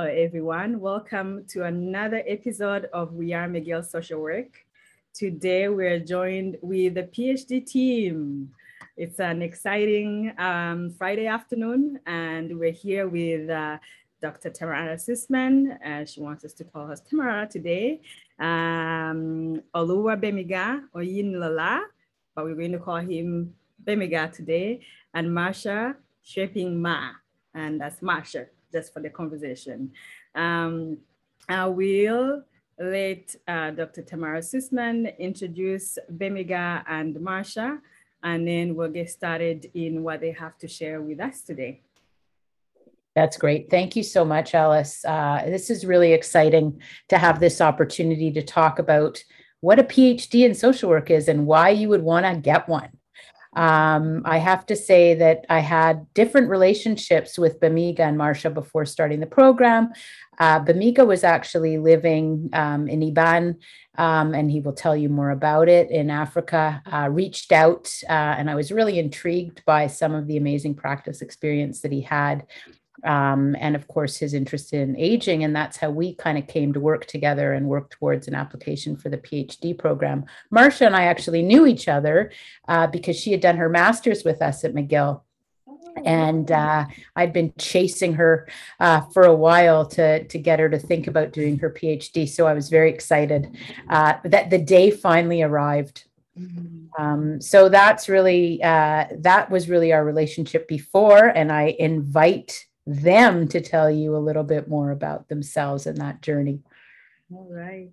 Hello, 0.00 0.10
everyone. 0.10 0.80
Welcome 0.80 1.44
to 1.48 1.64
another 1.64 2.22
episode 2.26 2.86
of 2.90 3.12
We 3.12 3.34
Are 3.34 3.46
McGill 3.46 3.84
Social 3.84 4.22
Work. 4.22 4.64
Today, 5.12 5.68
we're 5.68 5.98
joined 5.98 6.56
with 6.62 6.94
the 6.94 7.02
PhD 7.02 7.66
team. 7.66 8.50
It's 8.96 9.20
an 9.20 9.42
exciting 9.42 10.32
um, 10.38 10.94
Friday 10.96 11.26
afternoon, 11.26 12.00
and 12.06 12.58
we're 12.58 12.72
here 12.72 13.08
with 13.08 13.50
uh, 13.50 13.76
Dr. 14.22 14.48
Tamara 14.48 14.96
Sussman. 14.96 15.76
Uh, 15.84 16.06
she 16.06 16.22
wants 16.22 16.46
us 16.46 16.54
to 16.54 16.64
call 16.64 16.86
her 16.86 16.96
Tamara 16.96 17.46
today. 17.46 18.00
Um, 18.38 19.60
Oluwagbemiga 19.74 20.84
Oyinlola, 20.96 21.82
but 22.34 22.46
we're 22.46 22.54
going 22.54 22.72
to 22.72 22.78
call 22.78 22.96
him 22.96 23.54
Bemiga 23.84 24.32
today. 24.32 24.80
And 25.12 25.28
Marsha 25.28 25.94
Xueping 26.24 26.76
Ma, 26.76 27.10
and 27.52 27.78
that's 27.78 28.00
Marsha 28.00 28.46
just 28.72 28.92
for 28.92 29.00
the 29.00 29.10
conversation. 29.10 29.92
Um, 30.34 30.98
I 31.48 31.66
will 31.66 32.42
let 32.78 33.34
uh, 33.46 33.70
Dr. 33.70 34.02
Tamara 34.02 34.40
Sussman 34.40 35.16
introduce 35.18 35.98
Bemiga 36.16 36.82
and 36.88 37.14
Marsha, 37.16 37.80
and 38.22 38.46
then 38.46 38.74
we'll 38.74 38.90
get 38.90 39.10
started 39.10 39.70
in 39.74 40.02
what 40.02 40.20
they 40.20 40.32
have 40.32 40.56
to 40.58 40.68
share 40.68 41.00
with 41.00 41.20
us 41.20 41.42
today. 41.42 41.82
That's 43.16 43.36
great. 43.36 43.68
Thank 43.70 43.96
you 43.96 44.02
so 44.02 44.24
much, 44.24 44.54
Alice. 44.54 45.04
Uh, 45.04 45.42
this 45.46 45.68
is 45.68 45.84
really 45.84 46.12
exciting 46.12 46.80
to 47.08 47.18
have 47.18 47.40
this 47.40 47.60
opportunity 47.60 48.30
to 48.32 48.42
talk 48.42 48.78
about 48.78 49.22
what 49.60 49.78
a 49.78 49.84
PhD 49.84 50.46
in 50.46 50.54
social 50.54 50.88
work 50.88 51.10
is 51.10 51.28
and 51.28 51.46
why 51.46 51.70
you 51.70 51.88
would 51.88 52.02
want 52.02 52.24
to 52.24 52.40
get 52.40 52.68
one. 52.68 52.88
Um, 53.54 54.22
I 54.24 54.38
have 54.38 54.64
to 54.66 54.76
say 54.76 55.14
that 55.14 55.44
I 55.48 55.58
had 55.58 56.06
different 56.14 56.50
relationships 56.50 57.38
with 57.38 57.60
Bamiga 57.60 58.00
and 58.00 58.18
Marsha 58.18 58.52
before 58.52 58.84
starting 58.84 59.20
the 59.20 59.26
program. 59.26 59.92
Uh, 60.38 60.64
Bamiga 60.64 61.06
was 61.06 61.24
actually 61.24 61.76
living 61.76 62.48
um, 62.52 62.88
in 62.88 63.02
Ibadan, 63.02 63.58
um, 63.98 64.34
and 64.34 64.50
he 64.50 64.60
will 64.60 64.72
tell 64.72 64.96
you 64.96 65.08
more 65.08 65.30
about 65.30 65.68
it 65.68 65.90
in 65.90 66.10
Africa. 66.10 66.80
Uh, 66.90 67.08
reached 67.10 67.52
out, 67.52 67.92
uh, 68.08 68.12
and 68.38 68.48
I 68.48 68.54
was 68.54 68.72
really 68.72 68.98
intrigued 68.98 69.64
by 69.66 69.88
some 69.88 70.14
of 70.14 70.26
the 70.28 70.36
amazing 70.36 70.76
practice 70.76 71.20
experience 71.20 71.80
that 71.80 71.92
he 71.92 72.00
had 72.00 72.46
um, 73.04 73.56
and 73.58 73.74
of 73.74 73.86
course 73.88 74.16
his 74.16 74.34
interest 74.34 74.72
in 74.72 74.96
aging 74.96 75.44
and 75.44 75.54
that's 75.54 75.76
how 75.76 75.90
we 75.90 76.14
kind 76.14 76.38
of 76.38 76.46
came 76.46 76.72
to 76.72 76.80
work 76.80 77.06
together 77.06 77.52
and 77.52 77.66
work 77.66 77.90
towards 77.90 78.28
an 78.28 78.34
application 78.34 78.96
for 78.96 79.08
the 79.08 79.18
phd 79.18 79.78
program 79.78 80.24
marsha 80.52 80.86
and 80.86 80.96
i 80.96 81.04
actually 81.04 81.42
knew 81.42 81.66
each 81.66 81.88
other 81.88 82.30
uh, 82.68 82.86
because 82.86 83.18
she 83.18 83.32
had 83.32 83.40
done 83.40 83.56
her 83.56 83.68
master's 83.68 84.24
with 84.24 84.42
us 84.42 84.64
at 84.64 84.74
mcgill 84.74 85.22
and 86.04 86.50
uh, 86.50 86.86
I'd 87.16 87.32
been 87.32 87.52
chasing 87.58 88.14
her 88.14 88.48
uh, 88.78 89.02
for 89.12 89.24
a 89.24 89.34
while 89.34 89.86
to 89.86 90.24
to 90.24 90.38
get 90.38 90.60
her 90.60 90.68
to 90.68 90.78
think 90.78 91.06
about 91.06 91.32
doing 91.32 91.58
her 91.58 91.70
PhD. 91.70 92.28
So 92.28 92.46
I 92.46 92.54
was 92.54 92.68
very 92.68 92.90
excited 92.90 93.56
uh, 93.88 94.14
that 94.24 94.50
the 94.50 94.58
day 94.58 94.90
finally 94.90 95.42
arrived. 95.42 96.04
Mm-hmm. 96.38 97.02
Um, 97.02 97.40
so 97.40 97.68
that's 97.68 98.08
really 98.08 98.62
uh, 98.62 99.06
that 99.18 99.50
was 99.50 99.68
really 99.68 99.92
our 99.92 100.04
relationship 100.04 100.68
before, 100.68 101.26
and 101.26 101.52
I 101.52 101.74
invite 101.78 102.66
them 102.86 103.48
to 103.48 103.60
tell 103.60 103.90
you 103.90 104.16
a 104.16 104.18
little 104.18 104.42
bit 104.42 104.68
more 104.68 104.90
about 104.90 105.28
themselves 105.28 105.86
and 105.86 105.98
that 105.98 106.22
journey. 106.22 106.60
All 107.32 107.48
right. 107.50 107.92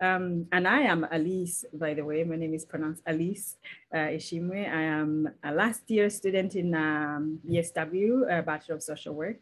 Um, 0.00 0.46
and 0.52 0.66
I 0.66 0.80
am 0.82 1.06
Alice, 1.10 1.64
by 1.72 1.94
the 1.94 2.04
way. 2.04 2.24
My 2.24 2.36
name 2.36 2.52
is 2.52 2.64
pronounced 2.64 3.02
Alice 3.06 3.56
uh, 3.94 4.10
Ishimwe. 4.12 4.68
I 4.68 4.82
am 4.82 5.30
a 5.42 5.52
last 5.52 5.88
year 5.88 6.10
student 6.10 6.56
in 6.56 6.74
um, 6.74 7.38
BSW, 7.48 8.30
uh, 8.30 8.42
Bachelor 8.42 8.76
of 8.76 8.82
Social 8.82 9.14
Work. 9.14 9.40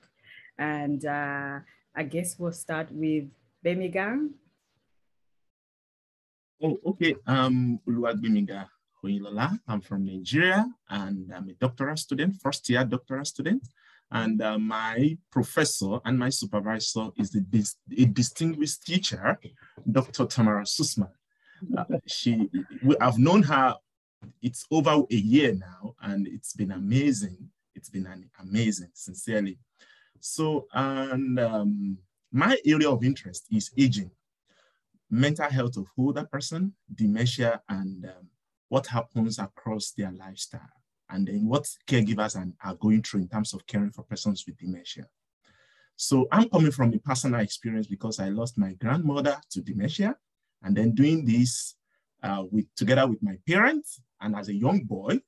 And 0.58 1.04
uh, 1.04 1.60
I 1.96 2.02
guess 2.04 2.38
we'll 2.38 2.52
start 2.52 2.92
with 2.92 3.24
Bemiga. 3.64 4.28
Oh, 6.62 6.78
okay. 6.86 7.16
Um, 7.26 7.80
Uluwag 7.88 8.22
Bemiga 8.22 8.68
Hoyilola. 9.02 9.58
I'm 9.66 9.80
from 9.80 10.04
Nigeria 10.04 10.64
and 10.88 11.32
I'm 11.34 11.48
a 11.48 11.54
doctoral 11.54 11.96
student, 11.96 12.36
first 12.40 12.68
year 12.68 12.84
doctoral 12.84 13.24
student. 13.24 13.66
And 14.14 14.42
uh, 14.42 14.58
my 14.58 15.16
professor 15.30 15.98
and 16.04 16.18
my 16.18 16.28
supervisor 16.28 17.08
is 17.16 17.34
a 17.34 18.04
distinguished 18.04 18.84
teacher, 18.84 19.38
Dr. 19.90 20.26
Tamara 20.26 20.64
Sussman. 20.64 21.08
Uh, 21.76 21.84
she, 22.06 22.50
we, 22.82 22.94
I've 23.00 23.18
known 23.18 23.42
her, 23.44 23.74
it's 24.42 24.66
over 24.70 25.02
a 25.10 25.14
year 25.14 25.54
now, 25.54 25.94
and 26.02 26.28
it's 26.28 26.52
been 26.52 26.72
amazing. 26.72 27.38
It's 27.74 27.88
been 27.88 28.06
an 28.06 28.28
amazing, 28.38 28.90
sincerely. 28.92 29.58
So, 30.20 30.66
and 30.74 31.40
um, 31.40 31.96
my 32.30 32.58
area 32.66 32.90
of 32.90 33.02
interest 33.02 33.46
is 33.50 33.70
aging, 33.78 34.10
mental 35.10 35.48
health 35.48 35.78
of 35.78 35.86
older 35.96 36.24
person, 36.30 36.74
dementia, 36.94 37.62
and 37.66 38.04
um, 38.04 38.28
what 38.68 38.86
happens 38.86 39.38
across 39.38 39.92
their 39.92 40.12
lifestyle 40.12 40.81
and 41.12 41.28
then 41.28 41.46
what 41.46 41.68
caregivers 41.86 42.52
are 42.64 42.74
going 42.76 43.02
through 43.02 43.20
in 43.20 43.28
terms 43.28 43.52
of 43.52 43.66
caring 43.66 43.90
for 43.90 44.02
persons 44.02 44.44
with 44.46 44.56
dementia. 44.56 45.06
So 45.94 46.26
I'm 46.32 46.48
coming 46.48 46.72
from 46.72 46.92
a 46.94 46.98
personal 46.98 47.40
experience 47.40 47.86
because 47.86 48.18
I 48.18 48.30
lost 48.30 48.58
my 48.58 48.72
grandmother 48.72 49.36
to 49.50 49.60
dementia 49.60 50.16
and 50.62 50.76
then 50.76 50.94
doing 50.94 51.24
this 51.24 51.76
uh, 52.22 52.44
with 52.50 52.74
together 52.74 53.06
with 53.06 53.22
my 53.22 53.36
parents 53.46 54.00
and 54.20 54.34
as 54.34 54.48
a 54.48 54.54
young 54.54 54.84
boy. 54.84 55.20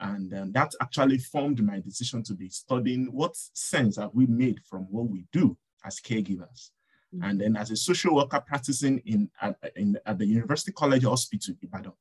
And 0.00 0.32
um, 0.34 0.52
that 0.52 0.72
actually 0.80 1.18
formed 1.18 1.64
my 1.64 1.80
decision 1.80 2.22
to 2.24 2.34
be 2.34 2.48
studying 2.48 3.06
what 3.06 3.36
sense 3.36 3.96
have 3.96 4.10
we 4.14 4.26
made 4.26 4.60
from 4.68 4.82
what 4.90 5.08
we 5.08 5.24
do 5.32 5.56
as 5.84 6.00
caregivers. 6.00 6.70
Mm-hmm. 7.14 7.22
And 7.22 7.40
then 7.40 7.56
as 7.56 7.70
a 7.70 7.76
social 7.76 8.14
worker 8.14 8.42
practicing 8.44 8.98
in 9.06 9.30
at, 9.40 9.56
in, 9.76 9.98
at 10.04 10.18
the 10.18 10.26
University 10.26 10.72
College 10.72 11.04
Hospital, 11.04 11.54
Ibadan. 11.62 11.92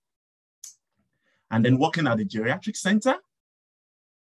And 1.50 1.64
then 1.64 1.78
working 1.78 2.08
at 2.08 2.18
the 2.18 2.26
geriatric 2.26 2.76
center 2.76 3.16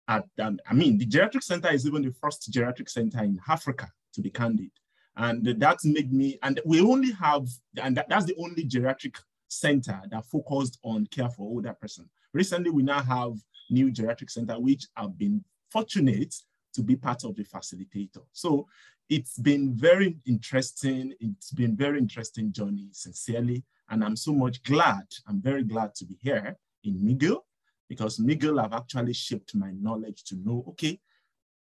at, 0.09 0.25
um, 0.39 0.59
I 0.69 0.73
mean, 0.73 0.97
the 0.97 1.05
geriatric 1.05 1.43
center 1.43 1.71
is 1.71 1.85
even 1.85 2.01
the 2.01 2.11
first 2.11 2.51
geriatric 2.51 2.89
center 2.89 3.23
in 3.23 3.39
Africa, 3.47 3.87
to 4.13 4.21
be 4.21 4.31
candid. 4.31 4.71
And 5.15 5.45
that 5.45 5.77
made 5.83 6.11
me, 6.11 6.39
and 6.41 6.59
we 6.65 6.81
only 6.81 7.11
have, 7.11 7.47
and 7.81 7.95
that, 7.95 8.09
that's 8.09 8.25
the 8.25 8.35
only 8.39 8.63
geriatric 8.65 9.15
center 9.47 10.01
that 10.09 10.25
focused 10.25 10.79
on 10.83 11.05
care 11.07 11.29
for 11.29 11.43
older 11.43 11.75
person. 11.79 12.09
Recently, 12.33 12.71
we 12.71 12.83
now 12.83 13.01
have 13.01 13.33
new 13.69 13.91
geriatric 13.91 14.31
center, 14.31 14.59
which 14.59 14.87
I've 14.97 15.17
been 15.17 15.43
fortunate 15.69 16.33
to 16.73 16.81
be 16.81 16.95
part 16.95 17.23
of 17.23 17.35
the 17.35 17.43
facilitator. 17.43 18.23
So 18.31 18.67
it's 19.09 19.37
been 19.37 19.75
very 19.75 20.17
interesting. 20.25 21.13
It's 21.19 21.51
been 21.51 21.75
very 21.75 21.99
interesting 21.99 22.51
journey, 22.51 22.89
sincerely. 22.91 23.63
And 23.89 24.03
I'm 24.03 24.15
so 24.15 24.33
much 24.33 24.63
glad, 24.63 25.05
I'm 25.27 25.41
very 25.41 25.63
glad 25.63 25.93
to 25.95 26.05
be 26.05 26.17
here 26.21 26.55
in 26.83 26.95
McGill 26.95 27.41
because 27.89 28.19
McGill 28.19 28.61
have 28.61 28.73
actually 28.73 29.13
shaped 29.13 29.55
my 29.55 29.71
knowledge 29.71 30.23
to 30.25 30.35
know, 30.35 30.63
okay, 30.69 30.99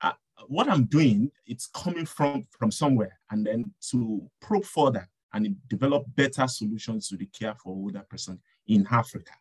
uh, 0.03 0.12
what 0.47 0.69
I'm 0.69 0.84
doing, 0.84 1.32
it's 1.47 1.66
coming 1.66 2.06
from, 2.06 2.47
from 2.50 2.70
somewhere, 2.70 3.19
and 3.31 3.44
then 3.44 3.72
to 3.91 4.30
probe 4.41 4.66
further 4.66 5.09
and 5.32 5.56
develop 5.69 6.04
better 6.14 6.47
solutions 6.47 7.09
to 7.09 7.16
the 7.16 7.26
care 7.26 7.54
for 7.54 7.70
older 7.70 8.04
person 8.09 8.38
in 8.69 8.86
Africa. 8.91 9.32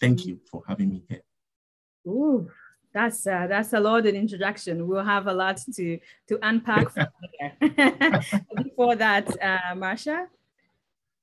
Thank 0.00 0.26
you 0.26 0.40
for 0.50 0.62
having 0.66 0.90
me 0.90 1.04
here. 1.08 1.22
Ooh, 2.06 2.50
that's 2.92 3.26
uh, 3.26 3.46
that's 3.48 3.72
a 3.72 3.80
loaded 3.80 4.14
introduction. 4.14 4.86
We'll 4.86 5.04
have 5.04 5.26
a 5.26 5.32
lot 5.32 5.60
to 5.74 5.98
to 6.28 6.38
unpack 6.42 6.88
Before 8.62 8.96
that, 8.96 9.28
uh, 9.42 9.74
Marsha. 9.74 10.26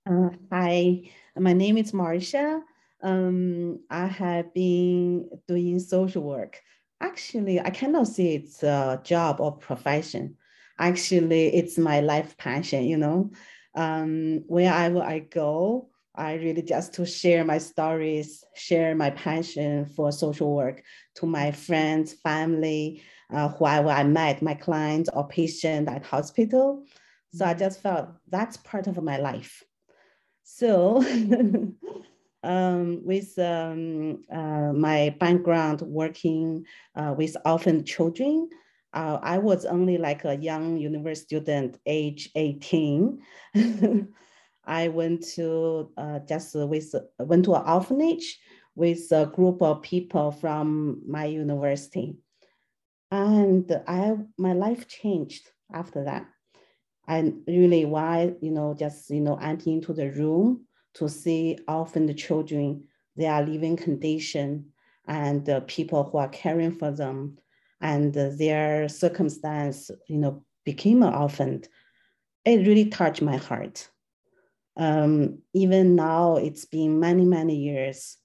Uh, 0.10 0.30
hi, 0.52 1.10
my 1.38 1.54
name 1.54 1.78
is 1.78 1.92
Marsha 1.92 2.62
um, 3.04 3.80
I 3.90 4.08
have 4.08 4.54
been 4.54 5.30
doing 5.48 5.80
social 5.80 6.24
work. 6.24 6.60
Actually, 7.02 7.60
I 7.60 7.70
cannot 7.70 8.08
say 8.08 8.36
it's 8.36 8.64
a 8.64 9.02
job 9.04 9.42
or 9.42 9.58
profession. 9.58 10.38
Actually, 10.80 11.54
it's 11.54 11.78
my 11.78 12.00
life 12.00 12.38
passion, 12.38 12.86
you 12.86 12.98
know. 12.98 13.32
Um, 13.76 14.44
wherever 14.48 15.02
I 15.02 15.20
go, 15.20 15.90
I 16.16 16.36
really 16.36 16.62
just 16.62 16.94
to 16.94 17.06
share 17.06 17.44
my 17.44 17.58
stories, 17.58 18.44
share 18.56 18.96
my 18.96 19.10
passion 19.10 19.86
for 19.86 20.12
social 20.12 20.56
work 20.56 20.84
to 21.16 21.26
my 21.26 21.52
friends, 21.52 22.14
family, 22.14 23.04
uh, 23.32 23.50
whoever 23.50 23.90
I 23.90 24.04
met, 24.04 24.42
my 24.42 24.54
clients 24.54 25.10
or 25.12 25.28
patient 25.28 25.90
at 25.90 26.06
hospital. 26.06 26.86
So 27.34 27.46
I 27.46 27.54
just 27.56 27.82
felt 27.82 28.10
that's 28.30 28.58
part 28.58 28.88
of 28.88 29.02
my 29.04 29.18
life. 29.18 29.64
So 30.44 31.04
um, 32.44 33.02
with 33.04 33.38
um, 33.40 34.24
uh, 34.32 34.74
my 34.74 35.16
background 35.20 35.82
working 35.82 36.66
uh, 36.96 37.14
with 37.18 37.38
orphan 37.46 37.84
children, 37.86 38.50
uh, 38.94 39.20
I 39.22 39.38
was 39.40 39.66
only 39.66 39.98
like 39.98 40.26
a 40.26 40.36
young 40.36 40.78
university 40.78 41.38
student, 41.38 41.80
age 41.86 42.30
18. 42.36 43.22
I 44.66 44.88
went 44.88 45.26
to 45.36 45.92
uh, 45.98 46.20
just 46.20 46.56
with 46.56 46.94
went 47.20 47.46
to 47.46 47.56
an 47.56 47.64
orphanage 47.66 48.40
with 48.76 49.12
a 49.12 49.26
group 49.26 49.62
of 49.62 49.82
people 49.82 50.32
from 50.32 51.02
my 51.08 51.26
university, 51.26 52.18
and 53.12 53.72
I 53.88 54.18
my 54.38 54.54
life 54.54 54.88
changed 54.88 55.50
after 55.74 56.06
that. 56.06 56.28
And 57.08 57.42
really 57.48 57.84
why, 57.84 58.34
you 58.42 58.52
know, 58.52 58.74
just, 58.74 59.10
you 59.10 59.20
know, 59.20 59.36
enter 59.36 59.70
into 59.70 59.94
the 59.94 60.10
room 60.12 60.66
to 60.96 61.10
see 61.10 61.58
often 61.68 62.06
the 62.06 62.14
children, 62.14 62.84
their 63.16 63.46
living 63.46 63.78
condition 63.78 64.66
and 65.08 65.46
the 65.46 65.62
people 65.62 66.04
who 66.04 66.18
are 66.18 66.30
caring 66.30 66.72
for 66.72 66.92
them 66.92 67.38
and 67.82 68.14
their 68.14 68.88
circumstance, 68.88 69.92
you 70.08 70.18
know, 70.18 70.44
became 70.64 71.04
an 71.04 71.14
orphan. 71.14 71.64
It 72.46 72.68
really 72.68 72.86
touched 72.86 73.22
my 73.22 73.38
heart. 73.38 73.90
Um, 74.78 75.40
even 75.54 75.96
now, 75.96 76.38
it's 76.38 76.66
been 76.66 77.00
many, 77.00 77.26
many 77.26 77.56
years. 77.56 78.18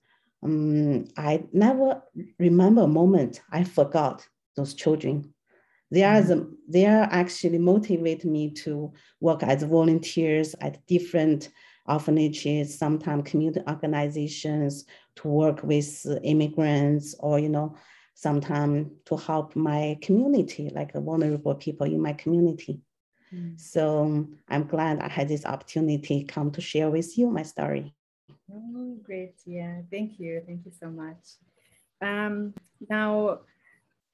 Um, 0.43 1.07
I 1.17 1.45
never 1.53 2.03
remember 2.39 2.83
a 2.83 2.89
moment 2.89 3.41
I 3.51 3.65
forgot 3.65 4.27
those 4.57 4.75
children. 4.75 5.35
They 5.91 6.05
are, 6.05 6.21
the, 6.21 6.55
they 6.69 6.87
are 6.87 7.09
actually 7.11 7.59
motivate 7.59 8.25
me 8.25 8.51
to 8.51 8.93
work 9.21 9.43
as 9.43 9.63
volunteers 9.63 10.55
at 10.61 10.87
different 10.87 11.49
orphanages, 11.89 12.79
sometimes 12.79 13.31
community 13.31 13.61
organizations, 13.69 14.85
to 15.17 15.29
work 15.29 15.63
with 15.63 16.07
immigrants 16.23 17.15
or, 17.19 17.39
you 17.39 17.49
know, 17.49 17.75
sometimes 18.15 18.89
to 19.07 19.17
help 19.17 19.57
my 19.57 19.99
community, 20.03 20.71
like 20.75 20.93
vulnerable 20.95 21.55
people 21.55 21.87
in 21.87 22.01
my 22.01 22.13
community. 22.13 22.81
Mm. 23.35 23.59
So 23.59 24.27
I'm 24.49 24.67
glad 24.67 25.01
I 25.01 25.09
had 25.09 25.29
this 25.29 25.45
opportunity 25.45 26.25
come 26.25 26.51
to 26.53 26.61
share 26.61 26.91
with 26.91 27.17
you 27.19 27.31
my 27.31 27.43
story. 27.43 27.95
Oh, 28.53 28.97
great. 29.03 29.35
Yeah, 29.45 29.83
thank 29.91 30.19
you. 30.19 30.43
Thank 30.47 30.65
you 30.65 30.73
so 30.81 30.91
much. 30.91 31.37
Um, 32.01 32.55
now, 32.89 33.41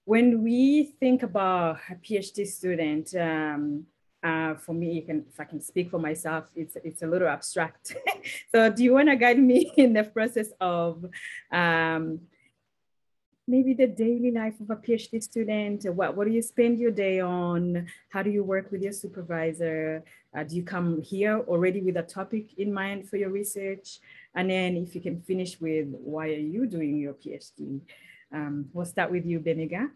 when 0.04 0.42
we 0.42 0.94
think 1.00 1.22
about 1.22 1.78
a 1.88 1.94
PhD 1.94 2.46
student, 2.46 3.14
um, 3.14 3.86
uh, 4.24 4.54
for 4.54 4.72
me, 4.72 5.02
can, 5.02 5.26
if 5.30 5.38
I 5.38 5.44
can 5.44 5.60
speak 5.60 5.90
for 5.90 5.98
myself, 5.98 6.46
it's 6.56 6.76
it's 6.82 7.02
a 7.02 7.06
little 7.06 7.28
abstract. 7.28 7.94
so, 8.52 8.70
do 8.70 8.82
you 8.82 8.94
want 8.94 9.10
to 9.10 9.16
guide 9.16 9.38
me 9.38 9.70
in 9.76 9.92
the 9.92 10.04
process 10.04 10.48
of 10.60 11.04
um, 11.52 12.20
maybe 13.46 13.74
the 13.74 13.86
daily 13.86 14.30
life 14.30 14.58
of 14.60 14.70
a 14.70 14.76
PhD 14.76 15.22
student? 15.22 15.84
What 15.94 16.16
what 16.16 16.26
do 16.26 16.32
you 16.32 16.40
spend 16.40 16.78
your 16.78 16.90
day 16.90 17.20
on? 17.20 17.86
How 18.08 18.22
do 18.22 18.30
you 18.30 18.42
work 18.42 18.72
with 18.72 18.80
your 18.80 18.92
supervisor? 18.92 20.02
Uh, 20.34 20.42
do 20.42 20.56
you 20.56 20.64
come 20.64 21.02
here 21.02 21.40
already 21.46 21.82
with 21.82 21.98
a 21.98 22.02
topic 22.02 22.58
in 22.58 22.72
mind 22.72 23.08
for 23.10 23.18
your 23.18 23.30
research? 23.30 24.00
And 24.34 24.48
then, 24.48 24.78
if 24.78 24.94
you 24.94 25.02
can 25.02 25.20
finish 25.20 25.60
with 25.60 25.88
why 25.90 26.28
are 26.28 26.46
you 26.54 26.64
doing 26.66 26.96
your 26.96 27.12
PhD? 27.12 27.82
Um, 28.32 28.70
we'll 28.72 28.86
start 28.86 29.10
with 29.10 29.26
you, 29.26 29.38
Bemiga. 29.38 29.90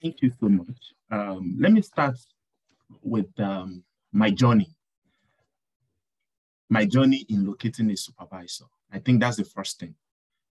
Thank 0.00 0.22
you 0.22 0.32
so 0.40 0.48
much. 0.48 0.94
Um, 1.10 1.56
let 1.60 1.72
me 1.72 1.82
start 1.82 2.16
with 3.02 3.28
um, 3.40 3.82
my 4.12 4.30
journey. 4.30 4.68
My 6.70 6.84
journey 6.84 7.24
in 7.28 7.46
locating 7.46 7.90
a 7.90 7.96
supervisor. 7.96 8.64
I 8.92 8.98
think 8.98 9.20
that's 9.20 9.36
the 9.36 9.44
first 9.44 9.80
thing. 9.80 9.94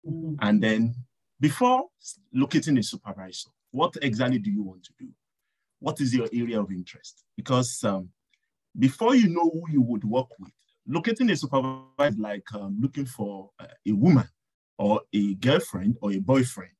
Mm-hmm. 0.08 0.36
And 0.42 0.62
then 0.62 0.96
before 1.40 1.86
locating 2.34 2.78
a 2.78 2.84
supervisor, 2.84 3.50
what 3.72 3.96
exactly 4.02 4.40
do 4.40 4.50
you 4.52 4.64
want 4.64 4.84
to 4.86 4.94
do? 5.00 5.08
What 5.80 6.02
is 6.02 6.14
your 6.14 6.28
area 6.34 6.60
of 6.60 6.72
interest? 6.72 7.24
Because 7.38 7.84
um, 7.84 8.10
before 8.78 9.16
you 9.16 9.30
know 9.30 9.50
who 9.50 9.64
you 9.72 9.82
would 9.82 10.04
work 10.04 10.28
with, 10.40 10.52
locating 10.88 11.30
a 11.30 11.36
supervisor 11.36 12.16
like 12.18 12.44
um, 12.54 12.78
looking 12.82 13.06
for 13.06 13.52
uh, 13.60 13.68
a 13.88 13.92
woman 13.92 14.28
or 14.78 15.02
a 15.14 15.36
girlfriend 15.36 15.98
or 16.02 16.12
a 16.12 16.18
boyfriend 16.18 16.72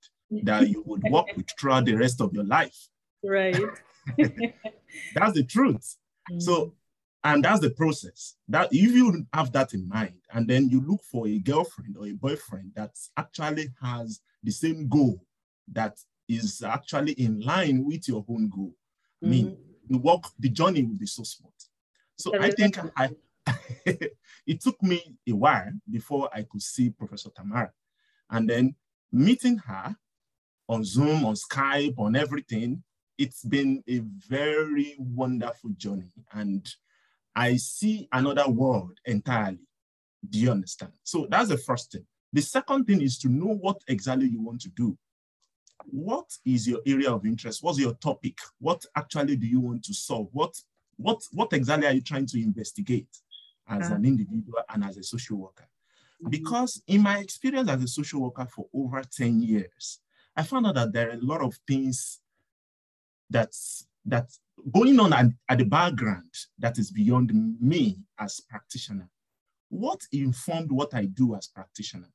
that 0.44 0.70
you 0.70 0.84
would 0.86 1.04
work 1.10 1.26
with 1.36 1.48
throughout 1.60 1.86
the 1.86 1.94
rest 1.96 2.22
of 2.22 2.34
your 2.34 2.44
life. 2.44 2.90
Right. 3.24 3.56
that's 4.18 5.34
the 5.34 5.46
truth. 5.48 5.98
Mm. 6.32 6.42
So, 6.42 6.74
and 7.24 7.44
that's 7.44 7.60
the 7.60 7.72
process. 7.72 8.36
That 8.48 8.70
if 8.72 8.92
you 8.92 9.26
have 9.34 9.52
that 9.54 9.74
in 9.74 9.88
mind, 9.88 10.22
and 10.32 10.48
then 10.48 10.70
you 10.70 10.82
look 10.82 11.02
for 11.04 11.28
a 11.28 11.40
girlfriend 11.40 11.98
or 11.98 12.08
a 12.08 12.14
boyfriend 12.14 12.72
that 12.76 12.92
actually 13.18 13.70
has 13.82 14.22
the 14.44 14.52
same 14.52 14.88
goal 14.88 15.22
that 15.72 16.00
is 16.28 16.64
actually 16.64 17.14
in 17.14 17.42
line 17.42 17.84
with 17.84 18.08
your 18.08 18.24
own 18.30 18.50
goal. 18.50 18.74
Mm. 19.24 19.28
I 19.28 19.30
mean, 19.30 19.46
mm-hmm. 19.48 19.94
the 19.94 19.98
work, 19.98 20.24
the 20.40 20.50
journey 20.50 20.84
will 20.84 20.96
be 20.96 21.08
so 21.08 21.24
smooth. 21.24 21.52
So 22.16 22.38
I 22.40 22.52
think 22.52 22.78
I 22.98 23.10
it 23.86 24.62
took 24.62 24.82
me 24.84 25.18
a 25.28 25.32
while 25.32 25.72
before 25.90 26.30
I 26.34 26.44
could 26.44 26.62
see 26.62 26.90
Professor 26.90 27.30
Tamara. 27.30 27.72
And 28.30 28.50
then 28.50 28.76
meeting 29.12 29.58
her 29.58 29.96
on 30.68 30.84
Zoom, 30.84 31.26
on 31.26 31.36
Skype, 31.36 31.96
on 31.98 32.16
everything, 32.16 32.84
it's 33.20 33.44
been 33.44 33.84
a 33.88 34.00
very 34.30 34.96
wonderful 34.98 35.72
journey. 35.72 36.10
And 36.32 36.68
I 37.36 37.58
see 37.58 38.08
another 38.14 38.50
world 38.50 38.98
entirely. 39.06 39.60
Do 40.28 40.40
you 40.40 40.52
understand? 40.52 40.94
So 41.04 41.28
that's 41.30 41.50
the 41.50 41.58
first 41.58 41.92
thing. 41.92 42.06
The 42.32 42.42
second 42.42 42.86
thing 42.86 43.02
is 43.02 43.18
to 43.20 43.30
know 43.30 43.56
what 43.56 43.82
exactly 43.88 44.30
you 44.30 44.42
want 44.42 44.62
to 44.62 44.70
do. 44.70 44.98
What 45.86 46.30
is 46.46 46.68
your 46.68 46.80
area 46.86 47.12
of 47.12 47.26
interest? 47.26 47.62
What's 47.62 47.80
your 47.80 47.94
topic? 47.96 48.38
What 48.60 48.86
actually 48.96 49.36
do 49.36 49.48
you 49.48 49.60
want 49.60 49.84
to 49.84 49.94
solve? 49.94 50.30
What, 50.32 50.56
what, 50.96 51.22
what 51.34 51.52
exactly 51.52 51.88
are 51.88 51.94
you 51.94 52.02
trying 52.02 52.26
to 52.28 52.42
investigate 52.42 53.10
as 53.68 53.92
an 53.92 54.06
individual 54.06 54.60
and 54.70 54.86
as 54.86 54.98
a 54.98 55.04
social 55.04 55.38
worker? 55.38 55.68
Mm-hmm. 56.22 56.30
Because 56.30 56.82
in 56.88 57.02
my 57.02 57.18
experience 57.20 57.70
as 57.70 57.84
a 57.84 57.88
social 57.88 58.22
worker 58.22 58.48
for 58.54 58.68
over 58.74 59.02
10 59.04 59.42
years, 59.42 60.00
I 60.38 60.44
found 60.44 60.68
out 60.68 60.76
that 60.76 60.94
there 60.94 61.10
are 61.10 61.14
a 61.14 61.22
lot 61.22 61.42
of 61.42 61.58
things 61.68 62.20
that's 63.30 63.88
that's 64.06 64.40
going 64.74 65.00
on 65.00 65.14
at, 65.14 65.28
at 65.50 65.58
the 65.60 65.66
background 65.66 66.34
that 66.58 66.78
is 66.78 66.92
beyond 66.92 67.32
me 67.62 67.98
as 68.20 68.42
practitioner. 68.50 69.10
What 69.70 70.02
informed 70.12 70.72
what 70.72 70.94
I 70.94 71.06
do 71.06 71.36
as 71.36 71.48
practitioner? 71.48 72.10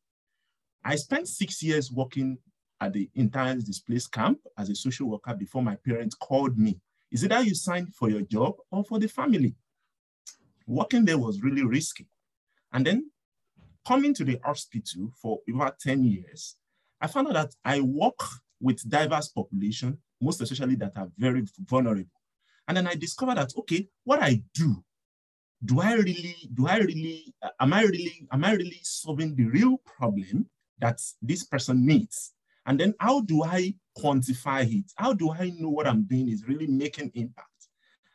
I 0.84 0.96
spent 0.96 1.28
six 1.28 1.62
years 1.62 1.90
working 1.90 2.38
at 2.80 2.92
the 2.92 3.08
internally 3.14 3.62
displaced 3.62 4.12
camp 4.12 4.38
as 4.58 4.68
a 4.68 4.74
social 4.74 5.08
worker 5.08 5.34
before 5.34 5.62
my 5.62 5.76
parents 5.76 6.14
called 6.14 6.58
me. 6.58 6.80
Is 7.10 7.22
it 7.22 7.28
that 7.28 7.46
you 7.46 7.54
signed 7.54 7.94
for 7.94 8.10
your 8.10 8.22
job 8.22 8.54
or 8.70 8.84
for 8.84 8.98
the 8.98 9.08
family? 9.08 9.54
Working 10.66 11.04
there 11.04 11.18
was 11.18 11.42
really 11.42 11.64
risky. 11.64 12.08
And 12.72 12.84
then 12.84 13.10
coming 13.86 14.12
to 14.14 14.24
the 14.24 14.40
hospital 14.44 15.12
for 15.20 15.38
over 15.52 15.74
10 15.80 16.04
years, 16.04 16.56
I 17.00 17.06
found 17.06 17.28
out 17.28 17.34
that 17.34 17.54
I 17.64 17.80
work 17.80 18.18
with 18.60 18.88
diverse 18.88 19.28
population 19.28 19.98
most 20.24 20.40
especially 20.40 20.76
that 20.76 20.92
are 20.96 21.08
very 21.18 21.44
vulnerable. 21.58 22.10
And 22.66 22.76
then 22.76 22.86
I 22.86 22.94
discovered 22.94 23.36
that, 23.36 23.52
okay, 23.58 23.88
what 24.04 24.22
I 24.22 24.42
do, 24.54 24.82
do 25.64 25.80
I 25.80 25.94
really, 25.94 26.36
do 26.52 26.66
I 26.66 26.78
really, 26.78 27.34
uh, 27.42 27.50
am 27.60 27.72
I 27.72 27.82
really, 27.82 28.26
am 28.32 28.44
I 28.44 28.52
really 28.52 28.80
solving 28.82 29.34
the 29.34 29.44
real 29.44 29.78
problem 29.78 30.48
that 30.78 31.00
this 31.20 31.44
person 31.44 31.86
needs? 31.86 32.32
And 32.66 32.80
then 32.80 32.94
how 32.98 33.20
do 33.20 33.44
I 33.44 33.74
quantify 33.98 34.62
it? 34.78 34.90
How 34.96 35.12
do 35.12 35.30
I 35.30 35.52
know 35.58 35.68
what 35.70 35.86
I'm 35.86 36.04
doing 36.04 36.28
is 36.28 36.48
really 36.48 36.66
making 36.66 37.12
impact? 37.14 37.48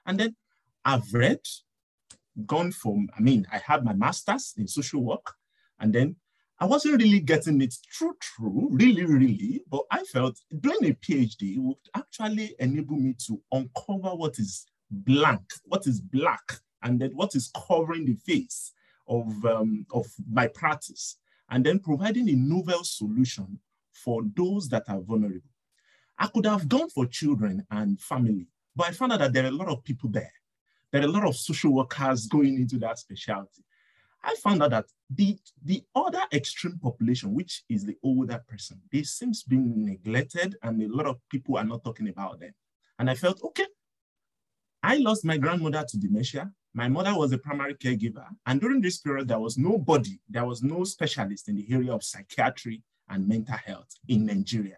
And 0.06 0.20
then 0.20 0.36
I've 0.84 1.14
read, 1.14 1.42
gone 2.46 2.72
from, 2.72 3.10
I 3.18 3.22
mean, 3.22 3.46
I 3.52 3.60
had 3.60 3.84
my 3.84 3.94
master's 3.94 4.54
in 4.58 4.68
social 4.68 5.04
work, 5.04 5.34
and 5.80 5.94
then 5.94 6.16
I 6.62 6.66
wasn't 6.66 7.02
really 7.02 7.22
getting 7.22 7.62
it 7.62 7.74
true, 7.90 8.16
true, 8.20 8.68
really, 8.70 9.06
really, 9.06 9.62
but 9.72 9.84
I 9.92 10.04
felt 10.04 10.38
doing 10.60 10.84
a 10.84 10.94
PhD 10.94 11.58
would 11.58 11.78
actually 11.96 12.54
enable 12.60 12.98
me 12.98 13.16
to 13.28 13.42
uncover 13.54 14.14
what 14.16 14.38
is 14.40 14.68
blank, 14.92 15.42
what 15.64 15.88
is 15.88 16.02
black, 16.02 16.60
and 16.84 17.00
then 17.00 17.12
what 17.12 17.34
is 17.34 17.50
covering 17.68 18.06
the 18.06 18.16
face 18.16 18.74
of, 19.08 19.46
um, 19.46 19.86
of 19.92 20.06
my 20.30 20.48
practice, 20.48 21.18
and 21.50 21.66
then 21.66 21.80
providing 21.80 22.30
a 22.30 22.36
novel 22.36 22.84
solution 22.84 23.58
for 23.94 24.24
those 24.36 24.68
that 24.68 24.84
are 24.90 25.00
vulnerable. 25.00 25.50
I 26.18 26.28
could 26.28 26.46
have 26.46 26.68
gone 26.68 26.90
for 26.90 27.06
children 27.06 27.66
and 27.72 28.00
family, 28.02 28.48
but 28.76 28.88
I 28.88 28.92
found 28.92 29.14
out 29.14 29.20
that 29.20 29.32
there 29.32 29.46
are 29.46 29.50
a 29.50 29.52
lot 29.52 29.70
of 29.70 29.84
people 29.86 30.10
there. 30.10 30.34
There 30.92 31.02
are 31.02 31.06
a 31.06 31.12
lot 31.12 31.26
of 31.26 31.38
social 31.38 31.72
workers 31.72 32.28
going 32.28 32.56
into 32.56 32.78
that 32.80 33.00
specialty. 33.00 33.64
I 34.24 34.36
found 34.36 34.62
out 34.62 34.72
that 34.72 34.86
the, 35.10 35.38
the 35.64 35.82
other 35.96 36.22
extreme 36.34 36.78
population, 36.82 37.34
which 37.34 37.64
is 37.70 37.86
the 37.86 37.96
older 38.04 38.44
person, 38.48 38.82
they 38.92 39.04
seems 39.04 39.44
being 39.44 39.86
neglected 39.86 40.56
and 40.62 40.82
a 40.82 40.88
lot 40.88 41.06
of 41.06 41.18
people 41.30 41.58
are 41.58 41.64
not 41.64 41.84
talking 41.84 42.10
about 42.10 42.40
them. 42.40 42.52
And 42.98 43.10
I 43.10 43.16
felt, 43.16 43.42
okay, 43.44 43.66
I 44.84 44.98
lost 44.98 45.24
my 45.24 45.38
grandmother 45.38 45.86
to 45.88 45.98
dementia. 45.98 46.52
My 46.74 46.88
mother 46.88 47.16
was 47.16 47.32
a 47.32 47.38
primary 47.38 47.76
caregiver. 47.76 48.26
And 48.46 48.60
during 48.60 48.82
this 48.82 48.98
period, 48.98 49.28
there 49.30 49.40
was 49.40 49.58
nobody, 49.58 50.20
there 50.30 50.46
was 50.46 50.62
no 50.62 50.84
specialist 50.84 51.50
in 51.50 51.56
the 51.56 51.68
area 51.72 51.94
of 51.94 52.04
psychiatry 52.04 52.84
and 53.10 53.28
mental 53.28 53.58
health 53.66 53.90
in 54.08 54.26
Nigeria. 54.26 54.78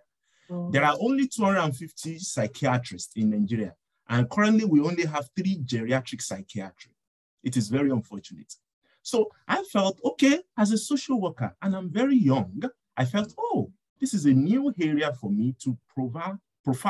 Oh. 0.50 0.70
There 0.72 0.84
are 0.84 0.96
only 1.00 1.28
250 1.28 2.20
psychiatrists 2.20 3.14
in 3.16 3.32
Nigeria. 3.32 3.74
And 4.08 4.30
currently 4.30 4.66
we 4.66 4.82
only 4.82 5.06
have 5.06 5.30
three 5.36 5.60
geriatric 5.64 6.22
psychiatry. 6.22 6.92
It 7.44 7.58
is 7.58 7.70
very 7.70 7.90
unfortunate. 7.90 8.54
So 9.04 9.30
I 9.48 9.64
felt, 9.64 10.00
okay, 10.04 10.40
as 10.58 10.72
a 10.72 10.78
social 10.78 11.20
worker, 11.20 11.56
and 11.62 11.76
I'm 11.76 11.90
very 11.90 12.18
young, 12.18 12.62
I 12.96 13.06
felt, 13.06 13.34
oh, 13.38 13.72
this 14.00 14.14
is 14.14 14.26
a 14.26 14.34
new 14.34 14.74
area 14.80 15.14
for 15.14 15.30
me 15.30 15.56
to 15.64 15.78
provide, 15.94 16.38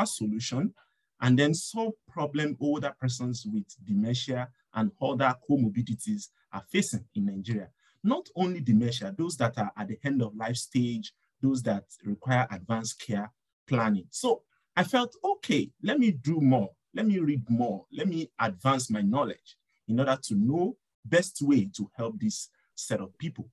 solution 0.04 0.74
and 1.22 1.38
then 1.38 1.54
solve 1.54 1.94
problem 2.08 2.56
older 2.60 2.94
persons 3.00 3.46
with 3.46 3.64
dementia 3.86 4.48
and 4.74 4.90
other 5.00 5.34
comorbidities 5.48 6.28
are 6.52 6.62
facing 6.68 7.04
in 7.14 7.26
Nigeria. 7.26 7.68
Not 8.04 8.28
only 8.36 8.60
dementia, 8.60 9.14
those 9.16 9.36
that 9.38 9.56
are 9.56 9.72
at 9.76 9.88
the 9.88 9.98
end 10.04 10.20
of 10.20 10.36
life 10.36 10.56
stage, 10.56 11.14
those 11.40 11.62
that 11.62 11.84
require 12.04 12.46
advanced 12.50 13.00
care 13.00 13.30
planning. 13.66 14.06
So 14.10 14.42
I 14.76 14.84
felt, 14.84 15.14
okay, 15.24 15.70
let 15.82 15.98
me 15.98 16.10
do 16.10 16.40
more. 16.40 16.70
Let 16.94 17.06
me 17.06 17.18
read 17.20 17.48
more. 17.48 17.86
Let 17.92 18.08
me 18.08 18.30
advance 18.38 18.90
my 18.90 19.00
knowledge 19.02 19.56
in 19.88 20.00
order 20.00 20.18
to 20.24 20.34
know 20.34 20.76
best 21.04 21.42
way 21.42 21.68
to 21.76 21.90
help 21.96 22.18
this 22.18 22.48
set 22.74 23.00
of 23.00 23.16
people. 23.18 23.48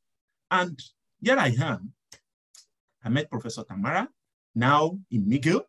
And 0.52 0.80
here 1.22 1.38
I 1.38 1.56
am. 1.60 1.94
I 3.04 3.10
met 3.10 3.30
Professor 3.30 3.64
Tamara, 3.64 4.10
now 4.56 5.00
in 5.12 5.26
McGill. 5.26 5.62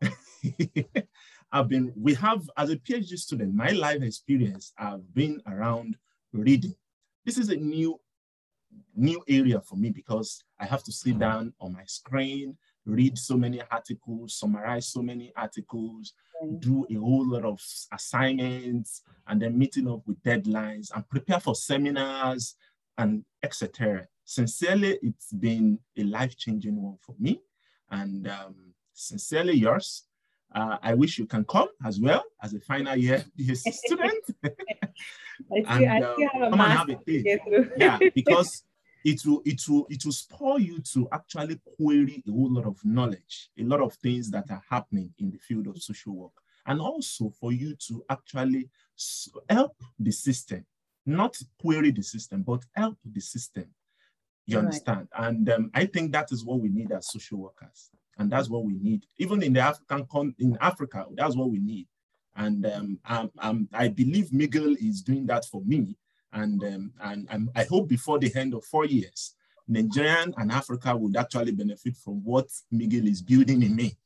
I've 1.52 1.68
been, 1.68 1.92
we 1.96 2.14
have, 2.14 2.48
as 2.56 2.70
a 2.70 2.76
PhD 2.76 3.18
student, 3.18 3.54
my 3.54 3.70
life 3.70 4.02
experience, 4.02 4.72
I've 4.78 5.12
been 5.14 5.42
around 5.46 5.96
reading. 6.32 6.74
This 7.24 7.38
is 7.38 7.48
a 7.48 7.56
new, 7.56 8.00
new 8.94 9.22
area 9.28 9.60
for 9.60 9.76
me 9.76 9.90
because 9.90 10.42
I 10.58 10.66
have 10.66 10.84
to 10.84 10.92
sit 10.92 11.18
down 11.18 11.52
on 11.60 11.72
my 11.72 11.84
screen, 11.86 12.56
read 12.86 13.18
so 13.18 13.36
many 13.36 13.60
articles, 13.70 14.38
summarize 14.38 14.88
so 14.88 15.02
many 15.02 15.32
articles, 15.36 16.14
do 16.58 16.86
a 16.90 16.94
whole 16.94 17.28
lot 17.28 17.44
of 17.44 17.60
assignments, 17.92 19.02
and 19.28 19.40
then 19.40 19.58
meeting 19.58 19.88
up 19.88 20.00
with 20.06 20.22
deadlines 20.22 20.90
and 20.94 21.08
prepare 21.08 21.40
for 21.40 21.54
seminars 21.54 22.56
and 22.98 23.24
etc. 23.42 24.06
Sincerely, 24.24 24.98
it's 25.02 25.32
been 25.32 25.78
a 25.98 26.04
life-changing 26.04 26.80
one 26.80 26.96
for 27.00 27.14
me. 27.18 27.40
And 27.90 28.28
um, 28.28 28.54
sincerely 28.92 29.54
yours, 29.54 30.04
uh, 30.54 30.78
I 30.82 30.94
wish 30.94 31.18
you 31.18 31.26
can 31.26 31.44
come 31.44 31.68
as 31.84 32.00
well 32.00 32.24
as 32.42 32.54
a 32.54 32.60
final 32.60 32.96
year 32.96 33.24
student. 33.54 34.24
I 34.44 35.78
see, 35.78 35.84
and, 35.84 36.04
I 36.04 36.16
see 36.16 36.24
uh, 36.26 36.50
come 36.50 36.60
and 36.60 36.72
have 36.72 36.90
a 36.90 36.98
yeah, 37.76 37.98
because 38.14 38.62
it 39.04 39.24
will 39.24 39.42
it 39.44 39.62
will 39.68 39.86
it 39.88 40.04
will 40.04 40.12
spur 40.12 40.58
you 40.58 40.80
to 40.92 41.08
actually 41.12 41.60
query 41.76 42.22
a 42.26 42.30
whole 42.30 42.52
lot 42.52 42.66
of 42.66 42.78
knowledge, 42.84 43.50
a 43.58 43.62
lot 43.62 43.80
of 43.80 43.94
things 43.94 44.30
that 44.30 44.50
are 44.50 44.62
happening 44.68 45.12
in 45.18 45.30
the 45.30 45.38
field 45.38 45.66
of 45.66 45.82
social 45.82 46.14
work, 46.14 46.32
and 46.66 46.80
also 46.80 47.30
for 47.40 47.52
you 47.52 47.74
to 47.88 48.04
actually 48.10 48.68
help 49.48 49.74
the 49.98 50.10
system, 50.10 50.64
not 51.06 51.36
query 51.60 51.90
the 51.90 52.02
system, 52.02 52.42
but 52.42 52.64
help 52.74 52.98
the 53.04 53.20
system. 53.20 53.66
You 54.46 54.56
right. 54.56 54.64
understand? 54.64 55.08
And 55.16 55.48
um, 55.50 55.70
I 55.74 55.86
think 55.86 56.12
that 56.12 56.32
is 56.32 56.44
what 56.44 56.60
we 56.60 56.68
need 56.68 56.92
as 56.92 57.10
social 57.10 57.38
workers, 57.38 57.90
and 58.18 58.30
that's 58.30 58.48
what 58.50 58.64
we 58.64 58.74
need. 58.74 59.06
Even 59.18 59.42
in 59.42 59.52
the 59.52 59.60
African 59.60 60.06
con- 60.10 60.34
in 60.38 60.58
Africa, 60.60 61.06
that's 61.14 61.36
what 61.36 61.50
we 61.50 61.58
need. 61.58 61.86
And 62.36 62.64
um, 62.66 62.98
I'm, 63.04 63.30
I'm, 63.38 63.68
I 63.72 63.88
believe 63.88 64.26
McGill 64.26 64.76
is 64.80 65.02
doing 65.02 65.26
that 65.26 65.44
for 65.46 65.62
me 65.62 65.96
and, 66.32 66.62
um, 66.64 66.92
and, 67.02 67.28
and 67.30 67.50
I 67.54 67.64
hope 67.64 67.88
before 67.88 68.18
the 68.18 68.32
end 68.34 68.54
of 68.54 68.64
four 68.64 68.84
years, 68.84 69.34
Nigerian 69.68 70.34
and 70.36 70.50
Africa 70.50 70.96
would 70.96 71.16
actually 71.16 71.52
benefit 71.52 71.96
from 71.96 72.24
what 72.24 72.48
McGill 72.72 73.08
is 73.08 73.22
building 73.22 73.62
in 73.62 73.76
me. 73.76 73.96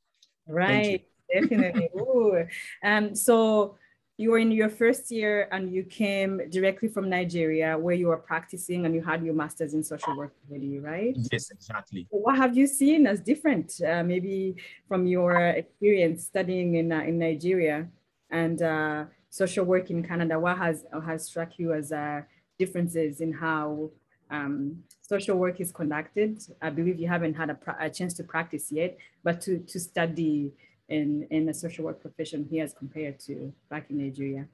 Right, 0.46 1.04
definitely. 1.32 1.88
Ooh. 1.96 2.46
Um, 2.82 3.14
so 3.14 3.76
you 4.16 4.30
were 4.30 4.38
in 4.38 4.52
your 4.52 4.68
first 4.68 5.10
year 5.10 5.48
and 5.50 5.72
you 5.72 5.82
came 5.82 6.48
directly 6.50 6.88
from 6.88 7.08
Nigeria 7.08 7.76
where 7.76 7.94
you 7.94 8.08
were 8.08 8.16
practicing 8.16 8.86
and 8.86 8.94
you 8.94 9.02
had 9.02 9.24
your 9.24 9.34
master's 9.34 9.74
in 9.74 9.82
social 9.82 10.16
work 10.16 10.32
already, 10.48 10.78
right? 10.78 11.16
Yes, 11.32 11.50
exactly. 11.50 12.06
What 12.10 12.36
have 12.36 12.56
you 12.56 12.66
seen 12.66 13.06
as 13.06 13.20
different, 13.20 13.80
uh, 13.86 14.04
maybe 14.04 14.56
from 14.86 15.06
your 15.06 15.36
experience 15.48 16.24
studying 16.24 16.76
in, 16.76 16.92
uh, 16.92 17.00
in 17.00 17.18
Nigeria 17.18 17.88
and 18.30 18.62
uh, 18.62 19.04
social 19.34 19.64
work 19.64 19.90
in 19.90 20.00
Canada, 20.10 20.38
what 20.38 20.56
has 20.58 20.84
has 21.04 21.24
struck 21.24 21.58
you 21.58 21.72
as 21.72 21.90
uh, 21.90 22.22
differences 22.56 23.20
in 23.20 23.32
how 23.32 23.90
um, 24.30 24.84
social 25.00 25.36
work 25.36 25.60
is 25.60 25.72
conducted? 25.72 26.32
I 26.62 26.70
believe 26.70 27.00
you 27.00 27.08
haven't 27.08 27.34
had 27.34 27.50
a, 27.50 27.58
a, 27.80 27.90
chance 27.90 28.14
to 28.14 28.22
practice 28.22 28.70
yet, 28.70 28.96
but 29.24 29.40
to, 29.42 29.58
to 29.58 29.80
study 29.80 30.52
in, 30.88 31.26
in 31.30 31.48
a 31.48 31.54
social 31.54 31.84
work 31.84 32.00
profession 32.00 32.46
here 32.48 32.62
as 32.62 32.72
compared 32.72 33.18
to 33.26 33.52
back 33.68 33.90
in 33.90 33.98
Nigeria. 33.98 34.46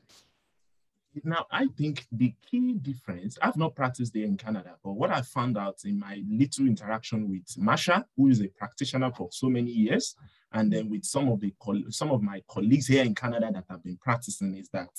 Now, 1.25 1.47
I 1.51 1.67
think 1.77 2.07
the 2.13 2.33
key 2.49 2.75
difference, 2.75 3.37
I've 3.43 3.57
not 3.57 3.75
practiced 3.75 4.15
there 4.15 4.25
in 4.25 4.37
Canada, 4.37 4.77
but 4.83 4.93
what 4.93 5.11
I 5.11 5.23
found 5.23 5.59
out 5.59 5.79
in 5.85 5.99
my 5.99 6.23
little 6.29 6.67
interaction 6.67 7.29
with 7.29 7.47
Marsha, 7.59 8.05
who 8.17 8.29
is 8.29 8.41
a 8.41 8.49
practitioner 8.49 9.11
for 9.11 9.29
so 9.33 9.49
many 9.49 9.73
years, 9.73 10.15
and 10.53 10.73
then 10.73 10.89
with 10.89 11.05
some 11.05 11.29
of 11.29 11.41
the 11.41 11.53
some 11.91 12.11
of 12.11 12.23
my 12.23 12.43
colleagues 12.49 12.87
here 12.87 13.05
in 13.05 13.15
Canada 13.15 13.51
that 13.53 13.65
have 13.69 13.83
been 13.83 13.97
practicing 13.97 14.57
is 14.57 14.69
that 14.73 14.91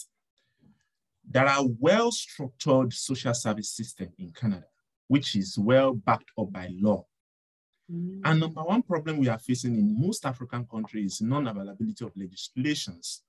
there 1.29 1.47
are 1.47 1.63
well-structured 1.79 2.91
social 2.93 3.33
service 3.33 3.71
system 3.71 4.09
in 4.17 4.31
Canada, 4.31 4.65
which 5.07 5.35
is 5.35 5.57
well 5.57 5.93
backed 5.93 6.31
up 6.37 6.51
by 6.51 6.69
law. 6.73 7.05
Mm. 7.91 8.21
And 8.25 8.39
number 8.39 8.63
one 8.63 8.81
problem 8.81 9.17
we 9.17 9.29
are 9.29 9.39
facing 9.39 9.77
in 9.77 9.99
most 9.99 10.25
African 10.25 10.65
countries 10.65 11.13
is 11.13 11.21
non-availability 11.21 12.03
of 12.03 12.11
legislations 12.15 13.23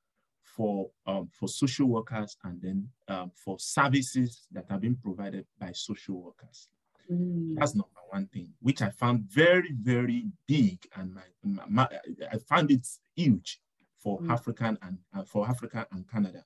for, 0.57 0.91
um, 1.07 1.29
for 1.33 1.49
social 1.49 1.87
workers 1.87 2.37
and 2.45 2.61
then 2.61 2.89
um, 3.09 3.31
for 3.35 3.59
services 3.59 4.47
that 4.53 4.65
have 4.69 4.81
been 4.81 4.97
provided 4.97 5.47
by 5.59 5.73
social 5.73 6.21
workers. 6.21 6.69
Mm. 7.11 7.57
That's 7.59 7.75
number 7.75 7.89
one 8.11 8.27
thing, 8.27 8.51
which 8.61 8.83
I 8.83 8.91
found 8.91 9.25
very, 9.25 9.73
very 9.73 10.27
big, 10.47 10.79
and 10.97 11.15
my, 11.15 11.23
my, 11.43 11.65
my 11.69 11.89
I 12.31 12.39
found 12.39 12.71
it 12.71 12.87
huge 13.17 13.61
for 13.99 14.21
mm. 14.21 14.31
African 14.31 14.79
and 14.83 14.99
uh, 15.17 15.25
for 15.25 15.49
Africa 15.49 15.87
and 15.93 16.09
Canada. 16.11 16.45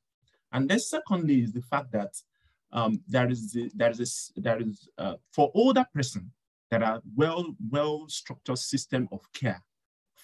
And 0.52 0.68
then 0.68 0.78
secondly 0.78 1.42
is 1.42 1.52
the 1.52 1.62
fact 1.62 1.92
that 1.92 2.14
um, 2.72 3.00
there 3.08 3.28
is 3.28 3.56
a, 3.56 3.70
there 3.74 3.90
is 3.90 4.32
a, 4.36 4.40
there 4.40 4.60
is 4.60 4.88
uh, 4.98 5.14
for 5.32 5.50
older 5.54 5.84
person 5.94 6.30
there 6.70 6.82
are 6.82 7.00
well 7.14 7.54
well 7.70 8.06
structured 8.08 8.58
system 8.58 9.08
of 9.12 9.20
care 9.32 9.62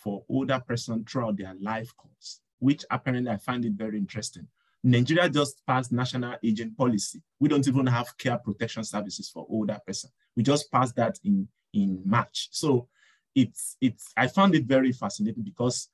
for 0.03 0.25
older 0.29 0.61
person 0.67 1.05
throughout 1.05 1.37
their 1.37 1.55
life 1.61 1.97
course, 1.97 2.41
which 2.63 2.85
apparently 2.93 3.29
I 3.29 3.39
find 3.39 3.65
it 3.65 3.73
very 3.73 3.99
interesting. 3.99 4.47
Nigeria 4.85 5.29
just 5.29 5.67
passed 5.67 5.91
national 5.91 6.37
aging 6.45 6.75
policy. 6.75 7.21
We 7.41 7.49
don't 7.49 7.67
even 7.67 7.89
have 7.89 8.17
care 8.17 8.39
protection 8.39 8.85
services 8.85 9.29
for 9.29 9.45
older 9.51 9.79
person. 9.85 10.11
We 10.37 10.45
just 10.45 10.71
passed 10.71 10.95
that 10.95 11.19
in, 11.25 11.49
in 11.73 12.01
March. 12.05 12.51
So 12.53 12.87
it's, 13.35 13.77
it's, 13.81 14.13
I 14.17 14.29
found 14.29 14.55
it 14.55 14.65
very 14.65 14.93
fascinating 14.93 15.43
because 15.43 15.89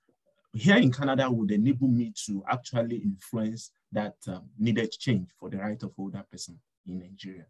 here 0.53 0.77
in 0.77 0.93
Canada 0.93 1.31
would 1.31 1.51
enable 1.53 1.89
me 1.89 2.13
to 2.27 2.45
actually 2.51 2.97
influence 2.97 3.71
that 3.93 4.17
um, 4.27 4.43
needed 4.59 4.93
change 4.93 5.31
for 5.41 5.49
the 5.49 5.57
right 5.57 5.83
of 5.83 5.93
older 5.99 6.23
person 6.31 6.59
in 6.87 6.99
Nigeria. 6.99 7.47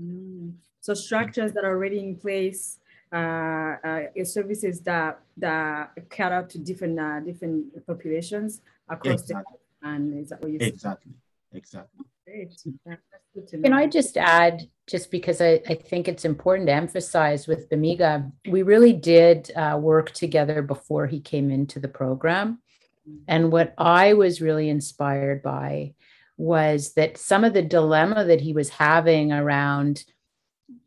Mm. 0.00 0.54
So 0.80 0.94
structures 0.94 1.52
that 1.54 1.64
are 1.64 1.74
already 1.74 1.98
in 1.98 2.16
place, 2.16 2.78
services 4.24 4.80
that 4.80 5.20
that 5.36 5.90
cater 6.10 6.46
to 6.48 6.58
different 6.58 6.98
uh, 6.98 7.20
different 7.20 7.86
populations 7.86 8.60
across 8.88 9.22
exactly. 9.22 9.58
the 9.82 9.88
and 9.88 10.22
is 10.22 10.30
that 10.30 10.40
what 10.40 10.50
you 10.50 10.58
exactly. 10.60 11.12
Exactly. 11.52 12.04
Can 13.62 13.72
I 13.72 13.86
just 13.86 14.16
add, 14.16 14.68
just 14.86 15.10
because 15.10 15.40
I, 15.40 15.60
I 15.68 15.74
think 15.74 16.08
it's 16.08 16.24
important 16.24 16.68
to 16.68 16.74
emphasize 16.74 17.46
with 17.46 17.68
Bamiga, 17.68 18.30
we 18.48 18.62
really 18.62 18.92
did 18.92 19.52
uh, 19.54 19.78
work 19.80 20.10
together 20.12 20.62
before 20.62 21.06
he 21.06 21.20
came 21.20 21.50
into 21.50 21.78
the 21.78 21.88
program. 21.88 22.60
And 23.28 23.52
what 23.52 23.74
I 23.76 24.14
was 24.14 24.40
really 24.40 24.68
inspired 24.68 25.42
by 25.42 25.94
was 26.36 26.94
that 26.94 27.18
some 27.18 27.44
of 27.44 27.52
the 27.52 27.62
dilemma 27.62 28.24
that 28.24 28.40
he 28.40 28.52
was 28.52 28.70
having 28.70 29.32
around 29.32 30.04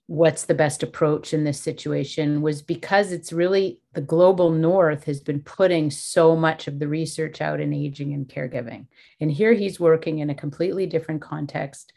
what's 0.07 0.45
the 0.45 0.53
best 0.53 0.83
approach 0.83 1.33
in 1.33 1.43
this 1.43 1.59
situation 1.59 2.41
was 2.41 2.61
because 2.61 3.11
it's 3.11 3.33
really 3.33 3.81
the 3.93 4.01
global 4.01 4.49
north 4.49 5.03
has 5.03 5.19
been 5.19 5.41
putting 5.41 5.91
so 5.91 6.33
much 6.33 6.67
of 6.67 6.79
the 6.79 6.87
research 6.87 7.41
out 7.41 7.59
in 7.59 7.73
aging 7.73 8.13
and 8.13 8.27
caregiving. 8.27 8.87
And 9.19 9.29
here 9.29 9.53
he's 9.53 9.81
working 9.81 10.19
in 10.19 10.29
a 10.29 10.35
completely 10.35 10.85
different 10.85 11.21
context 11.21 11.91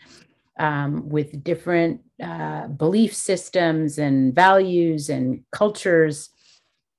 um, 0.59 1.09
with 1.09 1.45
different 1.45 2.01
uh, 2.21 2.67
belief 2.67 3.15
systems 3.15 3.99
and 3.99 4.35
values 4.35 5.09
and 5.09 5.45
cultures. 5.53 6.31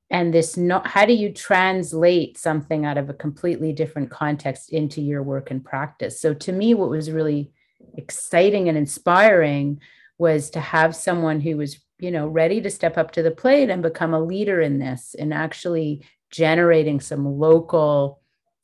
And 0.09 0.33
this 0.33 0.55
not 0.55 0.87
how 0.87 1.05
do 1.05 1.13
you 1.13 1.33
translate 1.33 2.37
something 2.37 2.85
out 2.85 2.97
of 2.97 3.09
a 3.09 3.13
completely 3.13 3.73
different 3.73 4.09
context 4.09 4.71
into 4.71 5.01
your 5.01 5.23
work 5.23 5.51
and 5.51 5.63
practice? 5.63 6.21
So 6.21 6.33
to 6.35 6.53
me 6.53 6.73
what 6.73 6.89
was 6.89 7.11
really 7.11 7.51
exciting 7.97 8.69
and 8.69 8.77
inspiring 8.77 9.81
was 10.21 10.51
to 10.51 10.59
have 10.59 10.95
someone 10.95 11.41
who 11.41 11.57
was 11.57 11.79
you 11.97 12.11
know 12.11 12.27
ready 12.27 12.61
to 12.61 12.69
step 12.69 12.95
up 12.95 13.09
to 13.09 13.23
the 13.23 13.31
plate 13.31 13.71
and 13.71 13.81
become 13.81 14.13
a 14.13 14.23
leader 14.23 14.61
in 14.61 14.77
this 14.77 15.15
and 15.17 15.33
actually 15.33 16.05
generating 16.29 16.99
some 16.99 17.25
local 17.25 18.21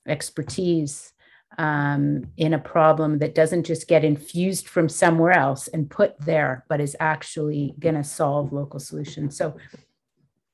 expertise 0.08 1.14
um, 1.58 2.26
in 2.38 2.54
a 2.54 2.60
problem 2.60 3.18
that 3.18 3.34
doesn't 3.34 3.66
just 3.66 3.88
get 3.88 4.06
infused 4.06 4.68
from 4.68 4.88
somewhere 4.88 5.32
else 5.32 5.68
and 5.68 5.90
put 5.90 6.14
there 6.20 6.64
but 6.70 6.80
is 6.80 6.96
actually 7.00 7.74
going 7.80 7.96
to 7.96 8.04
solve 8.04 8.54
local 8.54 8.80
solutions 8.80 9.36
so 9.36 9.58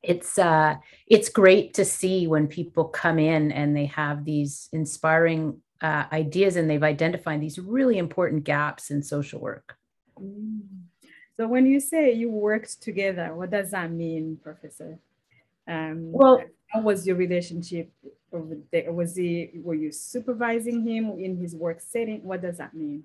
it's 0.02 0.38
uh 0.38 0.76
it's 1.08 1.30
great 1.30 1.74
to 1.74 1.84
see 1.84 2.28
when 2.28 2.48
people 2.48 2.86
come 2.86 3.20
in 3.20 3.52
and 3.52 3.76
they 3.76 3.88
have 3.88 4.24
these 4.24 4.70
inspiring 4.72 5.62
uh, 5.82 6.06
ideas 6.14 6.56
and 6.56 6.70
they've 6.70 6.92
identified 6.96 7.42
these 7.42 7.60
really 7.60 7.98
important 7.98 8.46
gaps 8.46 8.90
in 8.90 9.04
social 9.04 9.42
work 9.42 9.78
mm. 10.18 10.62
So 11.38 11.48
when 11.48 11.66
you 11.66 11.80
say 11.80 12.12
you 12.12 12.30
worked 12.30 12.82
together 12.82 13.34
what 13.36 13.50
does 13.50 13.72
that 13.72 13.92
mean 13.92 14.38
professor 14.44 14.98
um, 15.68 16.12
well 16.12 16.42
how 16.68 16.82
was 16.82 17.06
your 17.06 17.16
relationship 17.16 17.90
was 18.32 19.16
he 19.16 19.52
were 19.56 19.76
you 19.76 19.92
supervising 19.92 20.86
him 20.88 21.20
in 21.20 21.38
his 21.38 21.56
work 21.56 21.80
setting 21.80 22.24
what 22.24 22.42
does 22.42 22.58
that 22.58 22.74
mean 22.74 23.04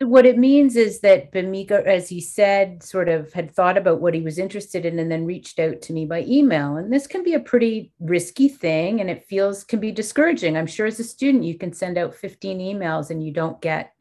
what 0.00 0.26
it 0.26 0.36
means 0.36 0.74
is 0.74 1.00
that 1.00 1.30
Bhumika, 1.30 1.84
as 1.84 2.08
he 2.08 2.20
said, 2.20 2.82
sort 2.82 3.08
of 3.08 3.32
had 3.32 3.52
thought 3.52 3.78
about 3.78 4.00
what 4.00 4.14
he 4.14 4.20
was 4.20 4.38
interested 4.38 4.84
in 4.84 4.98
and 4.98 5.10
then 5.10 5.24
reached 5.26 5.60
out 5.60 5.80
to 5.82 5.92
me 5.92 6.06
by 6.06 6.22
email. 6.22 6.76
And 6.76 6.92
this 6.92 7.06
can 7.06 7.22
be 7.22 7.34
a 7.34 7.40
pretty 7.40 7.92
risky 8.00 8.48
thing 8.48 9.00
and 9.00 9.08
it 9.08 9.26
feels 9.26 9.62
can 9.62 9.78
be 9.78 9.92
discouraging. 9.92 10.56
I'm 10.56 10.66
sure 10.66 10.86
as 10.86 10.98
a 10.98 11.04
student, 11.04 11.44
you 11.44 11.56
can 11.56 11.72
send 11.72 11.98
out 11.98 12.16
15 12.16 12.58
emails 12.58 13.10
and 13.10 13.24
you 13.24 13.32
don't 13.32 13.60
get, 13.60 13.94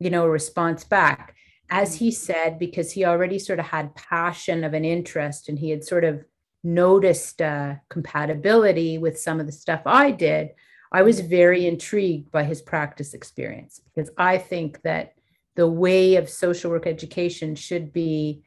you 0.00 0.10
know, 0.10 0.24
a 0.24 0.30
response 0.30 0.82
back. 0.82 1.36
As 1.74 1.94
he 1.94 2.10
said, 2.10 2.58
because 2.58 2.92
he 2.92 3.06
already 3.06 3.38
sort 3.38 3.58
of 3.58 3.64
had 3.64 3.94
passion 3.94 4.62
of 4.62 4.74
an 4.74 4.84
interest 4.84 5.48
and 5.48 5.58
he 5.58 5.70
had 5.70 5.82
sort 5.82 6.04
of 6.04 6.22
noticed 6.62 7.40
uh, 7.40 7.76
compatibility 7.88 8.98
with 8.98 9.18
some 9.18 9.40
of 9.40 9.46
the 9.46 9.52
stuff 9.52 9.80
I 9.86 10.10
did. 10.10 10.50
I 10.92 11.00
was 11.00 11.20
very 11.20 11.66
intrigued 11.66 12.30
by 12.30 12.44
his 12.44 12.60
practice 12.60 13.14
experience 13.14 13.80
because 13.86 14.10
I 14.18 14.36
think 14.36 14.82
that 14.82 15.14
the 15.54 15.66
way 15.66 16.16
of 16.16 16.28
social 16.28 16.70
work 16.70 16.86
education 16.86 17.54
should 17.54 17.90
be 17.90 18.42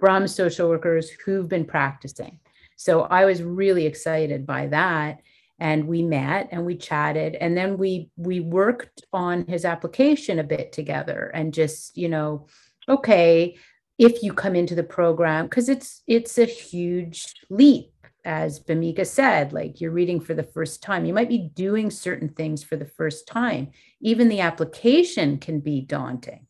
from 0.00 0.26
social 0.26 0.70
workers 0.70 1.10
who've 1.10 1.50
been 1.50 1.66
practicing. 1.66 2.40
So 2.76 3.02
I 3.02 3.26
was 3.26 3.42
really 3.42 3.84
excited 3.84 4.46
by 4.46 4.68
that 4.68 5.20
and 5.58 5.88
we 5.88 6.02
met 6.02 6.48
and 6.52 6.64
we 6.64 6.76
chatted 6.76 7.34
and 7.34 7.56
then 7.56 7.78
we 7.78 8.10
we 8.16 8.40
worked 8.40 9.04
on 9.12 9.44
his 9.46 9.64
application 9.64 10.38
a 10.38 10.44
bit 10.44 10.72
together 10.72 11.30
and 11.34 11.54
just, 11.54 11.96
you 11.96 12.08
know, 12.08 12.46
okay, 12.88 13.56
if 13.98 14.22
you 14.22 14.32
come 14.32 14.54
into 14.54 14.74
the 14.74 14.84
program 14.84 15.46
because 15.46 15.68
it's 15.68 16.02
it's 16.06 16.38
a 16.38 16.44
huge 16.44 17.34
leap 17.50 17.92
as 18.24 18.60
Bhumika 18.60 19.06
said, 19.06 19.52
like 19.52 19.80
you're 19.80 19.90
reading 19.90 20.20
for 20.20 20.34
the 20.34 20.42
first 20.42 20.82
time, 20.82 21.06
you 21.06 21.14
might 21.14 21.30
be 21.30 21.50
doing 21.54 21.90
certain 21.90 22.28
things 22.28 22.62
for 22.62 22.76
the 22.76 22.84
first 22.84 23.26
time. 23.26 23.70
Even 24.02 24.28
the 24.28 24.40
application 24.40 25.38
can 25.38 25.60
be 25.60 25.80
daunting. 25.80 26.46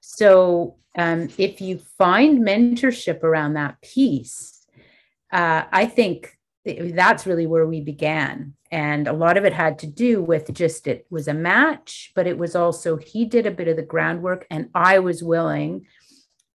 So, 0.00 0.76
um, 0.96 1.28
if 1.38 1.60
you 1.60 1.78
find 1.98 2.40
mentorship 2.40 3.22
around 3.22 3.54
that 3.54 3.80
piece, 3.82 4.66
uh, 5.32 5.64
I 5.70 5.86
think 5.86 6.38
that's 6.64 7.26
really 7.26 7.46
where 7.46 7.66
we 7.66 7.80
began. 7.80 8.54
And 8.70 9.08
a 9.08 9.12
lot 9.12 9.36
of 9.36 9.44
it 9.44 9.52
had 9.52 9.78
to 9.80 9.86
do 9.86 10.22
with 10.22 10.52
just 10.54 10.86
it 10.86 11.06
was 11.10 11.28
a 11.28 11.34
match, 11.34 12.12
but 12.14 12.26
it 12.26 12.38
was 12.38 12.56
also 12.56 12.96
he 12.96 13.24
did 13.24 13.46
a 13.46 13.50
bit 13.50 13.68
of 13.68 13.76
the 13.76 13.82
groundwork, 13.82 14.46
and 14.50 14.70
I 14.74 14.98
was 15.00 15.22
willing 15.22 15.86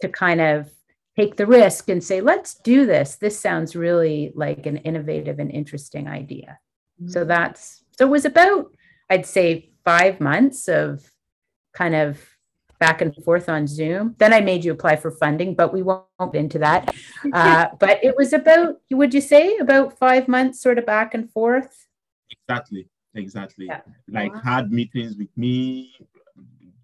to 0.02 0.10
kind 0.10 0.42
of 0.42 0.70
take 1.18 1.36
the 1.36 1.48
risk 1.48 1.90
and 1.90 2.04
say, 2.04 2.22
let's 2.22 2.56
do 2.56 2.86
this. 2.86 3.16
This 3.16 3.40
sounds 3.40 3.76
really 3.76 4.32
like 4.36 4.66
an 4.66 4.78
innovative 4.78 5.40
and 5.40 5.52
interesting 5.52 6.08
idea. 6.08 6.60
Mm-hmm. 7.02 7.12
So 7.12 7.26
that's 7.26 7.84
so 7.98 8.06
it 8.06 8.10
was 8.10 8.26
about, 8.26 8.72
I'd 9.10 9.26
say, 9.26 9.72
five 9.84 10.20
months 10.20 10.68
of 10.68 11.12
kind 11.74 11.96
of 11.96 12.20
back 12.80 13.02
and 13.02 13.16
forth 13.24 13.50
on 13.50 13.68
Zoom. 13.68 14.16
Then 14.18 14.34
I 14.34 14.42
made 14.42 14.64
you 14.64 14.72
apply 14.72 14.98
for 14.98 15.12
funding, 15.12 15.56
but 15.56 15.74
we 15.74 15.82
won't 15.84 16.06
get 16.20 16.36
into 16.36 16.60
that. 16.60 16.94
Uh, 17.34 17.68
but 17.80 18.04
it 18.04 18.16
was 18.18 18.34
about, 18.34 18.78
would 18.92 19.13
you 19.13 19.22
say, 19.22 19.58
about 19.58 19.98
five 19.98 20.28
months 20.28 20.62
sort 20.62 20.78
of 20.78 20.86
back 20.86 21.13
and 21.13 21.32
forth? 21.32 21.88
Exactly. 22.30 22.88
Exactly. 23.16 23.66
Yeah. 23.66 23.82
Like 24.10 24.34
wow. 24.34 24.42
had 24.42 24.72
meetings 24.72 25.16
with 25.18 25.36
me, 25.36 25.92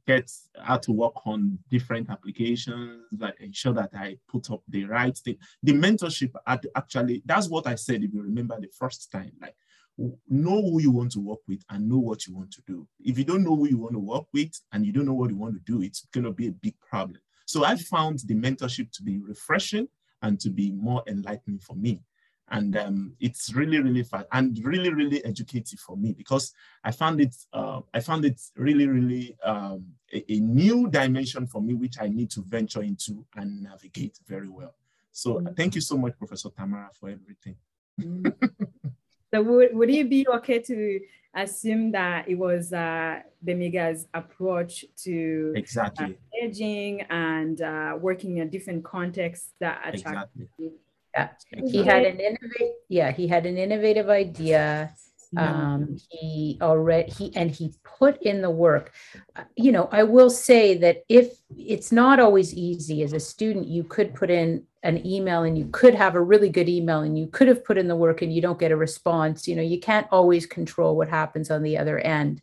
get 0.08 0.32
how 0.60 0.77
to 0.77 0.91
work 0.91 1.13
on 1.25 1.60
different 1.69 2.10
applications, 2.10 3.03
like 3.17 3.39
ensure 3.39 3.73
that 3.73 3.91
I 3.95 4.17
put 4.27 4.49
up 4.51 4.62
the 4.67 4.86
right 4.86 5.17
thing. 5.17 5.38
The 5.62 5.73
mentorship 5.73 6.32
at 6.47 6.65
actually, 6.75 7.21
that's 7.25 7.49
what 7.49 7.67
I 7.67 7.75
said, 7.75 8.03
if 8.03 8.13
you 8.13 8.21
remember 8.21 8.60
the 8.60 8.69
first 8.77 9.12
time, 9.12 9.32
like 9.41 9.56
know 9.97 10.62
who 10.62 10.82
you 10.82 10.91
want 10.91 11.12
to 11.13 11.19
work 11.19 11.39
with 11.47 11.63
and 11.69 11.88
know 11.88 11.99
what 11.99 12.25
you 12.25 12.36
want 12.36 12.51
to 12.53 12.62
do. 12.65 12.88
If 12.99 13.17
you 13.17 13.23
don't 13.23 13.43
know 13.43 13.56
who 13.56 13.67
you 13.67 13.77
want 13.77 13.93
to 13.93 13.99
work 13.99 14.25
with 14.34 14.60
and 14.71 14.86
you 14.86 14.91
don't 14.91 15.06
know 15.06 15.13
what 15.13 15.29
you 15.29 15.38
want 15.38 15.56
to 15.56 15.71
do, 15.71 15.82
it's 15.82 16.08
going 16.13 16.23
to 16.25 16.32
be 16.32 16.47
a 16.47 16.51
big 16.51 16.75
problem. 16.79 17.21
So 17.45 17.65
I 17.65 17.75
found 17.75 18.19
the 18.25 18.36
mentorship 18.36 18.91
to 18.93 19.03
be 19.03 19.19
refreshing 19.19 19.88
and 20.21 20.39
to 20.39 20.49
be 20.49 20.71
more 20.71 21.03
enlightening 21.08 21.60
for 21.60 21.75
me 21.75 22.01
and 22.49 22.77
um, 22.77 23.13
it's 23.19 23.53
really 23.53 23.79
really 23.79 24.03
fun 24.03 24.25
and 24.32 24.60
really 24.63 24.93
really 24.93 25.23
educative 25.25 25.79
for 25.79 25.95
me 25.97 26.13
because 26.13 26.53
I 26.84 26.91
found 26.91 27.21
it 27.21 27.36
uh, 27.53 27.82
I 27.93 27.99
found 27.99 28.25
it 28.25 28.39
really 28.56 28.88
really 28.88 29.36
um, 29.43 29.86
a, 30.13 30.23
a, 30.32 30.39
new 30.39 30.89
dimension 30.89 31.47
for 31.47 31.62
me 31.62 31.73
which 31.73 31.95
I 31.99 32.08
need 32.08 32.29
to 32.32 32.41
venture 32.41 32.84
into 32.84 33.25
and 33.36 33.63
navigate 33.63 34.19
very 34.27 34.49
well. 34.49 34.75
So 35.12 35.36
mm-hmm. 35.36 35.53
thank 35.53 35.75
you 35.75 35.82
so 35.82 35.97
much, 35.97 36.17
Professor 36.17 36.49
Tamara, 36.49 36.89
for 36.99 37.10
everything. 37.10 37.56
Mm-hmm. 37.99 38.45
so 39.33 39.41
would, 39.41 39.75
would 39.75 39.89
it 39.89 40.09
be 40.09 40.27
okay 40.27 40.59
to 40.59 40.99
assume 41.35 41.91
that 41.91 42.27
it 42.29 42.35
was 42.35 42.71
uh, 42.71 43.19
Bhumiga's 43.43 44.07
approach 44.13 44.85
to 45.03 45.53
exactly 45.55 46.05
uh, 46.05 46.45
aging 46.45 47.01
and 47.09 47.61
uh, 47.61 47.97
working 47.99 48.37
in 48.37 48.49
different 48.49 48.83
contexts 48.83 49.53
that 49.59 49.81
attracted 49.85 50.29
exactly. 50.59 50.71
Yeah, 51.15 51.29
he 51.65 51.83
had 51.83 52.05
an 52.05 52.19
innovative. 52.19 52.73
Yeah, 52.89 53.11
he 53.11 53.27
had 53.27 53.45
an 53.45 53.57
innovative 53.57 54.09
idea. 54.09 54.93
Um, 55.35 55.97
he 56.11 56.59
already 56.61 57.11
he 57.11 57.35
and 57.35 57.49
he 57.49 57.73
put 57.83 58.21
in 58.21 58.43
the 58.43 58.51
work. 58.51 58.93
Uh, 59.35 59.43
you 59.55 59.71
know, 59.71 59.89
I 59.91 60.03
will 60.03 60.29
say 60.29 60.77
that 60.77 61.03
if 61.09 61.33
it's 61.57 61.91
not 61.91 62.19
always 62.19 62.53
easy 62.53 63.01
as 63.01 63.13
a 63.13 63.19
student, 63.19 63.67
you 63.67 63.83
could 63.83 64.13
put 64.13 64.29
in 64.29 64.67
an 64.83 65.05
email 65.07 65.43
and 65.43 65.57
you 65.57 65.69
could 65.71 65.95
have 65.95 66.15
a 66.15 66.21
really 66.21 66.49
good 66.49 66.67
email 66.67 66.99
and 66.99 67.17
you 67.17 67.27
could 67.27 67.47
have 67.47 67.63
put 67.63 67.77
in 67.77 67.87
the 67.87 67.95
work 67.95 68.21
and 68.21 68.33
you 68.33 68.41
don't 68.41 68.59
get 68.59 68.71
a 68.71 68.75
response. 68.75 69.47
You 69.47 69.55
know, 69.55 69.61
you 69.61 69.79
can't 69.79 70.07
always 70.11 70.45
control 70.45 70.97
what 70.97 71.09
happens 71.09 71.49
on 71.49 71.63
the 71.63 71.77
other 71.77 71.99
end. 71.99 72.41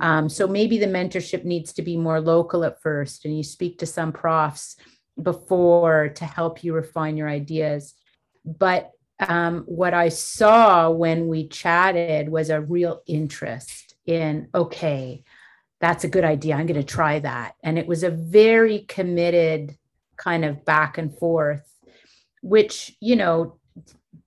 Um, 0.00 0.28
so 0.28 0.46
maybe 0.46 0.78
the 0.78 0.86
mentorship 0.86 1.44
needs 1.44 1.72
to 1.74 1.82
be 1.82 1.96
more 1.96 2.20
local 2.20 2.64
at 2.64 2.82
first, 2.82 3.24
and 3.24 3.36
you 3.36 3.42
speak 3.42 3.78
to 3.78 3.86
some 3.86 4.12
profs 4.12 4.76
before 5.22 6.10
to 6.10 6.24
help 6.24 6.62
you 6.62 6.74
refine 6.74 7.16
your 7.16 7.28
ideas. 7.28 7.94
But 8.44 8.90
um, 9.26 9.62
what 9.66 9.94
I 9.94 10.10
saw 10.10 10.90
when 10.90 11.28
we 11.28 11.48
chatted 11.48 12.28
was 12.28 12.50
a 12.50 12.60
real 12.60 13.02
interest 13.06 13.94
in, 14.04 14.48
okay, 14.54 15.24
that's 15.80 16.04
a 16.04 16.08
good 16.08 16.24
idea. 16.24 16.56
I'm 16.56 16.66
going 16.66 16.80
to 16.80 16.86
try 16.86 17.18
that. 17.20 17.54
And 17.62 17.78
it 17.78 17.86
was 17.86 18.02
a 18.02 18.10
very 18.10 18.80
committed 18.80 19.76
kind 20.16 20.44
of 20.44 20.64
back 20.64 20.98
and 20.98 21.16
forth, 21.16 21.62
which, 22.42 22.96
you 23.00 23.16
know, 23.16 23.58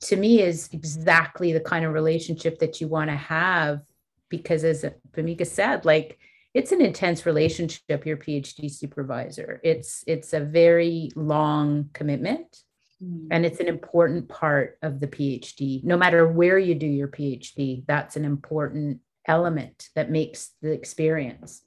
to 0.01 0.15
me 0.15 0.41
is 0.41 0.69
exactly 0.71 1.51
the 1.51 1.59
kind 1.59 1.85
of 1.85 1.93
relationship 1.93 2.59
that 2.59 2.79
you 2.79 2.87
want 2.87 3.09
to 3.09 3.15
have 3.15 3.81
because 4.29 4.63
as 4.63 4.85
Bhumika 5.11 5.45
said, 5.45 5.85
like 5.85 6.19
it's 6.53 6.71
an 6.71 6.81
intense 6.81 7.25
relationship 7.25 8.05
your 8.05 8.17
phd 8.17 8.71
supervisor 8.71 9.59
it's 9.63 10.03
it's 10.07 10.33
a 10.33 10.39
very 10.39 11.09
long 11.15 11.89
commitment 11.93 12.63
mm. 13.03 13.27
and 13.31 13.45
it's 13.45 13.59
an 13.59 13.67
important 13.67 14.27
part 14.27 14.77
of 14.81 14.99
the 14.99 15.07
phd 15.07 15.83
no 15.83 15.97
matter 15.97 16.27
where 16.27 16.57
you 16.57 16.75
do 16.75 16.87
your 16.87 17.07
phd 17.07 17.85
that's 17.87 18.15
an 18.15 18.25
important 18.25 18.99
element 19.27 19.89
that 19.95 20.09
makes 20.09 20.51
the 20.61 20.71
experience 20.71 21.61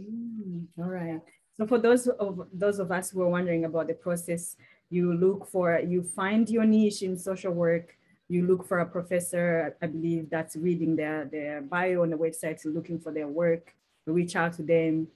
mm. 0.00 0.64
all 0.78 0.84
right 0.84 1.20
so 1.60 1.66
for 1.66 1.78
those 1.78 2.06
of 2.08 2.48
those 2.52 2.78
of 2.78 2.90
us 2.90 3.10
who 3.10 3.20
are 3.20 3.28
wondering 3.28 3.66
about 3.66 3.86
the 3.86 3.94
process 3.94 4.56
you 4.88 5.12
look 5.12 5.46
for 5.46 5.78
you 5.78 6.02
find 6.02 6.48
your 6.48 6.64
niche 6.64 7.02
in 7.02 7.16
social 7.16 7.52
work 7.52 7.98
you 8.28 8.46
look 8.46 8.66
for 8.66 8.78
a 8.78 8.86
professor 8.86 9.76
i 9.82 9.86
believe 9.86 10.30
that's 10.30 10.56
reading 10.56 10.96
their 10.96 11.26
their 11.26 11.60
bio 11.60 12.02
on 12.02 12.08
the 12.08 12.16
website 12.16 12.58
looking 12.64 12.98
for 12.98 13.12
their 13.12 13.28
work 13.28 13.74
reach 14.12 14.36
out 14.36 14.52
to 14.54 14.62
them. 14.62 15.08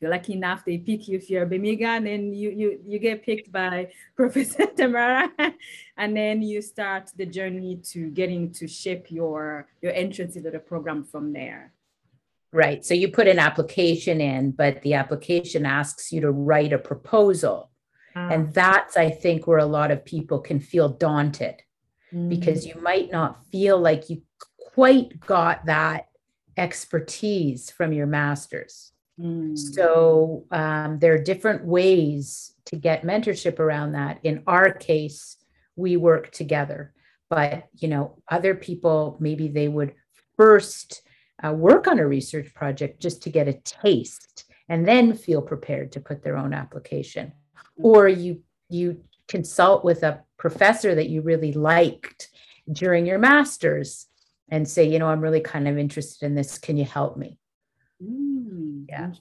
You're 0.00 0.10
lucky 0.10 0.32
enough 0.32 0.64
they 0.64 0.78
pick 0.78 1.08
you 1.08 1.18
if 1.18 1.28
you're 1.28 1.42
a 1.42 1.46
Bhumiga, 1.46 1.98
and 1.98 2.06
then 2.06 2.32
you 2.32 2.50
you 2.50 2.80
you 2.86 2.98
get 2.98 3.22
picked 3.22 3.52
by 3.52 3.92
Professor 4.16 4.66
Tamara, 4.66 5.30
and 5.98 6.16
then 6.16 6.40
you 6.40 6.62
start 6.62 7.10
the 7.16 7.26
journey 7.26 7.76
to 7.92 8.08
getting 8.08 8.50
to 8.52 8.66
shape 8.66 9.10
your 9.10 9.68
your 9.82 9.92
entrance 9.92 10.36
into 10.36 10.50
the 10.50 10.58
program 10.58 11.04
from 11.04 11.34
there. 11.34 11.72
Right. 12.52 12.84
So 12.84 12.94
you 12.94 13.08
put 13.08 13.28
an 13.28 13.38
application 13.38 14.20
in, 14.20 14.50
but 14.50 14.82
the 14.82 14.94
application 14.94 15.64
asks 15.64 16.12
you 16.12 16.20
to 16.22 16.32
write 16.32 16.72
a 16.72 16.78
proposal. 16.78 17.70
Ah. 18.16 18.28
And 18.28 18.52
that's, 18.52 18.96
I 18.96 19.10
think, 19.10 19.46
where 19.46 19.58
a 19.58 19.66
lot 19.66 19.92
of 19.92 20.04
people 20.04 20.40
can 20.40 20.58
feel 20.58 20.88
daunted 20.88 21.62
mm. 22.12 22.28
because 22.28 22.66
you 22.66 22.74
might 22.82 23.12
not 23.12 23.46
feel 23.46 23.78
like 23.78 24.10
you 24.10 24.22
quite 24.74 25.20
got 25.20 25.66
that 25.66 26.08
expertise 26.56 27.70
from 27.70 27.92
your 27.92 28.06
masters. 28.06 28.92
Mm. 29.20 29.56
So 29.56 30.44
um, 30.50 30.98
there 30.98 31.14
are 31.14 31.22
different 31.22 31.64
ways 31.64 32.54
to 32.66 32.76
get 32.76 33.04
mentorship 33.04 33.60
around 33.60 33.92
that. 33.92 34.18
In 34.24 34.42
our 34.46 34.72
case, 34.72 35.36
we 35.76 35.96
work 35.96 36.32
together. 36.32 36.92
But, 37.28 37.68
you 37.74 37.86
know, 37.86 38.18
other 38.28 38.56
people, 38.56 39.16
maybe 39.20 39.46
they 39.46 39.68
would 39.68 39.94
first 40.36 41.02
uh, 41.44 41.52
work 41.52 41.86
on 41.86 41.98
a 41.98 42.06
research 42.06 42.52
project 42.54 43.00
just 43.00 43.22
to 43.22 43.30
get 43.30 43.48
a 43.48 43.54
taste 43.64 44.44
and 44.68 44.86
then 44.86 45.14
feel 45.14 45.42
prepared 45.42 45.92
to 45.92 46.00
put 46.00 46.22
their 46.22 46.36
own 46.36 46.52
application. 46.52 47.32
Or 47.76 48.08
you, 48.08 48.42
you 48.68 49.02
consult 49.26 49.84
with 49.84 50.02
a 50.02 50.22
professor 50.38 50.94
that 50.94 51.08
you 51.08 51.22
really 51.22 51.52
liked 51.52 52.28
during 52.70 53.06
your 53.06 53.18
master's 53.18 54.06
and 54.50 54.68
say, 54.68 54.84
you 54.84 54.98
know, 54.98 55.08
I'm 55.08 55.20
really 55.20 55.40
kind 55.40 55.66
of 55.68 55.78
interested 55.78 56.26
in 56.26 56.34
this. 56.34 56.58
Can 56.58 56.76
you 56.76 56.84
help 56.84 57.16
me? 57.16 57.38
Mm, 58.02 58.86
yeah. 58.88 59.12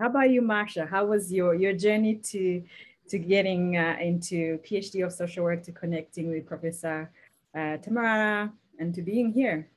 How 0.00 0.06
about 0.06 0.30
you, 0.30 0.42
Marsha? 0.42 0.88
How 0.88 1.06
was 1.06 1.32
your 1.32 1.54
your 1.54 1.72
journey 1.72 2.16
to 2.16 2.62
to 3.08 3.18
getting 3.18 3.76
uh, 3.76 3.96
into 4.00 4.58
PhD 4.58 5.04
of 5.04 5.12
social 5.12 5.42
work 5.44 5.62
to 5.64 5.72
connecting 5.72 6.30
with 6.30 6.46
Professor 6.46 7.10
uh, 7.56 7.78
Tamara 7.78 8.52
and 8.78 8.94
to 8.94 9.02
being 9.02 9.32
here? 9.32 9.68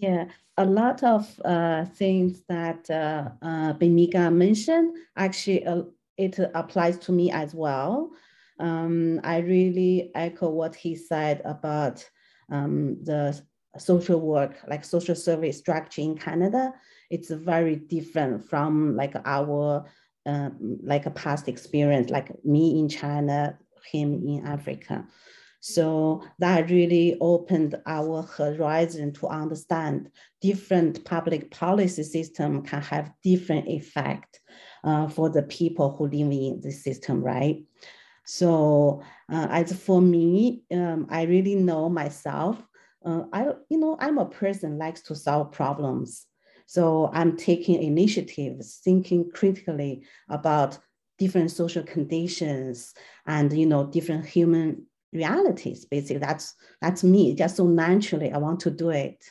Yeah, 0.00 0.28
a 0.56 0.64
lot 0.64 1.02
of 1.02 1.28
uh, 1.44 1.84
things 1.84 2.42
that 2.48 2.88
uh, 2.90 3.28
uh, 3.42 3.74
Bhumika 3.74 4.32
mentioned, 4.32 4.96
actually, 5.16 5.66
uh, 5.66 5.82
it 6.16 6.38
applies 6.54 6.96
to 7.00 7.12
me 7.12 7.30
as 7.30 7.54
well. 7.54 8.10
Um, 8.58 9.20
I 9.24 9.38
really 9.38 10.10
echo 10.14 10.48
what 10.48 10.74
he 10.74 10.96
said 10.96 11.42
about 11.44 12.08
um, 12.50 12.96
the 13.04 13.38
social 13.76 14.20
work, 14.20 14.56
like 14.68 14.84
social 14.86 15.14
service 15.14 15.58
structure 15.58 16.00
in 16.00 16.16
Canada. 16.16 16.72
It's 17.10 17.30
very 17.30 17.76
different 17.76 18.48
from 18.48 18.96
like 18.96 19.14
our 19.26 19.84
uh, 20.24 20.48
like 20.82 21.04
a 21.04 21.10
past 21.10 21.46
experience, 21.46 22.10
like 22.10 22.32
me 22.44 22.78
in 22.80 22.88
China, 22.88 23.58
him 23.92 24.14
in 24.26 24.46
Africa. 24.46 25.06
So 25.60 26.24
that 26.38 26.70
really 26.70 27.18
opened 27.20 27.76
our 27.86 28.22
horizon 28.22 29.12
to 29.14 29.28
understand 29.28 30.10
different 30.40 31.04
public 31.04 31.50
policy 31.50 32.02
system 32.02 32.62
can 32.62 32.80
have 32.82 33.12
different 33.22 33.68
effect 33.68 34.40
uh, 34.82 35.08
for 35.08 35.28
the 35.28 35.42
people 35.42 35.94
who 35.96 36.04
live 36.04 36.32
in 36.32 36.60
the 36.62 36.72
system, 36.72 37.22
right? 37.22 37.62
So 38.24 39.02
uh, 39.30 39.48
as 39.50 39.72
for 39.72 40.00
me, 40.00 40.62
um, 40.72 41.06
I 41.10 41.22
really 41.24 41.56
know 41.56 41.88
myself. 41.90 42.62
Uh, 43.04 43.24
I, 43.32 43.52
you 43.68 43.78
know, 43.78 43.96
I'm 44.00 44.18
a 44.18 44.26
person 44.26 44.78
likes 44.78 45.02
to 45.02 45.14
solve 45.14 45.52
problems. 45.52 46.26
So 46.66 47.10
I'm 47.12 47.36
taking 47.36 47.82
initiatives, 47.82 48.80
thinking 48.84 49.30
critically 49.34 50.04
about 50.28 50.78
different 51.18 51.50
social 51.50 51.82
conditions 51.82 52.94
and 53.26 53.52
you 53.52 53.66
know 53.66 53.86
different 53.86 54.24
human 54.24 54.86
realities. 55.12 55.84
Basically, 55.84 56.18
that's 56.18 56.54
that's 56.80 57.04
me. 57.04 57.34
Just 57.34 57.56
so 57.56 57.66
naturally, 57.66 58.32
I 58.32 58.38
want 58.38 58.60
to 58.60 58.70
do 58.70 58.90
it. 58.90 59.24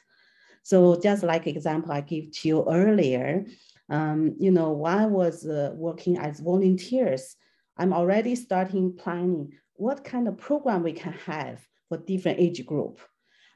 So 0.64 1.00
just 1.00 1.24
like 1.24 1.48
example 1.48 1.92
I 1.92 2.02
gave 2.02 2.32
to 2.32 2.48
you 2.48 2.66
earlier, 2.70 3.46
um, 3.90 4.36
you 4.40 4.52
know, 4.52 4.72
while 4.72 5.00
I 5.00 5.06
was 5.06 5.46
uh, 5.46 5.72
working 5.76 6.18
as 6.18 6.40
volunteers, 6.40 7.36
I'm 7.78 7.94
already 7.94 8.36
starting 8.36 8.94
planning 8.94 9.54
what 9.74 10.04
kind 10.04 10.28
of 10.28 10.38
program 10.38 10.84
we 10.84 10.94
can 10.94 11.14
have 11.14 11.66
for 11.88 11.98
different 11.98 12.40
age 12.40 12.66
group. 12.66 13.00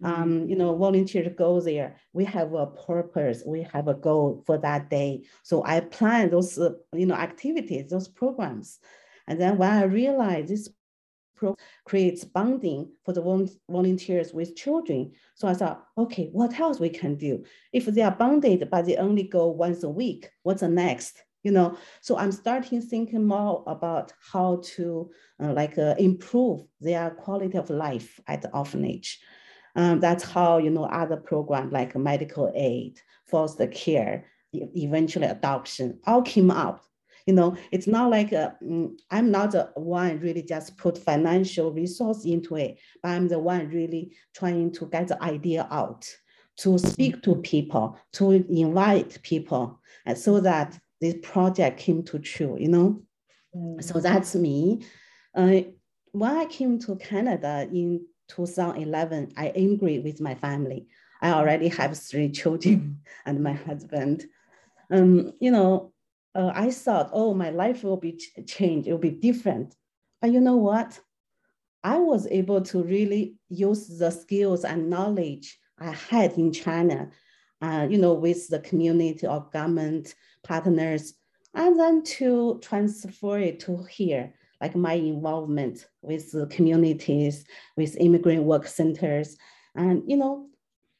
Mm-hmm. 0.02 0.22
Um, 0.22 0.50
you 0.50 0.56
know, 0.56 0.76
volunteers 0.76 1.32
go 1.38 1.60
there. 1.60 1.98
We 2.14 2.26
have 2.26 2.54
a 2.54 2.68
purpose. 2.68 3.44
We 3.46 3.64
have 3.74 3.88
a 3.88 3.94
goal 3.94 4.44
for 4.46 4.58
that 4.58 4.90
day. 4.90 5.24
So 5.44 5.64
I 5.66 5.82
plan 5.82 6.32
those, 6.32 6.58
uh, 6.58 6.72
you 6.94 7.06
know, 7.06 7.16
activities, 7.16 7.90
those 7.90 8.08
programs. 8.08 8.80
And 9.28 9.40
then 9.40 9.58
when 9.58 9.70
I 9.70 9.84
realized 9.84 10.48
this 10.48 10.70
creates 11.86 12.24
bonding 12.24 12.92
for 13.04 13.14
the 13.14 13.50
volunteers 13.70 14.34
with 14.34 14.56
children. 14.56 15.12
So 15.36 15.48
I 15.48 15.54
thought, 15.54 15.86
okay, 15.98 16.30
what 16.32 16.60
else 16.60 16.80
we 16.80 16.90
can 16.90 17.16
do? 17.16 17.44
If 17.72 17.86
they 17.86 18.02
are 18.02 18.12
bonded, 18.12 18.68
but 18.70 18.86
they 18.86 18.98
only 18.98 19.24
go 19.24 19.48
once 19.48 19.84
a 19.84 19.90
week, 19.90 20.30
what's 20.44 20.62
the 20.62 20.70
next? 20.70 21.24
You 21.44 21.52
know, 21.52 21.78
so 22.02 22.18
I'm 22.18 22.32
starting 22.32 22.82
thinking 22.82 23.26
more 23.26 23.64
about 23.68 24.14
how 24.32 24.62
to 24.76 25.12
uh, 25.44 25.52
like 25.52 25.78
uh, 25.78 25.96
improve 26.00 26.62
their 26.80 27.10
quality 27.12 27.58
of 27.58 27.70
life 27.70 28.20
at 28.28 28.42
the 28.42 28.52
orphanage. 28.54 29.20
Um, 29.76 30.00
that's 30.00 30.24
how 30.24 30.60
you 30.60 30.70
know 30.70 30.86
other 30.86 31.18
programs 31.18 31.74
like 31.74 31.98
medical 31.98 32.50
aid, 32.56 33.02
foster 33.26 33.68
care, 33.68 34.26
eventually 34.54 35.26
adoption 35.26 36.00
all 36.06 36.22
came 36.22 36.52
up 36.52 36.86
you 37.26 37.34
know, 37.34 37.56
it's 37.72 37.88
not 37.88 38.10
like 38.10 38.32
a, 38.32 38.56
mm, 38.64 38.92
I'm 39.10 39.32
not 39.32 39.52
the 39.52 39.72
one 39.76 40.20
really 40.20 40.44
just 40.44 40.78
put 40.78 40.98
financial 40.98 41.72
resource 41.72 42.26
into 42.26 42.56
it, 42.56 42.80
but 43.02 43.10
I'm 43.10 43.28
the 43.28 43.40
one 43.40 43.70
really 43.70 44.16
trying 44.36 44.72
to 44.74 44.86
get 44.88 45.08
the 45.08 45.22
idea 45.24 45.68
out, 45.72 46.06
to 46.58 46.78
speak 46.78 47.22
to 47.24 47.36
people, 47.38 47.98
to 48.14 48.32
invite 48.32 49.22
people, 49.24 49.80
and 50.06 50.18
so 50.18 50.40
that 50.42 50.78
this 51.00 51.16
project 51.22 51.80
came 51.80 52.04
to 52.04 52.20
true, 52.20 52.58
you 52.60 52.68
know? 52.68 53.02
Mm. 53.56 53.84
So 53.84 54.00
that's 54.00 54.36
me. 54.36 54.86
Uh, 55.36 55.62
when 56.12 56.32
I 56.38 56.46
came 56.46 56.80
to 56.80 56.96
Canada 56.98 57.68
in 57.72 58.06
2011, 58.30 59.34
I 59.38 59.50
immigrated 59.50 60.04
with 60.04 60.22
my 60.22 60.36
family. 60.36 60.88
I 61.22 61.32
already 61.32 61.70
have 61.70 61.98
three 61.98 62.30
children 62.30 63.02
and 63.26 63.42
my 63.42 63.54
husband. 63.54 64.26
Um, 64.92 65.34
you 65.40 65.52
know, 65.52 65.93
uh, 66.36 66.52
I 66.54 66.72
thought, 66.72 67.10
oh, 67.14 67.34
my 67.34 67.50
life 67.50 67.84
will 67.84 67.98
be 67.98 68.14
ch- 68.14 68.32
changed, 68.48 68.88
it 68.88 68.92
will 68.92 69.00
be 69.00 69.12
different. 69.12 69.76
But 70.22 70.32
you 70.32 70.40
know 70.40 70.58
what? 70.58 71.00
I 71.84 71.98
was 71.98 72.28
able 72.28 72.62
to 72.62 72.82
really 72.82 73.36
use 73.50 73.98
the 74.00 74.10
skills 74.10 74.64
and 74.64 74.90
knowledge 74.90 75.60
I 75.80 75.92
had 75.92 76.34
in 76.34 76.54
China, 76.54 77.10
uh, 77.62 77.88
you 77.90 77.98
know, 77.98 78.14
with 78.14 78.48
the 78.48 78.60
community 78.60 79.28
or 79.28 79.50
government 79.52 80.16
partners, 80.44 81.14
and 81.54 81.80
then 81.80 82.04
to 82.04 82.60
transfer 82.62 83.38
it 83.38 83.60
to 83.62 83.84
here, 83.84 84.34
like 84.62 84.76
my 84.76 84.94
involvement 84.94 85.88
with 86.02 86.32
the 86.32 86.48
communities, 86.48 87.46
with 87.76 87.98
immigrant 87.98 88.44
work 88.44 88.66
centers, 88.66 89.38
and 89.76 90.04
you 90.08 90.18
know, 90.18 90.48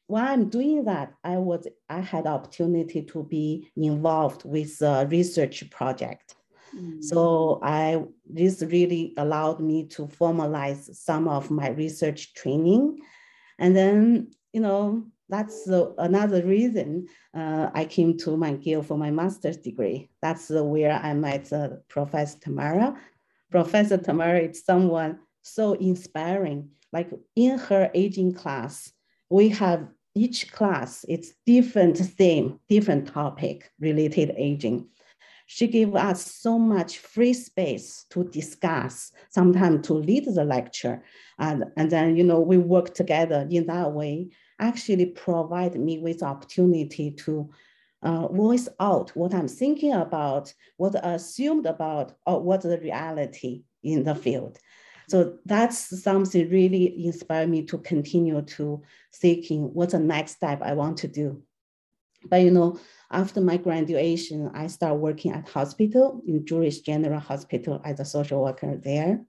while 0.06 0.32
I'm 0.32 0.48
doing 0.48 0.84
that, 0.84 1.14
I 1.24 1.38
was 1.38 1.66
I 1.88 2.00
had 2.00 2.26
opportunity 2.26 3.02
to 3.02 3.24
be 3.24 3.70
involved 3.76 4.44
with 4.44 4.80
a 4.82 5.06
research 5.10 5.68
project. 5.70 6.34
Mm. 6.76 7.02
So 7.02 7.60
I 7.62 8.04
this 8.28 8.62
really 8.62 9.14
allowed 9.16 9.60
me 9.60 9.86
to 9.88 10.06
formalize 10.06 10.94
some 10.94 11.28
of 11.28 11.50
my 11.50 11.70
research 11.70 12.34
training, 12.34 12.98
and 13.58 13.74
then 13.74 14.30
you 14.52 14.60
know 14.60 15.04
that's 15.28 15.64
the, 15.64 15.94
another 15.98 16.44
reason 16.44 17.06
uh, 17.34 17.70
I 17.74 17.86
came 17.86 18.18
to 18.18 18.30
McGill 18.30 18.84
for 18.84 18.98
my 18.98 19.10
master's 19.10 19.56
degree. 19.56 20.10
That's 20.20 20.50
where 20.50 20.92
I 20.92 21.14
met 21.14 21.50
uh, 21.52 21.68
Professor 21.88 22.38
Tamara. 22.40 22.94
Professor 23.50 23.96
Tamara 23.96 24.40
is 24.40 24.64
someone 24.64 25.20
so 25.42 25.72
inspiring. 25.74 26.70
Like 26.92 27.10
in 27.34 27.58
her 27.58 27.90
aging 27.94 28.34
class, 28.34 28.92
we 29.30 29.48
have 29.48 29.88
each 30.14 30.52
class, 30.52 31.04
it's 31.08 31.32
different 31.44 31.98
theme, 31.98 32.60
different 32.68 33.08
topic 33.08 33.70
related 33.80 34.32
aging. 34.36 34.86
She 35.46 35.66
gave 35.66 35.94
us 35.94 36.24
so 36.24 36.58
much 36.58 36.98
free 36.98 37.34
space 37.34 38.06
to 38.10 38.24
discuss, 38.24 39.12
sometimes 39.28 39.86
to 39.86 39.94
lead 39.94 40.24
the 40.26 40.44
lecture. 40.44 41.02
And, 41.38 41.64
and 41.76 41.90
then, 41.90 42.16
you 42.16 42.24
know, 42.24 42.40
we 42.40 42.56
work 42.56 42.94
together 42.94 43.46
in 43.50 43.66
that 43.66 43.92
way, 43.92 44.30
actually 44.58 45.06
provide 45.06 45.74
me 45.78 45.98
with 45.98 46.22
opportunity 46.22 47.10
to 47.10 47.50
uh, 48.02 48.28
voice 48.28 48.68
out 48.80 49.10
what 49.16 49.34
I'm 49.34 49.48
thinking 49.48 49.92
about, 49.92 50.52
what 50.76 51.04
I 51.04 51.14
assumed 51.14 51.66
about, 51.66 52.12
or 52.24 52.40
what 52.40 52.62
the 52.62 52.78
reality 52.78 53.64
in 53.82 54.04
the 54.04 54.14
field. 54.14 54.58
So 55.08 55.38
that's 55.44 56.02
something 56.02 56.48
really 56.50 57.06
inspired 57.06 57.50
me 57.50 57.62
to 57.66 57.78
continue 57.78 58.40
to 58.42 58.82
thinking 59.14 59.74
what's 59.74 59.92
the 59.92 59.98
next 59.98 60.32
step 60.36 60.62
I 60.62 60.72
want 60.72 60.98
to 60.98 61.08
do. 61.08 61.42
But 62.28 62.42
you 62.42 62.50
know, 62.50 62.78
after 63.10 63.40
my 63.40 63.56
graduation, 63.56 64.50
I 64.54 64.66
started 64.68 64.96
working 64.96 65.32
at 65.32 65.48
hospital 65.48 66.22
in 66.26 66.46
Jewish 66.46 66.80
General 66.80 67.20
Hospital 67.20 67.80
as 67.84 68.00
a 68.00 68.04
social 68.04 68.42
worker 68.42 68.76
there. 68.76 69.20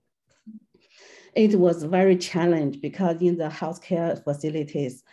It 1.35 1.55
was 1.55 1.83
very 1.83 2.15
challenging 2.17 2.79
because 2.79 3.21
in 3.21 3.37
the 3.37 3.49
healthcare 3.49 4.23
facilities, 4.23 5.03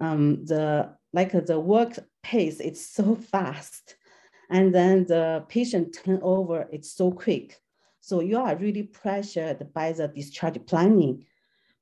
um, 0.00 0.44
the 0.44 0.94
like 1.12 1.32
the 1.46 1.58
work 1.58 1.98
pace 2.22 2.60
is 2.60 2.84
so 2.84 3.14
fast, 3.14 3.96
and 4.50 4.74
then 4.74 5.06
the 5.06 5.44
patient 5.48 5.96
turnover 6.04 6.68
it's 6.72 6.92
so 6.92 7.12
quick. 7.12 7.56
So 8.08 8.20
you 8.20 8.38
are 8.38 8.56
really 8.56 8.84
pressured 8.84 9.70
by 9.74 9.92
the 9.92 10.08
discharge 10.08 10.64
planning. 10.64 11.26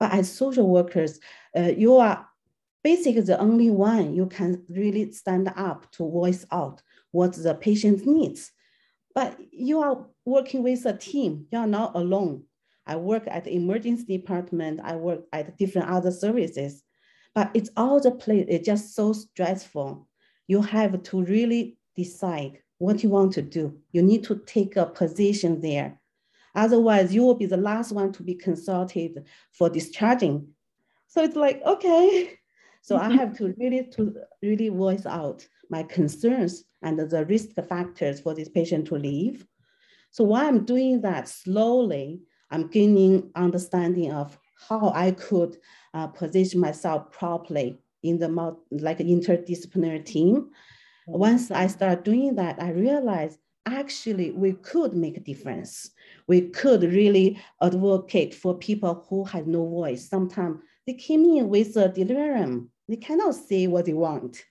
But 0.01 0.13
as 0.13 0.29
social 0.29 0.69
workers, 0.69 1.21
uh, 1.57 1.71
you 1.77 1.99
are 1.99 2.27
basically 2.83 3.21
the 3.21 3.39
only 3.39 3.71
one 3.71 4.13
you 4.13 4.27
can 4.27 4.65
really 4.69 5.13
stand 5.13 5.53
up 5.55 5.89
to 5.93 6.11
voice 6.11 6.45
out 6.51 6.83
what 7.13 7.35
the 7.35 7.55
patient 7.55 8.05
needs. 8.05 8.51
But 9.15 9.39
you 9.53 9.79
are 9.83 10.05
working 10.25 10.65
with 10.65 10.85
a 10.85 10.97
team, 10.97 11.47
you 11.53 11.61
are 11.61 11.67
not 11.69 11.95
alone. 11.95 12.43
I 12.89 12.97
work 12.97 13.23
at 13.29 13.45
the 13.45 13.55
emergency 13.55 14.19
department. 14.19 14.81
I 14.83 14.97
work 14.97 15.21
at 15.33 15.57
different 15.57 15.91
other 15.91 16.11
services, 16.11 16.83
but 17.37 17.53
it's 17.55 17.71
all 17.77 18.01
the 18.01 18.11
place. 18.11 18.47
It's 18.49 18.67
just 18.67 18.97
so 18.97 19.13
stressful. 19.13 20.09
You 20.49 20.61
have 20.63 21.01
to 21.05 21.23
really 21.23 21.79
decide 21.95 22.59
what 22.79 23.05
you 23.05 23.11
want 23.11 23.33
to 23.35 23.43
do. 23.43 23.79
You 23.93 24.03
need 24.03 24.25
to 24.25 24.43
take 24.45 24.77
a 24.77 24.87
position 24.87 25.61
there. 25.61 26.01
Otherwise, 26.57 27.15
you 27.15 27.23
will 27.23 27.35
be 27.35 27.47
the 27.47 27.57
last 27.57 27.93
one 27.93 28.11
to 28.13 28.23
be 28.23 28.35
consulted 28.35 29.25
for 29.53 29.69
discharging. 29.69 30.49
So 31.07 31.23
it's 31.23 31.37
like, 31.37 31.63
okay. 31.65 32.39
So 32.83 32.97
I 32.97 33.11
have 33.15 33.37
to 33.39 33.53
really 33.59 33.83
to 33.95 34.15
really 34.43 34.69
voice 34.69 35.07
out 35.07 35.45
my 35.71 35.83
concerns 35.83 36.63
and 36.83 36.97
the 36.97 37.25
risk 37.25 37.49
factors 37.69 38.21
for 38.21 38.33
this 38.33 38.49
patient 38.49 38.87
to 38.87 38.95
leave. 38.95 39.45
So 40.13 40.23
while 40.23 40.47
I'm 40.47 40.65
doing 40.65 41.01
that 41.01 41.29
slowly, 41.29 42.21
I'm 42.53 42.69
gaining 42.69 43.33
understanding 43.35 44.13
of 44.13 44.39
how 44.69 44.93
I 44.95 45.11
could 45.11 45.57
uh, 45.95 46.07
position 46.07 46.61
myself 46.61 47.11
properly 47.11 47.77
in 48.05 48.21
the 48.21 48.29
like 48.71 48.99
interdisciplinary 48.99 50.05
team. 50.05 50.51
Once 51.09 51.51
I 51.51 51.67
start 51.67 52.05
doing 52.05 52.37
that, 52.37 52.63
I 52.63 52.71
realize 52.71 53.37
actually 53.67 54.31
we 54.31 54.53
could 54.53 54.95
make 54.95 55.17
a 55.17 55.21
difference. 55.21 55.91
We 56.27 56.49
could 56.49 56.83
really 56.83 57.39
advocate 57.63 58.35
for 58.35 58.59
people 58.59 59.07
who 59.09 59.25
had 59.25 59.47
no 59.47 59.69
voice. 59.69 60.09
Sometimes 60.09 60.61
they 60.87 60.95
came 60.95 61.25
in 61.25 61.49
with 61.49 61.77
a 61.77 61.89
delirium. 61.89 62.71
They 62.89 62.97
cannot 62.97 63.35
say 63.35 63.67
what 63.67 63.87
they 63.87 63.93
want. 63.95 64.45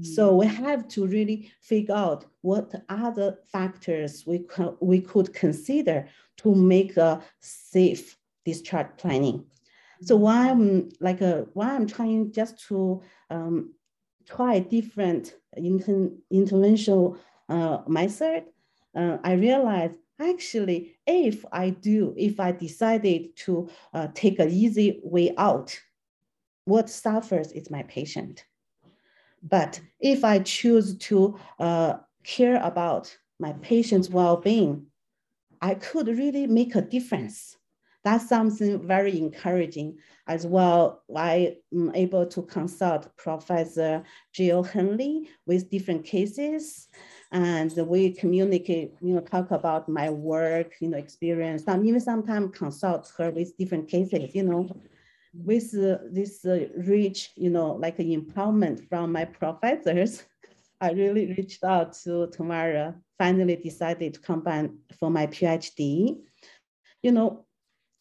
So 0.00 0.34
we 0.36 0.46
have 0.46 0.88
to 0.88 1.06
really 1.06 1.52
figure 1.60 1.94
out 1.94 2.24
what 2.40 2.72
other 2.88 3.38
factors 3.52 4.24
we, 4.26 4.40
co- 4.40 4.76
we 4.80 5.00
could 5.00 5.32
consider 5.32 6.08
to 6.38 6.54
make 6.54 6.96
a 6.96 7.22
safe 7.40 8.16
discharge 8.44 8.96
planning. 8.96 9.44
So 10.00 10.16
why 10.16 10.50
I'm 10.50 10.90
like 11.00 11.20
a, 11.20 11.46
why 11.52 11.74
I'm 11.74 11.86
trying 11.86 12.32
just 12.32 12.66
to 12.68 13.02
um, 13.30 13.74
try 14.28 14.58
different 14.58 15.34
inter- 15.56 16.10
interventional 16.32 17.18
uh, 17.48 17.78
method, 17.86 18.44
uh, 18.96 19.18
I 19.22 19.32
realized 19.34 19.94
actually 20.30 20.96
if 21.06 21.44
I 21.52 21.70
do, 21.70 22.14
if 22.16 22.40
I 22.40 22.52
decided 22.52 23.36
to 23.44 23.68
uh, 23.94 24.08
take 24.14 24.38
an 24.38 24.50
easy 24.50 25.00
way 25.02 25.34
out, 25.36 25.78
what 26.64 26.88
suffers 26.88 27.52
is 27.52 27.70
my 27.70 27.82
patient. 27.84 28.44
But 29.42 29.80
if 30.00 30.24
I 30.24 30.38
choose 30.38 30.96
to 30.98 31.38
uh, 31.58 31.94
care 32.22 32.62
about 32.62 33.16
my 33.40 33.52
patient's 33.54 34.08
well-being, 34.08 34.86
I 35.60 35.74
could 35.74 36.06
really 36.06 36.46
make 36.46 36.74
a 36.74 36.82
difference. 36.82 37.56
That's 38.04 38.28
something 38.28 38.84
very 38.86 39.16
encouraging 39.16 39.98
as 40.26 40.44
well. 40.44 41.02
I 41.14 41.56
am 41.72 41.92
able 41.94 42.26
to 42.26 42.42
consult 42.42 43.16
Professor 43.16 44.02
Jill 44.32 44.64
Hanley 44.64 45.28
with 45.46 45.70
different 45.70 46.04
cases 46.04 46.88
and 47.32 47.70
the 47.70 47.84
we 47.84 48.12
communicate, 48.12 48.92
you 49.00 49.14
know, 49.14 49.20
talk 49.20 49.50
about 49.50 49.88
my 49.88 50.10
work, 50.10 50.74
you 50.80 50.88
know, 50.88 50.98
experience, 50.98 51.64
some, 51.64 51.84
even 51.86 52.00
sometimes 52.00 52.56
consult 52.56 53.10
her 53.16 53.30
with 53.30 53.56
different 53.56 53.88
cases, 53.88 54.34
you 54.34 54.42
know, 54.42 54.68
with 55.34 55.74
uh, 55.74 55.96
this 56.10 56.44
uh, 56.44 56.68
you 57.36 57.50
know, 57.50 57.72
like 57.72 57.96
empowerment 57.96 58.86
from 58.88 59.12
my 59.12 59.24
professors, 59.24 60.24
I 60.80 60.90
really 60.90 61.26
reached 61.26 61.64
out 61.64 61.94
to 62.04 62.26
Tamara, 62.26 62.94
finally 63.16 63.56
decided 63.56 64.14
to 64.14 64.20
come 64.20 64.42
back 64.42 64.68
for 64.98 65.10
my 65.10 65.26
PhD. 65.26 66.18
You 67.02 67.12
know, 67.12 67.46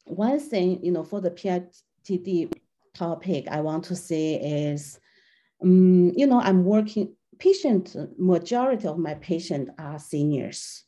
one 0.06 0.40
thing, 0.40 0.84
you 0.84 0.92
know, 0.92 1.04
for 1.04 1.22
the 1.22 1.32
PhD 1.32 2.52
topic 2.94 3.48
I 3.50 3.62
want 3.62 3.86
to 3.86 3.96
say 3.96 4.34
is, 4.74 5.00
um, 5.64 6.12
you 6.18 6.28
know, 6.28 6.42
I'm 6.42 6.66
working, 6.66 7.16
patient, 7.42 7.96
majority 8.18 8.88
of 8.88 9.00
my 9.00 9.16
patients 9.16 9.72
are 9.80 9.98
seniors. 9.98 10.84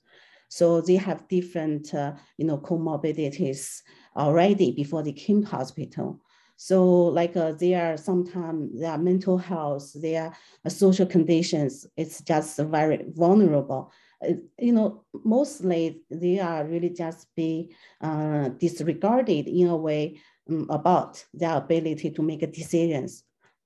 So 0.49 0.81
they 0.81 0.97
have 0.97 1.27
different, 1.27 1.93
uh, 1.95 2.13
you 2.37 2.45
know, 2.45 2.59
comorbidities 2.59 3.81
already 4.15 4.71
before 4.71 5.01
they 5.01 5.13
came 5.13 5.41
to 5.41 5.49
hospital. 5.49 6.21
So 6.55 6.83
like 7.07 7.35
uh, 7.35 7.53
they 7.53 7.73
are 7.73 7.97
sometimes 7.97 8.79
their 8.79 8.99
mental 8.99 9.39
health, 9.39 9.91
their 9.99 10.31
uh, 10.63 10.69
social 10.69 11.07
conditions, 11.07 11.87
it's 11.97 12.21
just 12.21 12.59
very 12.59 13.03
vulnerable. 13.15 13.91
Uh, 14.23 14.33
you 14.59 14.73
know, 14.73 15.05
mostly 15.25 16.03
they 16.11 16.39
are 16.39 16.63
really 16.65 16.91
just 16.91 17.27
be 17.35 17.73
uh, 18.01 18.49
disregarded 18.49 19.47
in 19.47 19.67
a 19.69 19.75
way 19.75 20.21
um, 20.47 20.67
about 20.69 21.25
their 21.33 21.57
ability 21.57 22.11
to 22.11 22.21
make 22.21 22.53
decisions 22.53 23.23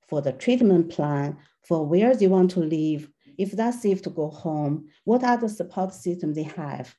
for 0.08 0.22
the 0.22 0.32
treatment 0.32 0.90
plan, 0.90 1.38
for 1.64 1.86
where 1.86 2.16
they 2.16 2.28
want 2.28 2.52
to 2.52 2.60
live, 2.60 3.10
if 3.38 3.52
that's 3.52 3.82
safe 3.82 4.02
to 4.04 4.10
go 4.10 4.30
home, 4.30 4.88
what 5.04 5.24
other 5.24 5.50
support 5.50 5.94
system 5.94 6.34
they 6.34 6.44
have. 6.44 6.96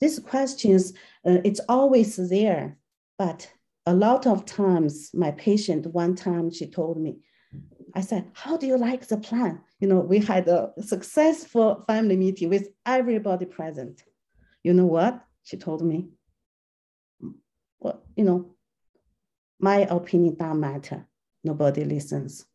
These 0.00 0.20
questions, 0.20 0.92
uh, 1.26 1.38
it's 1.44 1.60
always 1.68 2.16
there, 2.28 2.78
but 3.18 3.50
a 3.86 3.94
lot 3.94 4.26
of 4.26 4.44
times 4.44 5.10
my 5.12 5.32
patient 5.32 5.86
one 5.86 6.14
time 6.14 6.50
she 6.50 6.66
told 6.66 7.00
me 7.00 7.18
i 7.94 8.00
said 8.00 8.30
how 8.32 8.56
do 8.56 8.66
you 8.66 8.78
like 8.78 9.06
the 9.06 9.16
plan? 9.16 9.60
You 9.80 9.88
know 9.88 10.00
we 10.00 10.18
had 10.20 10.48
a 10.48 10.72
successful 10.80 11.84
family 11.86 12.16
meeting 12.16 12.48
with 12.48 12.68
everybody 12.86 13.44
present. 13.46 14.02
You 14.62 14.72
know 14.74 14.86
what? 14.86 15.24
She 15.42 15.56
told 15.56 15.82
me 15.82 16.08
well 17.80 18.02
you 18.16 18.24
know 18.24 18.54
my 19.58 19.78
opinion 19.90 20.36
don't 20.36 20.60
matter. 20.60 21.06
Nobody 21.44 21.84
listens 21.84 22.46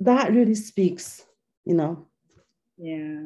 that 0.00 0.32
really 0.32 0.54
speaks 0.54 1.24
you 1.64 1.74
know 1.74 2.06
yeah 2.76 3.22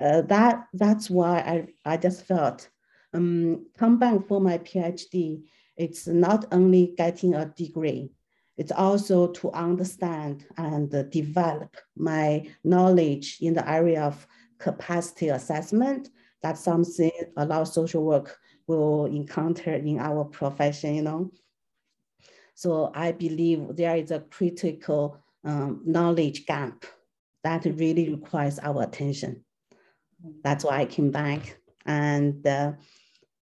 uh, 0.00 0.22
that 0.22 0.66
that's 0.72 1.10
why 1.10 1.38
i 1.40 1.92
i 1.92 1.96
just 1.96 2.24
felt 2.24 2.68
um, 3.12 3.66
come 3.76 3.98
back 3.98 4.26
for 4.26 4.40
my 4.40 4.58
PhD, 4.58 5.42
it's 5.76 6.06
not 6.06 6.46
only 6.52 6.94
getting 6.96 7.34
a 7.34 7.46
degree, 7.46 8.10
it's 8.56 8.72
also 8.72 9.28
to 9.28 9.50
understand 9.52 10.46
and 10.56 10.90
develop 11.10 11.76
my 11.96 12.46
knowledge 12.62 13.38
in 13.40 13.54
the 13.54 13.68
area 13.68 14.02
of 14.02 14.26
capacity 14.58 15.28
assessment. 15.28 16.10
That's 16.42 16.62
something 16.62 17.10
a 17.36 17.46
lot 17.46 17.62
of 17.62 17.68
social 17.68 18.04
work 18.04 18.38
will 18.66 19.06
encounter 19.06 19.74
in 19.74 19.98
our 19.98 20.24
profession, 20.24 20.94
you 20.94 21.02
know. 21.02 21.30
So 22.54 22.92
I 22.94 23.12
believe 23.12 23.76
there 23.76 23.96
is 23.96 24.10
a 24.10 24.20
critical 24.20 25.18
um, 25.44 25.82
knowledge 25.84 26.46
gap 26.46 26.84
that 27.44 27.64
really 27.64 28.10
requires 28.10 28.58
our 28.58 28.82
attention. 28.82 29.44
That's 30.42 30.64
why 30.64 30.80
I 30.80 30.84
came 30.84 31.10
back 31.10 31.58
and 31.86 32.46
uh, 32.46 32.72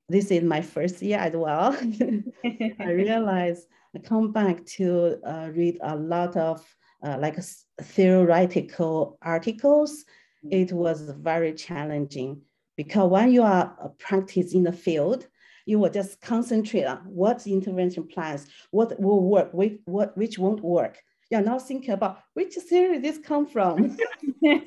this 0.09 0.31
is 0.31 0.43
my 0.43 0.61
first 0.61 1.03
year 1.03 1.19
as 1.19 1.35
well. 1.35 1.77
I 2.45 2.85
realized 2.91 3.67
I 3.95 3.99
come 3.99 4.33
back 4.33 4.65
to 4.77 5.19
uh, 5.27 5.51
read 5.53 5.79
a 5.83 5.97
lot 5.97 6.37
of 6.37 6.65
uh, 7.05 7.19
like 7.19 7.39
theoretical 7.83 9.19
articles. 9.23 10.05
Mm. 10.45 10.53
It 10.53 10.73
was 10.73 11.01
very 11.19 11.53
challenging 11.53 12.41
because 12.77 13.11
when 13.11 13.33
you 13.33 13.43
are 13.43 13.77
a 13.81 13.89
practice 13.91 14.55
in 14.55 14.63
the 14.63 14.73
field, 14.73 15.27
you 15.67 15.79
will 15.79 15.91
just 15.91 16.21
concentrate 16.21 16.85
on 16.85 16.99
what 17.05 17.47
intervention 17.47 18.07
plans, 18.09 18.47
what 18.71 18.99
will 19.01 19.23
work, 19.23 19.53
which, 19.53 19.79
what, 19.85 20.17
which 20.17 20.39
won't 20.39 20.61
work. 20.61 20.99
You're 21.33 21.41
not 21.41 21.67
thinking 21.67 21.95
about 21.95 22.19
which 22.35 22.57
theory 22.69 22.99
this 22.99 23.17
come 23.17 23.47
from. 23.47 23.97
no, 24.43 24.59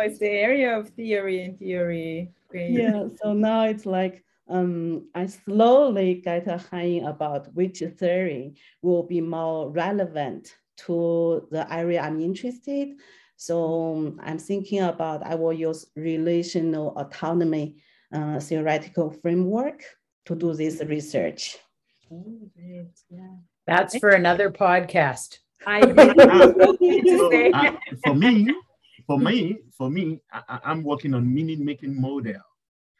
it's 0.00 0.18
the 0.18 0.28
area 0.28 0.76
of 0.76 0.88
theory 0.88 1.44
and 1.44 1.56
theory. 1.56 2.32
Great. 2.48 2.70
Yeah, 2.70 3.04
so 3.22 3.34
now 3.34 3.66
it's 3.66 3.86
like 3.86 4.24
um, 4.48 5.10
I 5.14 5.26
slowly 5.26 6.14
get 6.24 6.48
a 6.48 6.58
hang 6.58 7.06
about 7.06 7.54
which 7.54 7.84
theory 7.98 8.56
will 8.82 9.04
be 9.04 9.20
more 9.20 9.70
relevant 9.70 10.56
to 10.78 11.46
the 11.52 11.72
area 11.72 12.00
I'm 12.00 12.20
interested. 12.20 12.96
So 13.36 13.94
um, 13.94 14.20
I'm 14.24 14.38
thinking 14.38 14.80
about 14.80 15.24
I 15.24 15.36
will 15.36 15.52
use 15.52 15.86
relational 15.94 16.94
autonomy 16.96 17.76
uh, 18.12 18.40
theoretical 18.40 19.12
framework 19.22 19.84
to 20.24 20.34
do 20.34 20.52
this 20.52 20.82
research. 20.84 21.58
Oh, 22.10 22.40
great. 22.56 22.90
Yeah. 23.08 23.36
That's 23.68 23.98
for 23.98 24.08
another 24.08 24.50
podcast. 24.50 25.40
I 25.66 25.80
uh, 25.82 27.76
for 28.06 28.14
me, 28.14 28.48
for 29.06 29.18
me, 29.18 29.58
for 29.76 29.90
me, 29.90 30.20
I, 30.32 30.58
am 30.64 30.82
working 30.82 31.12
on 31.12 31.32
meaning 31.32 31.62
making 31.62 32.00
model 32.00 32.40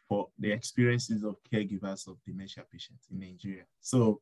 for 0.07 0.29
the 0.39 0.53
experiences 0.53 1.25
of 1.25 1.37
caregivers 1.51 2.07
of 2.07 2.19
dementia 2.27 2.65
patients 2.71 3.07
in 3.11 3.19
Nigeria. 3.19 3.65
So 3.81 4.21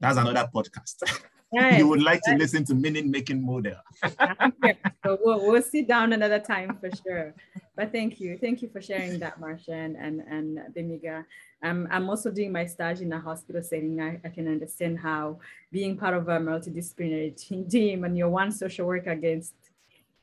that's 0.00 0.18
another 0.18 0.48
podcast. 0.52 1.02
Right. 1.56 1.78
you 1.78 1.86
would 1.86 2.02
like 2.02 2.20
to 2.22 2.34
listen 2.34 2.64
to 2.64 2.74
meaning 2.74 3.12
making 3.12 3.44
model. 3.44 3.76
so 4.02 5.18
we'll, 5.22 5.46
we'll 5.46 5.62
sit 5.62 5.86
down 5.86 6.12
another 6.12 6.40
time 6.40 6.76
for 6.80 6.90
sure. 6.96 7.32
but 7.76 7.92
thank 7.92 8.18
you. 8.18 8.36
Thank 8.36 8.60
you 8.60 8.68
for 8.68 8.80
sharing 8.80 9.20
that, 9.20 9.40
Marsha 9.40 9.68
and, 9.68 9.94
and, 9.94 10.20
and 10.20 10.58
Bemiga. 10.74 11.24
Um, 11.62 11.86
I'm 11.92 12.10
also 12.10 12.32
doing 12.32 12.50
my 12.50 12.66
stage 12.66 13.02
in 13.02 13.12
a 13.12 13.20
hospital 13.20 13.62
setting. 13.62 14.00
I, 14.00 14.20
I 14.24 14.30
can 14.30 14.48
understand 14.48 14.98
how 14.98 15.38
being 15.70 15.96
part 15.96 16.14
of 16.14 16.28
a 16.28 16.38
multidisciplinary 16.38 17.36
team 17.36 18.02
and 18.02 18.18
you're 18.18 18.28
one 18.28 18.50
social 18.50 18.86
worker 18.86 19.10
against 19.10 19.54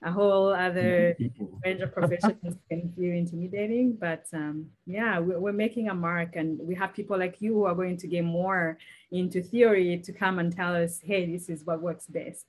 a 0.04 0.12
whole 0.12 0.52
other 0.52 1.16
range 1.64 1.82
of 1.82 1.94
professions 1.94 2.58
can 2.70 2.92
feel 2.98 3.14
intimidating. 3.14 3.98
But 4.00 4.26
um, 4.34 4.68
yeah, 4.86 5.20
we're, 5.20 5.40
we're 5.40 5.54
making 5.54 5.90
a 5.90 5.94
mark 5.94 6.36
and 6.36 6.60
we 6.60 6.74
have 6.76 6.94
people 6.94 7.18
like 7.18 7.42
you 7.42 7.54
who 7.54 7.66
are 7.66 7.76
going 7.76 7.98
to 7.98 8.08
get 8.08 8.24
more 8.24 8.78
into 9.12 9.44
theory 9.44 10.00
to 10.00 10.12
come 10.12 10.40
and 10.40 10.56
tell 10.56 10.76
us, 10.76 11.00
hey, 11.04 11.32
this 11.32 11.50
is 11.50 11.66
what 11.66 11.82
works 11.82 12.08
best 12.08 12.46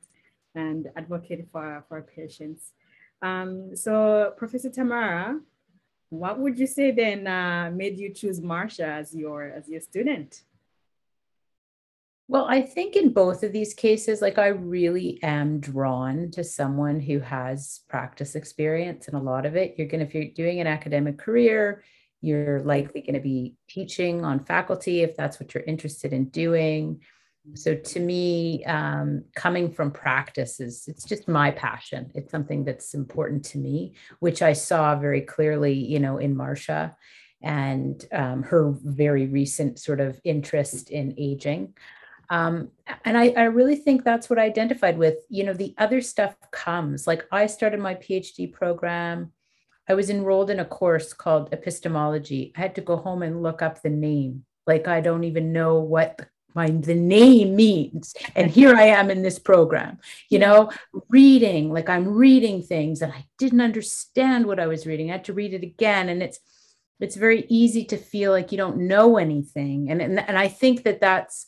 and 0.54 0.88
advocate 0.96 1.46
for, 1.52 1.84
for 1.88 1.96
our 1.96 2.02
patients. 2.02 2.72
Um, 3.20 3.76
so 3.76 4.32
Professor 4.36 4.70
Tamara, 4.70 5.38
what 6.08 6.38
would 6.38 6.58
you 6.58 6.66
say 6.66 6.90
then 6.90 7.26
uh, 7.26 7.70
made 7.72 7.98
you 7.98 8.12
choose 8.12 8.40
Marsha 8.40 8.84
as 9.00 9.14
your 9.14 9.44
as 9.44 9.68
your 9.68 9.80
student? 9.80 10.42
Well, 12.32 12.46
I 12.48 12.62
think 12.62 12.96
in 12.96 13.12
both 13.12 13.42
of 13.42 13.52
these 13.52 13.74
cases, 13.74 14.22
like 14.22 14.38
I 14.38 14.46
really 14.46 15.22
am 15.22 15.60
drawn 15.60 16.30
to 16.30 16.42
someone 16.42 16.98
who 16.98 17.20
has 17.20 17.80
practice 17.90 18.34
experience 18.36 19.06
and 19.06 19.18
a 19.18 19.22
lot 19.22 19.44
of 19.44 19.54
it. 19.54 19.74
You're 19.76 19.86
going 19.86 20.00
to, 20.00 20.06
if 20.06 20.14
you're 20.14 20.32
doing 20.34 20.58
an 20.58 20.66
academic 20.66 21.18
career, 21.18 21.84
you're 22.22 22.60
likely 22.60 23.02
going 23.02 23.16
to 23.16 23.20
be 23.20 23.56
teaching 23.68 24.24
on 24.24 24.46
faculty 24.46 25.02
if 25.02 25.14
that's 25.14 25.38
what 25.38 25.52
you're 25.52 25.62
interested 25.64 26.14
in 26.14 26.30
doing. 26.30 27.02
So 27.52 27.74
to 27.74 28.00
me, 28.00 28.64
um, 28.64 29.24
coming 29.36 29.70
from 29.70 29.90
practice 29.90 30.58
is 30.58 30.84
it's 30.86 31.04
just 31.04 31.28
my 31.28 31.50
passion. 31.50 32.10
It's 32.14 32.30
something 32.30 32.64
that's 32.64 32.94
important 32.94 33.44
to 33.46 33.58
me, 33.58 33.92
which 34.20 34.40
I 34.40 34.54
saw 34.54 34.96
very 34.96 35.20
clearly, 35.20 35.74
you 35.74 36.00
know, 36.00 36.16
in 36.16 36.34
Marsha 36.34 36.94
and 37.42 38.02
um, 38.10 38.42
her 38.44 38.72
very 38.82 39.26
recent 39.26 39.78
sort 39.78 40.00
of 40.00 40.18
interest 40.24 40.88
in 40.88 41.14
aging. 41.18 41.74
Um, 42.32 42.70
and 43.04 43.18
I, 43.18 43.28
I 43.36 43.42
really 43.44 43.76
think 43.76 44.04
that's 44.04 44.30
what 44.30 44.38
I 44.38 44.44
identified 44.44 44.96
with. 44.96 45.16
You 45.28 45.44
know, 45.44 45.52
the 45.52 45.74
other 45.76 46.00
stuff 46.00 46.34
comes. 46.50 47.06
Like 47.06 47.26
I 47.30 47.46
started 47.46 47.78
my 47.78 47.94
PhD 47.94 48.50
program. 48.50 49.32
I 49.86 49.92
was 49.92 50.08
enrolled 50.08 50.48
in 50.48 50.58
a 50.58 50.64
course 50.64 51.12
called 51.12 51.52
epistemology. 51.52 52.54
I 52.56 52.60
had 52.60 52.74
to 52.76 52.80
go 52.80 52.96
home 52.96 53.22
and 53.22 53.42
look 53.42 53.60
up 53.60 53.82
the 53.82 53.90
name. 53.90 54.46
Like 54.66 54.88
I 54.88 55.02
don't 55.02 55.24
even 55.24 55.52
know 55.52 55.80
what 55.80 56.16
the 56.16 56.26
my 56.54 56.68
the 56.68 56.94
name 56.94 57.56
means 57.56 58.14
and 58.36 58.50
here 58.58 58.76
i 58.76 58.82
am 58.82 59.10
in 59.10 59.22
this 59.22 59.38
program 59.38 59.98
you 60.28 60.38
know 60.38 60.70
reading 61.08 61.72
like 61.72 61.88
i'm 61.88 62.06
reading 62.06 62.60
things 62.60 63.00
and 63.00 63.10
i 63.10 63.24
didn't 63.38 63.62
understand 63.62 64.44
what 64.44 64.60
i 64.60 64.66
was 64.66 64.86
reading 64.86 65.08
i 65.08 65.12
had 65.12 65.24
to 65.24 65.32
read 65.32 65.54
it 65.54 65.62
again 65.62 66.10
and 66.10 66.22
it's 66.22 66.40
it's 67.00 67.16
very 67.16 67.46
easy 67.48 67.86
to 67.86 67.96
feel 67.96 68.32
like 68.32 68.52
you 68.52 68.58
don't 68.58 68.76
know 68.76 69.16
anything 69.16 69.90
and 69.90 70.02
and, 70.02 70.20
and 70.20 70.36
i 70.36 70.46
think 70.46 70.82
that 70.82 71.00
that's 71.00 71.46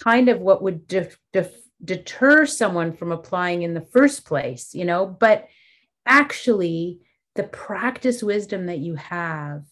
kind 0.00 0.28
of 0.28 0.40
what 0.40 0.62
would 0.62 0.86
def, 0.86 1.18
def, 1.32 1.52
deter 1.84 2.46
someone 2.46 2.92
from 2.92 3.12
applying 3.12 3.62
in 3.62 3.74
the 3.74 3.80
first 3.80 4.24
place 4.24 4.74
you 4.74 4.84
know 4.84 5.06
but 5.06 5.46
actually 6.06 7.00
the 7.34 7.42
practice 7.42 8.22
wisdom 8.22 8.66
that 8.66 8.78
you 8.78 8.94
have 8.94 9.62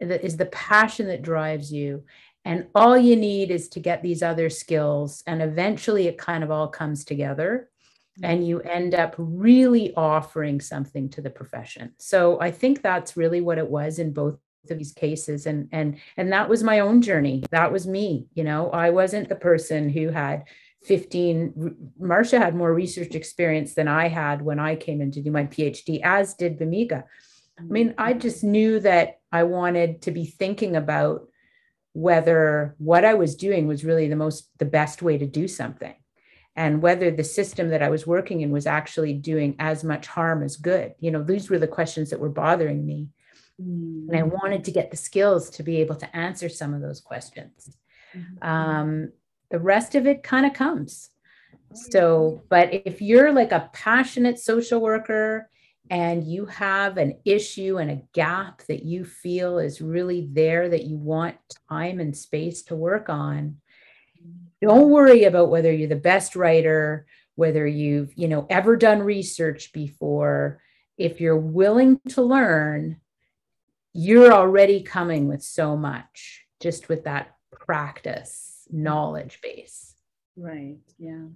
that 0.00 0.24
is 0.24 0.38
the 0.38 0.46
passion 0.46 1.08
that 1.08 1.20
drives 1.20 1.70
you 1.70 2.02
and 2.44 2.66
all 2.74 2.96
you 2.96 3.16
need 3.16 3.50
is 3.50 3.68
to 3.70 3.80
get 3.80 4.02
these 4.02 4.22
other 4.22 4.48
skills. 4.48 5.22
And 5.26 5.42
eventually 5.42 6.06
it 6.06 6.18
kind 6.18 6.42
of 6.42 6.50
all 6.50 6.68
comes 6.68 7.04
together 7.04 7.68
mm-hmm. 8.18 8.30
and 8.30 8.46
you 8.46 8.60
end 8.60 8.94
up 8.94 9.14
really 9.18 9.94
offering 9.94 10.60
something 10.60 11.10
to 11.10 11.20
the 11.20 11.30
profession. 11.30 11.92
So 11.98 12.40
I 12.40 12.50
think 12.50 12.82
that's 12.82 13.16
really 13.16 13.40
what 13.40 13.58
it 13.58 13.68
was 13.68 13.98
in 13.98 14.12
both 14.12 14.38
these 14.68 14.92
cases 14.92 15.46
and 15.46 15.68
and 15.72 15.98
and 16.16 16.32
that 16.32 16.48
was 16.48 16.62
my 16.62 16.80
own 16.80 17.02
journey 17.02 17.42
that 17.50 17.72
was 17.72 17.86
me 17.86 18.26
you 18.34 18.44
know 18.44 18.70
i 18.70 18.90
wasn't 18.90 19.28
the 19.28 19.34
person 19.34 19.88
who 19.88 20.10
had 20.10 20.44
15 20.84 21.92
Marsha 22.00 22.38
had 22.38 22.54
more 22.54 22.72
research 22.72 23.14
experience 23.14 23.74
than 23.74 23.88
i 23.88 24.08
had 24.08 24.42
when 24.42 24.60
i 24.60 24.76
came 24.76 25.00
in 25.00 25.10
to 25.12 25.22
do 25.22 25.30
my 25.30 25.44
phd 25.44 26.00
as 26.04 26.34
did 26.34 26.58
Bemiga 26.58 27.04
i 27.58 27.62
mean 27.62 27.94
i 27.98 28.10
mm-hmm. 28.10 28.20
just 28.20 28.44
knew 28.44 28.78
that 28.80 29.20
i 29.32 29.42
wanted 29.42 30.02
to 30.02 30.10
be 30.10 30.24
thinking 30.26 30.76
about 30.76 31.30
whether 31.92 32.74
what 32.78 33.04
I 33.04 33.14
was 33.14 33.34
doing 33.34 33.66
was 33.66 33.84
really 33.84 34.08
the 34.08 34.16
most, 34.16 34.48
the 34.58 34.64
best 34.64 35.02
way 35.02 35.18
to 35.18 35.26
do 35.26 35.48
something, 35.48 35.94
and 36.54 36.82
whether 36.82 37.10
the 37.10 37.24
system 37.24 37.70
that 37.70 37.82
I 37.82 37.90
was 37.90 38.06
working 38.06 38.40
in 38.42 38.50
was 38.50 38.66
actually 38.66 39.14
doing 39.14 39.56
as 39.58 39.82
much 39.82 40.06
harm 40.06 40.42
as 40.42 40.56
good. 40.56 40.94
You 41.00 41.10
know, 41.10 41.22
these 41.22 41.50
were 41.50 41.58
the 41.58 41.66
questions 41.66 42.10
that 42.10 42.20
were 42.20 42.28
bothering 42.28 42.84
me. 42.84 43.08
Mm-hmm. 43.60 44.10
And 44.10 44.18
I 44.18 44.22
mm. 44.22 44.32
wanted 44.32 44.64
to 44.64 44.70
get 44.70 44.90
the 44.90 44.96
skills 44.96 45.50
to 45.50 45.62
be 45.62 45.76
able 45.78 45.96
to 45.96 46.16
answer 46.16 46.48
some 46.48 46.74
of 46.74 46.80
those 46.80 47.00
questions. 47.00 47.76
Mm-hmm. 48.14 48.48
Um, 48.48 49.12
the 49.50 49.58
rest 49.58 49.94
of 49.94 50.06
it 50.06 50.22
kind 50.22 50.46
of 50.46 50.54
comes. 50.54 51.10
So, 51.72 52.42
but 52.48 52.72
if 52.72 53.00
you're 53.00 53.32
like 53.32 53.52
a 53.52 53.70
passionate 53.72 54.40
social 54.40 54.80
worker 54.80 55.48
and 55.90 56.24
you 56.24 56.46
have 56.46 56.96
an 56.96 57.18
issue 57.24 57.78
and 57.78 57.90
a 57.90 58.02
gap 58.12 58.62
that 58.68 58.84
you 58.84 59.04
feel 59.04 59.58
is 59.58 59.80
really 59.80 60.28
there 60.32 60.68
that 60.68 60.84
you 60.84 60.96
want 60.96 61.36
time 61.68 62.00
and 62.00 62.16
space 62.16 62.62
to 62.62 62.76
work 62.76 63.08
on 63.08 63.56
don't 64.62 64.90
worry 64.90 65.24
about 65.24 65.50
whether 65.50 65.72
you're 65.72 65.88
the 65.88 65.96
best 65.96 66.36
writer 66.36 67.06
whether 67.34 67.66
you've 67.66 68.12
you 68.14 68.28
know 68.28 68.46
ever 68.50 68.76
done 68.76 69.00
research 69.00 69.72
before 69.72 70.60
if 70.96 71.20
you're 71.20 71.36
willing 71.36 72.00
to 72.08 72.22
learn 72.22 73.00
you're 73.92 74.32
already 74.32 74.82
coming 74.82 75.28
with 75.28 75.42
so 75.42 75.76
much 75.76 76.46
just 76.60 76.88
with 76.88 77.04
that 77.04 77.34
practice 77.50 78.66
knowledge 78.70 79.40
base 79.42 79.94
right 80.36 80.76
yeah 80.98 81.26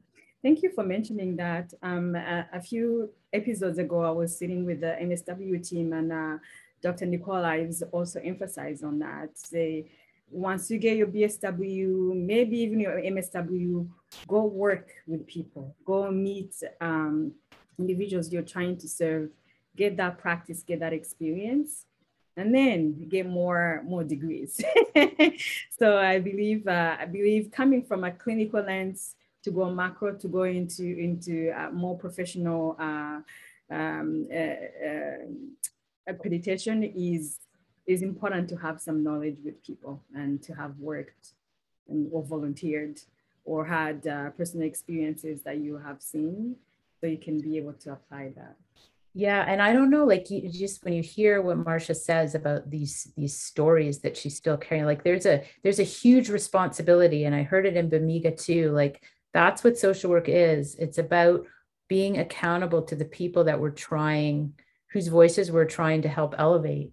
Thank 0.44 0.62
you 0.62 0.70
for 0.72 0.84
mentioning 0.84 1.36
that. 1.36 1.72
Um, 1.82 2.14
a, 2.14 2.46
a, 2.52 2.60
few 2.60 3.08
episodes 3.32 3.78
ago, 3.78 4.02
I 4.02 4.10
was 4.10 4.38
sitting 4.38 4.66
with 4.66 4.82
the 4.82 4.94
MSW 5.00 5.66
team 5.66 5.94
and 5.94 6.12
uh, 6.12 6.36
Dr. 6.82 7.06
Nicole 7.06 7.42
Ives 7.42 7.82
also 7.92 8.20
emphasized 8.20 8.84
on 8.84 8.98
that. 8.98 9.30
Say, 9.38 9.86
once 10.28 10.70
you 10.70 10.76
get 10.76 10.98
your 10.98 11.06
BSW, 11.06 12.14
maybe 12.14 12.58
even 12.58 12.78
your 12.78 13.00
MSW, 13.00 13.88
go 14.28 14.44
work 14.44 14.90
with 15.06 15.26
people, 15.26 15.74
go 15.82 16.10
meet 16.10 16.54
um, 16.78 17.32
individuals 17.78 18.30
you're 18.30 18.42
trying 18.42 18.76
to 18.76 18.86
serve, 18.86 19.30
get 19.74 19.96
that 19.96 20.18
practice, 20.18 20.62
get 20.62 20.80
that 20.80 20.92
experience, 20.92 21.86
and 22.36 22.54
then 22.54 23.08
get 23.08 23.26
more 23.26 23.82
more 23.86 24.04
degrees. 24.04 24.60
so 25.78 25.98
I 25.98 26.18
believe 26.18 26.66
uh, 26.66 26.96
I 26.98 27.06
believe 27.06 27.50
coming 27.50 27.82
from 27.82 28.04
a 28.04 28.10
clinical 28.10 28.62
lens 28.62 29.14
to 29.44 29.50
go 29.50 29.70
macro, 29.70 30.14
to 30.14 30.28
go 30.28 30.42
into, 30.42 30.84
into 30.84 31.52
uh, 31.52 31.70
more 31.70 31.96
professional 31.96 32.76
uh, 32.78 33.20
um, 33.70 34.26
uh, 34.32 34.36
uh, 34.36 36.12
accreditation 36.12 36.92
is, 36.96 37.38
is 37.86 38.02
important 38.02 38.48
to 38.48 38.56
have 38.56 38.80
some 38.80 39.04
knowledge 39.04 39.36
with 39.44 39.62
people 39.64 40.02
and 40.14 40.42
to 40.42 40.54
have 40.54 40.78
worked 40.78 41.32
and, 41.88 42.08
or 42.10 42.22
volunteered 42.22 43.00
or 43.44 43.66
had 43.66 44.06
uh, 44.06 44.30
personal 44.30 44.66
experiences 44.66 45.42
that 45.42 45.58
you 45.58 45.76
have 45.76 46.00
seen 46.00 46.56
so 47.00 47.06
you 47.06 47.18
can 47.18 47.38
be 47.38 47.58
able 47.58 47.74
to 47.74 47.92
apply 47.92 48.32
that. 48.34 48.56
Yeah, 49.16 49.44
and 49.46 49.62
I 49.62 49.72
don't 49.72 49.90
know, 49.90 50.04
like 50.04 50.28
you 50.28 50.50
just 50.50 50.84
when 50.84 50.92
you 50.92 51.02
hear 51.02 51.40
what 51.40 51.64
Marsha 51.64 51.94
says 51.94 52.34
about 52.34 52.68
these 52.68 53.12
these 53.16 53.38
stories 53.40 54.00
that 54.00 54.16
she's 54.16 54.36
still 54.36 54.56
carrying, 54.56 54.86
like 54.86 55.04
there's 55.04 55.24
a 55.24 55.44
there's 55.62 55.78
a 55.78 55.84
huge 55.84 56.28
responsibility, 56.28 57.24
and 57.24 57.34
I 57.34 57.44
heard 57.44 57.64
it 57.64 57.76
in 57.76 57.88
Bemiga 57.88 58.36
too. 58.36 58.72
Like 58.72 59.04
that's 59.32 59.62
what 59.62 59.78
social 59.78 60.10
work 60.10 60.28
is. 60.28 60.74
It's 60.74 60.98
about 60.98 61.46
being 61.88 62.18
accountable 62.18 62.82
to 62.82 62.96
the 62.96 63.04
people 63.04 63.44
that 63.44 63.60
we're 63.60 63.70
trying, 63.70 64.54
whose 64.90 65.06
voices 65.06 65.52
we're 65.52 65.64
trying 65.64 66.02
to 66.02 66.08
help 66.08 66.34
elevate. 66.36 66.92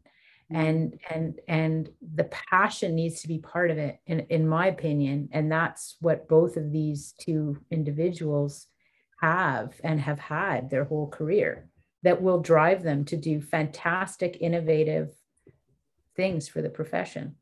Mm-hmm. 0.51 0.55
And 0.61 0.99
and 1.09 1.39
and 1.47 1.89
the 2.13 2.25
passion 2.25 2.93
needs 2.93 3.21
to 3.21 3.27
be 3.29 3.39
part 3.39 3.71
of 3.71 3.79
it, 3.79 3.97
in, 4.05 4.19
in 4.29 4.47
my 4.47 4.67
opinion. 4.67 5.29
And 5.31 5.51
that's 5.51 5.97
what 6.01 6.29
both 6.29 6.55
of 6.55 6.71
these 6.71 7.15
two 7.17 7.57
individuals 7.71 8.67
have 9.21 9.73
and 9.83 9.99
have 9.99 10.19
had 10.19 10.69
their 10.69 10.83
whole 10.83 11.07
career 11.07 11.67
that 12.03 12.21
will 12.21 12.39
drive 12.39 12.83
them 12.83 13.05
to 13.05 13.17
do 13.17 13.41
fantastic, 13.41 14.37
innovative 14.41 15.13
things 16.15 16.47
for 16.47 16.61
the 16.61 16.69
profession. 16.69 17.35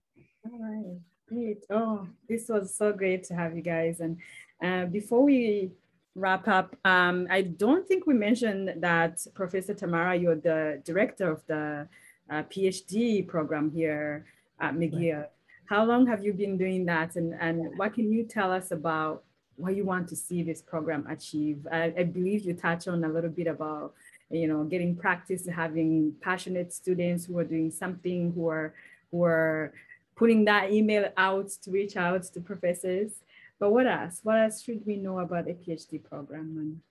All 0.46 0.60
right. 0.60 1.00
Great. 1.28 1.66
Oh, 1.70 2.08
this 2.28 2.50
was 2.50 2.74
so 2.74 2.92
great 2.92 3.24
to 3.26 3.36
have 3.36 3.56
you 3.56 3.62
guys. 3.62 4.00
And 4.00 4.18
uh, 4.64 4.86
before 4.86 5.24
we 5.24 5.72
wrap 6.16 6.48
up, 6.48 6.76
um, 6.84 7.28
I 7.30 7.42
don't 7.44 7.88
think 7.88 8.08
we 8.08 8.14
mentioned 8.14 8.82
that 8.82 9.20
Professor 9.36 9.74
Tamara, 9.74 10.16
you're 10.16 10.36
the 10.36 10.82
director 10.84 11.32
of 11.32 11.46
the 11.46 11.88
uh, 12.30 12.44
PhD 12.44 13.28
program 13.28 13.72
here 13.72 14.26
at 14.60 14.74
McGill. 14.76 15.20
Right. 15.20 15.30
How 15.66 15.84
long 15.86 16.08
have 16.08 16.24
you 16.24 16.34
been 16.34 16.58
doing 16.58 16.86
that? 16.86 17.16
And, 17.16 17.36
and 17.40 17.78
what 17.78 17.94
can 17.94 18.12
you 18.12 18.24
tell 18.24 18.52
us 18.52 18.72
about 18.72 19.24
what 19.56 19.76
you 19.76 19.86
want 19.86 20.08
to 20.10 20.16
see 20.16 20.42
this 20.42 20.62
program 20.62 21.06
achieve? 21.08 21.68
I, 21.72 21.94
I 21.96 22.04
believe 22.06 22.44
you 22.44 22.54
touched 22.54 22.88
on 22.88 23.04
a 23.04 23.10
little 23.10 23.30
bit 23.30 23.48
about 23.48 23.94
you 24.30 24.48
know, 24.48 24.64
getting 24.64 24.96
practice, 24.96 25.48
having 25.48 26.14
passionate 26.22 26.72
students 26.74 27.26
who 27.26 27.38
are 27.38 27.44
doing 27.44 27.72
something, 27.72 28.32
who 28.34 28.48
are 28.48 28.74
who 29.12 29.24
are 29.24 29.74
putting 30.16 30.46
that 30.46 30.72
email 30.72 31.10
out 31.18 31.50
to 31.50 31.72
reach 31.72 31.98
out 31.98 32.24
to 32.24 32.40
professors. 32.42 33.12
But 33.60 33.72
what 33.72 33.88
else? 33.88 34.20
What 34.24 34.38
else 34.38 34.62
should 34.62 34.86
we 34.86 34.96
know 34.98 35.20
about 35.20 35.50
a 35.50 35.54
PhD 35.54 36.04
program? 36.04 36.82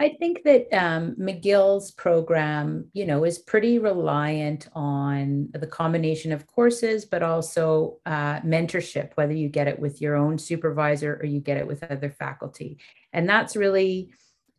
I 0.00 0.16
think 0.18 0.44
that 0.44 0.72
um, 0.72 1.14
McGill's 1.16 1.90
program, 1.90 2.86
you 2.94 3.04
know, 3.04 3.24
is 3.24 3.38
pretty 3.38 3.78
reliant 3.78 4.66
on 4.72 5.50
the 5.52 5.66
combination 5.66 6.32
of 6.32 6.46
courses, 6.46 7.04
but 7.04 7.22
also 7.22 7.98
uh, 8.06 8.40
mentorship, 8.40 9.10
whether 9.16 9.34
you 9.34 9.50
get 9.50 9.68
it 9.68 9.78
with 9.78 10.00
your 10.00 10.16
own 10.16 10.38
supervisor 10.38 11.18
or 11.20 11.26
you 11.26 11.38
get 11.38 11.58
it 11.58 11.66
with 11.66 11.82
other 11.82 12.08
faculty. 12.08 12.78
And 13.12 13.28
that's 13.28 13.56
really, 13.56 14.08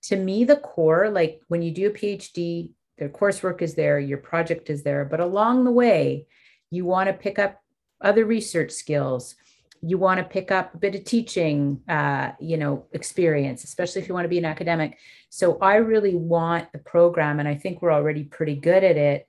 to 0.04 0.16
me, 0.16 0.44
the 0.44 0.58
core. 0.58 1.10
Like 1.10 1.42
when 1.48 1.62
you 1.62 1.72
do 1.72 1.88
a 1.88 1.92
PhD, 1.92 2.72
their 2.98 3.10
coursework 3.10 3.62
is 3.62 3.76
there, 3.76 4.00
your 4.00 4.18
project 4.18 4.70
is 4.70 4.84
there, 4.84 5.06
but 5.06 5.20
along 5.20 5.64
the 5.64 5.72
way, 5.72 6.28
you 6.70 6.86
want 6.86 7.08
to 7.08 7.14
pick 7.14 7.40
up 7.40 7.62
other 8.02 8.26
research 8.26 8.72
skills 8.72 9.36
you 9.84 9.98
want 9.98 10.20
to 10.20 10.24
pick 10.24 10.52
up 10.52 10.76
a 10.76 10.78
bit 10.78 10.96
of 10.96 11.04
teaching 11.04 11.82
uh, 11.90 12.32
you 12.40 12.58
know 12.58 12.86
experience 12.94 13.64
especially 13.64 14.02
if 14.02 14.08
you 14.08 14.14
want 14.14 14.26
to 14.26 14.30
be 14.30 14.38
an 14.38 14.46
academic 14.46 14.98
so 15.30 15.58
i 15.60 15.76
really 15.76 16.16
want 16.16 16.72
the 16.72 16.80
program 16.80 17.40
and 17.40 17.48
i 17.48 17.56
think 17.56 17.82
we're 17.82 17.92
already 17.92 18.24
pretty 18.24 18.56
good 18.56 18.84
at 18.84 18.98
it 18.98 19.28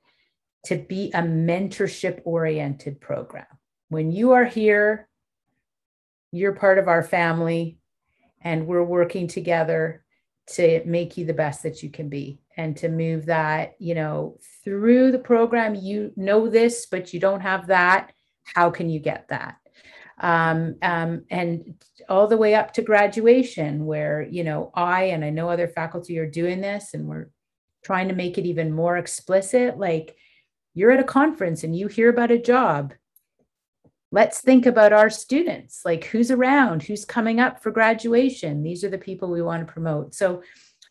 to 0.64 0.76
be 0.76 1.10
a 1.14 1.22
mentorship 1.22 2.20
oriented 2.24 3.00
program 3.00 3.46
when 3.88 4.12
you 4.12 4.32
are 4.32 4.44
here 4.44 5.08
you're 6.30 6.54
part 6.54 6.78
of 6.78 6.88
our 6.88 7.02
family 7.02 7.78
and 8.42 8.66
we're 8.66 8.82
working 8.84 9.26
together 9.26 10.01
to 10.48 10.82
make 10.84 11.16
you 11.16 11.24
the 11.24 11.34
best 11.34 11.62
that 11.62 11.82
you 11.82 11.90
can 11.90 12.08
be 12.08 12.40
and 12.56 12.76
to 12.76 12.88
move 12.88 13.26
that 13.26 13.74
you 13.78 13.94
know 13.94 14.38
through 14.64 15.12
the 15.12 15.18
program. 15.18 15.74
You 15.74 16.12
know 16.16 16.48
this 16.48 16.86
but 16.86 17.12
you 17.12 17.20
don't 17.20 17.40
have 17.40 17.68
that. 17.68 18.12
How 18.44 18.70
can 18.70 18.88
you 18.88 18.98
get 18.98 19.28
that? 19.28 19.56
Um, 20.18 20.76
um, 20.82 21.24
and 21.30 21.74
all 22.08 22.26
the 22.26 22.36
way 22.36 22.54
up 22.54 22.72
to 22.74 22.82
graduation 22.82 23.86
where 23.86 24.22
you 24.22 24.44
know 24.44 24.70
i 24.74 25.04
and 25.04 25.24
i 25.24 25.30
know 25.30 25.48
other 25.48 25.68
faculty 25.68 26.18
are 26.18 26.28
doing 26.28 26.60
this 26.60 26.94
and 26.94 27.06
we're 27.06 27.28
trying 27.84 28.08
to 28.08 28.14
make 28.14 28.38
it 28.38 28.46
even 28.46 28.72
more 28.72 28.96
explicit 28.96 29.78
like 29.78 30.16
you're 30.74 30.90
at 30.90 31.00
a 31.00 31.04
conference 31.04 31.64
and 31.64 31.76
you 31.76 31.88
hear 31.88 32.08
about 32.08 32.30
a 32.30 32.38
job 32.38 32.92
let's 34.12 34.40
think 34.40 34.66
about 34.66 34.92
our 34.92 35.10
students 35.10 35.80
like 35.84 36.04
who's 36.04 36.30
around 36.30 36.82
who's 36.82 37.04
coming 37.04 37.40
up 37.40 37.60
for 37.62 37.72
graduation 37.72 38.62
these 38.62 38.84
are 38.84 38.90
the 38.90 38.98
people 38.98 39.30
we 39.30 39.42
want 39.42 39.66
to 39.66 39.72
promote 39.72 40.14
so 40.14 40.42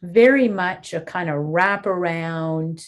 very 0.01 0.49
much 0.49 0.93
a 0.93 0.99
kind 0.99 1.29
of 1.29 1.37
wrap 1.37 1.85
around 1.85 2.85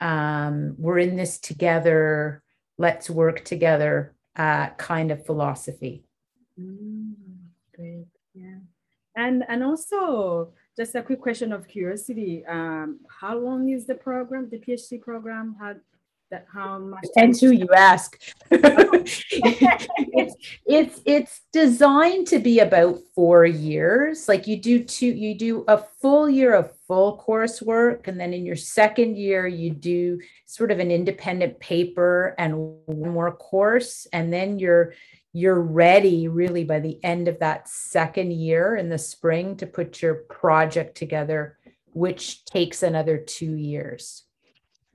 um, 0.00 0.74
we're 0.78 0.98
in 0.98 1.16
this 1.16 1.38
together 1.38 2.42
let's 2.78 3.10
work 3.10 3.44
together 3.44 4.14
uh, 4.36 4.68
kind 4.70 5.10
of 5.10 5.24
philosophy. 5.26 6.04
Mm, 6.60 7.14
great, 7.74 8.06
yeah, 8.34 8.60
and 9.16 9.44
and 9.48 9.62
also 9.62 10.52
just 10.76 10.94
a 10.94 11.02
quick 11.02 11.20
question 11.20 11.52
of 11.52 11.68
curiosity: 11.68 12.44
um, 12.46 13.00
How 13.20 13.38
long 13.38 13.68
is 13.70 13.86
the 13.86 13.94
program, 13.94 14.48
the 14.50 14.58
PhD 14.58 15.00
program? 15.00 15.56
How 15.58 15.74
that 16.32 16.46
how 16.52 16.78
much 16.78 17.02
depends 17.02 17.40
who 17.40 17.52
you 17.52 17.68
ask. 17.76 18.18
It's, 18.50 19.24
it's 20.66 21.00
it's 21.04 21.40
designed 21.52 22.26
to 22.28 22.38
be 22.38 22.58
about 22.58 22.98
four 23.14 23.44
years. 23.44 24.28
Like 24.28 24.46
you 24.46 24.56
do 24.56 24.82
two 24.82 25.06
you 25.06 25.36
do 25.36 25.64
a 25.68 25.78
full 26.00 26.28
year 26.28 26.54
of 26.54 26.72
full 26.88 27.22
coursework 27.24 28.08
and 28.08 28.18
then 28.18 28.32
in 28.32 28.44
your 28.44 28.56
second 28.56 29.16
year 29.16 29.46
you 29.46 29.70
do 29.70 30.20
sort 30.46 30.70
of 30.70 30.80
an 30.80 30.90
independent 30.90 31.60
paper 31.60 32.34
and 32.38 32.56
one 32.86 33.12
more 33.12 33.32
course 33.32 34.06
and 34.12 34.32
then 34.32 34.58
you're 34.58 34.94
you're 35.34 35.60
ready 35.60 36.28
really 36.28 36.64
by 36.64 36.80
the 36.80 37.02
end 37.04 37.28
of 37.28 37.38
that 37.38 37.68
second 37.68 38.32
year 38.32 38.76
in 38.76 38.88
the 38.88 38.98
spring 38.98 39.56
to 39.56 39.66
put 39.66 40.02
your 40.02 40.14
project 40.14 40.94
together 40.96 41.58
which 41.94 42.44
takes 42.44 42.82
another 42.82 43.16
two 43.16 43.54
years 43.54 44.24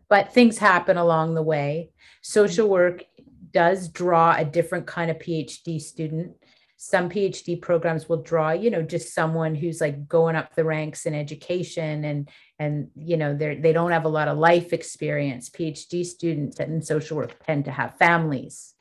but 0.09 0.33
things 0.33 0.57
happen 0.57 0.97
along 0.97 1.33
the 1.33 1.41
way. 1.43 1.91
Social 2.21 2.67
work 2.67 3.03
does 3.51 3.89
draw 3.89 4.35
a 4.37 4.45
different 4.45 4.87
kind 4.87 5.09
of 5.11 5.19
PhD 5.19 5.81
student. 5.81 6.33
Some 6.77 7.09
PhD 7.09 7.59
programs 7.59 8.07
will 8.07 8.21
draw, 8.21 8.51
you 8.51 8.69
know, 8.69 8.83
just 8.83 9.13
someone 9.13 9.55
who's 9.55 9.81
like 9.81 10.07
going 10.07 10.35
up 10.35 10.53
the 10.53 10.63
ranks 10.63 11.05
in 11.05 11.15
education 11.15 12.05
and 12.05 12.29
and 12.59 12.89
you 12.95 13.17
know 13.17 13.35
they 13.35 13.55
they 13.55 13.73
don't 13.73 13.91
have 13.91 14.05
a 14.05 14.09
lot 14.09 14.27
of 14.27 14.37
life 14.37 14.73
experience. 14.73 15.49
PhD 15.49 16.05
students 16.05 16.59
in 16.59 16.81
social 16.81 17.17
work 17.17 17.43
tend 17.45 17.65
to 17.65 17.71
have 17.71 17.97
families, 17.97 18.75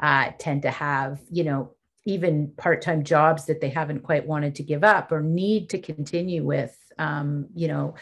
uh, 0.00 0.32
tend 0.38 0.62
to 0.62 0.70
have 0.70 1.20
you 1.30 1.44
know 1.44 1.74
even 2.04 2.52
part-time 2.56 3.04
jobs 3.04 3.46
that 3.46 3.60
they 3.60 3.68
haven't 3.68 4.02
quite 4.02 4.26
wanted 4.26 4.54
to 4.54 4.62
give 4.62 4.82
up 4.82 5.12
or 5.12 5.22
need 5.22 5.70
to 5.70 5.78
continue 5.78 6.44
with. 6.44 6.76
Um, 6.98 7.48
you 7.54 7.68
know, 7.68 7.94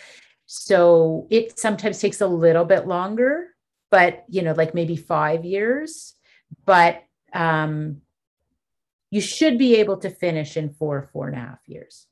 so 0.46 1.26
it 1.28 1.58
sometimes 1.58 2.00
takes 2.00 2.20
a 2.20 2.26
little 2.26 2.64
bit 2.64 2.86
longer, 2.86 3.48
but 3.90 4.24
you 4.28 4.42
know, 4.42 4.52
like 4.52 4.74
maybe 4.74 4.96
five 4.96 5.44
years. 5.44 6.14
But 6.64 7.02
um, 7.32 8.02
you 9.10 9.20
should 9.20 9.58
be 9.58 9.76
able 9.76 9.98
to 9.98 10.10
finish 10.10 10.56
in 10.56 10.70
four, 10.70 11.02
four 11.12 11.26
and 11.26 11.36
a 11.36 11.40
half 11.40 11.58
years. 11.66 12.06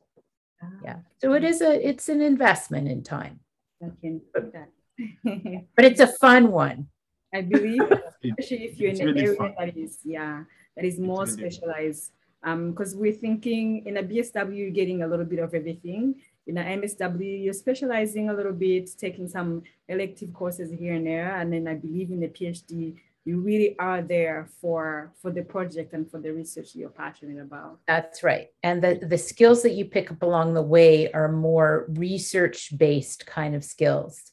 Ah, 0.62 0.66
yeah. 0.84 0.96
So 1.20 1.32
it 1.34 1.44
is 1.44 1.62
a 1.62 1.88
it's 1.88 2.08
an 2.08 2.20
investment 2.20 2.88
in 2.88 3.02
time. 3.02 3.40
Okay. 3.82 4.18
But, 4.32 4.52
but 5.76 5.84
it's 5.84 6.00
a 6.00 6.08
fun 6.08 6.50
one. 6.50 6.88
I 7.32 7.42
believe, 7.42 7.82
especially 8.24 8.64
if 8.64 8.78
you're 8.78 8.90
in 8.90 9.00
an 9.00 9.06
really 9.06 9.22
area 9.22 9.36
fun. 9.36 9.54
that 9.58 9.76
is, 9.76 9.98
yeah, 10.04 10.44
that 10.76 10.84
is 10.84 10.98
more 10.98 11.24
really 11.24 11.32
specialized. 11.32 12.12
Um, 12.44 12.70
because 12.70 12.94
we're 12.94 13.12
thinking 13.12 13.86
in 13.86 13.96
a 13.96 14.02
BSW, 14.02 14.56
you're 14.56 14.70
getting 14.70 15.02
a 15.02 15.06
little 15.06 15.24
bit 15.24 15.38
of 15.38 15.54
everything 15.54 16.20
in 16.46 16.58
an 16.58 16.80
MSW, 16.80 17.44
you're 17.44 17.54
specializing 17.54 18.28
a 18.28 18.34
little 18.34 18.52
bit, 18.52 18.90
taking 18.98 19.28
some 19.28 19.62
elective 19.88 20.32
courses 20.32 20.70
here 20.70 20.94
and 20.94 21.06
there. 21.06 21.36
And 21.36 21.52
then 21.52 21.66
I 21.66 21.74
believe 21.74 22.10
in 22.10 22.20
the 22.20 22.28
PhD, 22.28 22.96
you 23.24 23.40
really 23.40 23.74
are 23.78 24.02
there 24.02 24.46
for 24.60 25.12
for 25.20 25.30
the 25.30 25.42
project 25.42 25.94
and 25.94 26.10
for 26.10 26.20
the 26.20 26.30
research 26.30 26.74
you're 26.74 26.90
passionate 26.90 27.40
about. 27.40 27.78
That's 27.86 28.22
right. 28.22 28.48
And 28.62 28.82
the, 28.82 29.00
the 29.02 29.16
skills 29.16 29.62
that 29.62 29.72
you 29.72 29.86
pick 29.86 30.10
up 30.10 30.22
along 30.22 30.52
the 30.52 30.62
way 30.62 31.10
are 31.12 31.32
more 31.32 31.86
research-based 31.88 33.24
kind 33.26 33.54
of 33.54 33.64
skills 33.64 34.32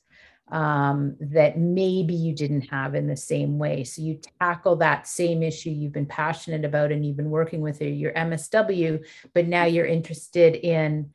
um, 0.51 1.15
that 1.21 1.57
maybe 1.57 2.13
you 2.13 2.35
didn't 2.35 2.63
have 2.63 2.93
in 2.93 3.07
the 3.07 3.15
same 3.15 3.57
way. 3.57 3.85
So 3.85 4.01
you 4.01 4.19
tackle 4.41 4.75
that 4.77 5.07
same 5.07 5.41
issue 5.41 5.69
you've 5.69 5.93
been 5.93 6.05
passionate 6.05 6.65
about 6.65 6.91
and 6.91 7.05
you've 7.05 7.15
been 7.15 7.29
working 7.29 7.61
with 7.61 7.81
your 7.81 8.11
MSW, 8.11 9.05
but 9.33 9.47
now 9.47 9.63
you're 9.63 9.85
interested 9.85 10.55
in 10.55 11.11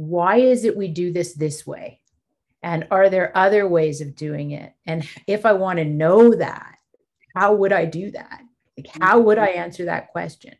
why 0.00 0.36
is 0.36 0.64
it 0.64 0.78
we 0.78 0.88
do 0.88 1.12
this 1.12 1.34
this 1.34 1.66
way? 1.66 2.00
And 2.62 2.86
are 2.90 3.10
there 3.10 3.36
other 3.36 3.68
ways 3.68 4.00
of 4.00 4.16
doing 4.16 4.52
it? 4.52 4.72
And 4.86 5.06
if 5.26 5.44
I 5.44 5.52
want 5.52 5.78
to 5.78 5.84
know 5.84 6.34
that, 6.34 6.76
how 7.36 7.54
would 7.54 7.72
I 7.72 7.84
do 7.84 8.10
that? 8.12 8.40
Like, 8.78 8.88
how 8.98 9.20
would 9.20 9.36
I 9.36 9.48
answer 9.48 9.84
that 9.84 10.08
question? 10.08 10.54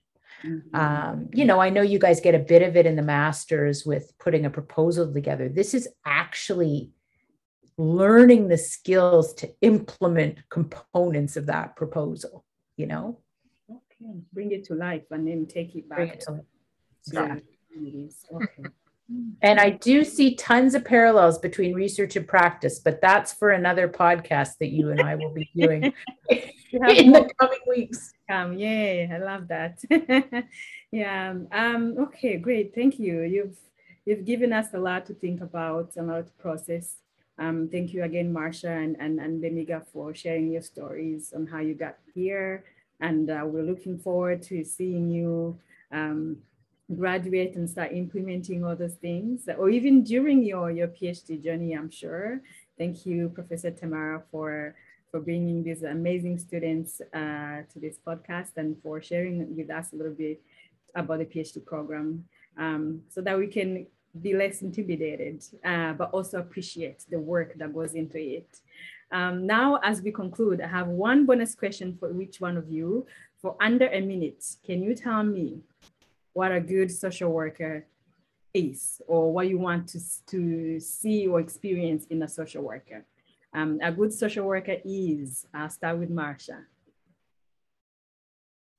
Mm-hmm. 0.45 0.77
Um, 0.77 1.31
you 1.33 1.47
know, 1.47 1.59
I 1.59 1.71
know 1.71 1.81
you 1.81 1.99
guys 1.99 2.21
get 2.21 2.35
a 2.35 2.39
bit 2.39 2.61
of 2.61 2.77
it 2.77 2.85
in 2.85 2.97
the 2.97 3.03
masters 3.03 3.87
with 3.87 4.13
putting 4.19 4.45
a 4.45 4.51
proposal 4.51 5.11
together. 5.11 5.49
This 5.49 5.73
is 5.73 5.89
actually 6.05 6.91
learning 7.79 8.49
the 8.49 8.59
skills 8.59 9.33
to 9.35 9.51
implement 9.63 10.47
components 10.51 11.39
of 11.39 11.47
that 11.47 11.77
proposal, 11.77 12.45
you 12.77 12.87
know? 12.87 13.21
Okay, 13.71 14.21
bring 14.35 14.53
it 14.53 14.65
to 14.65 14.75
life 14.75 15.05
and 15.11 15.27
then 15.27 15.47
take 15.47 15.75
it 15.77 15.89
back. 15.89 15.97
Bring 15.97 16.09
it 16.11 16.21
to 16.21 16.33
life. 16.33 16.43
Yeah. 17.11 17.37
Okay. 18.35 18.65
And 19.43 19.59
I 19.59 19.71
do 19.71 20.05
see 20.05 20.35
tons 20.35 20.75
of 20.75 20.85
parallels 20.85 21.39
between 21.39 21.75
research 21.75 22.17
and 22.17 22.29
practice, 22.29 22.79
but 22.79 23.01
that's 23.01 23.33
for 23.33 23.51
another 23.51 23.89
podcast 23.89 24.59
that 24.59 24.69
you 24.69 24.91
and 24.91 25.01
I 25.01 25.15
will 25.15 25.33
be 25.33 25.51
doing 25.57 25.93
in 26.31 27.13
the 27.13 27.29
coming 27.39 27.59
weeks. 27.67 28.13
Um, 28.29 28.57
yay, 28.57 29.11
I 29.11 29.19
love 29.19 29.49
that. 29.49 29.81
yeah. 30.93 31.35
Um, 31.51 31.97
okay, 31.99 32.37
great. 32.37 32.75
Thank 32.75 32.99
you. 32.99 33.23
You've 33.23 33.57
you've 34.05 34.25
given 34.25 34.53
us 34.53 34.69
a 34.75 34.79
lot 34.79 35.07
to 35.07 35.15
think 35.15 35.41
about, 35.41 35.97
a 35.97 36.03
lot 36.03 36.27
to 36.27 36.33
process. 36.35 36.97
Um, 37.39 37.69
thank 37.73 37.95
you 37.95 38.05
again, 38.05 38.33
Marsha 38.33 38.85
and, 38.85 38.97
and, 39.01 39.19
and 39.19 39.43
Bemiga 39.43 39.83
for 39.93 40.15
sharing 40.15 40.53
your 40.53 40.63
stories 40.63 41.33
on 41.35 41.47
how 41.47 41.61
you 41.61 41.75
got 41.75 41.97
here. 42.15 42.65
And 43.01 43.31
uh, 43.31 43.45
we're 43.47 43.63
looking 43.63 43.99
forward 43.99 44.43
to 44.43 44.63
seeing 44.63 45.11
you 45.11 45.59
um, 45.91 46.37
graduate 46.97 47.55
and 47.57 47.69
start 47.69 47.93
implementing 47.93 48.65
all 48.65 48.77
those 48.77 48.95
things, 48.95 49.49
or 49.59 49.71
even 49.71 50.03
during 50.03 50.43
your, 50.43 50.71
your 50.71 50.89
PhD 50.89 51.43
journey, 51.43 51.73
I'm 51.73 51.91
sure. 51.91 52.41
Thank 52.79 53.07
you, 53.07 53.29
Professor 53.29 53.71
Tamara, 53.71 54.23
for, 54.31 54.75
for 55.11 55.21
bringing 55.21 55.63
these 55.63 55.83
amazing 55.83 56.39
students 56.39 57.01
uh, 57.15 57.63
to 57.73 57.77
this 57.81 57.99
podcast 58.05 58.57
and 58.57 58.77
for 58.83 59.01
sharing 59.03 59.57
with 59.57 59.71
us 59.71 59.93
a 59.93 59.97
little 59.97 60.15
bit 60.15 60.43
about 60.95 61.19
the 61.19 61.27
PhD 61.27 61.65
program 61.65 62.25
um, 62.59 63.03
so 63.09 63.21
that 63.21 63.39
we 63.39 63.47
can 63.47 63.87
be 64.21 64.35
less 64.35 64.63
intimidated, 64.63 65.45
uh, 65.65 65.93
but 65.93 66.11
also 66.11 66.39
appreciate 66.39 67.05
the 67.09 67.19
work 67.19 67.55
that 67.57 67.73
goes 67.73 67.95
into 67.95 68.19
it. 68.19 68.49
Um, 69.13 69.47
now, 69.47 69.79
as 69.83 70.03
we 70.03 70.11
conclude, 70.11 70.61
I 70.61 70.67
have 70.67 70.89
one 70.89 71.27
bonus 71.27 71.55
question 71.55 71.97
for 71.99 72.21
each 72.21 72.41
one 72.41 72.57
of 72.57 72.69
you 72.69 73.07
for 73.41 73.57
under 73.61 73.89
a 73.89 74.01
minute. 74.01 74.45
Can 74.65 74.83
you 74.83 74.95
tell 74.95 75.23
me 75.23 75.61
what 76.33 76.53
a 76.53 76.61
good 76.61 76.91
social 76.91 77.31
worker 77.31 77.87
is 78.53 79.01
or 79.07 79.33
what 79.33 79.49
you 79.49 79.59
want 79.59 79.89
to, 79.89 80.01
to 80.27 80.81
see 80.81 81.27
or 81.27 81.41
experience 81.41 82.07
in 82.07 82.23
a 82.23 82.29
social 82.29 82.63
worker? 82.63 83.05
Um, 83.53 83.81
a 83.83 83.91
good 83.91 84.13
social 84.13 84.47
worker 84.47 84.77
is, 84.85 85.47
I'll 85.53 85.71
start 85.71 85.99
with 85.99 86.11
Marsha. 86.11 86.65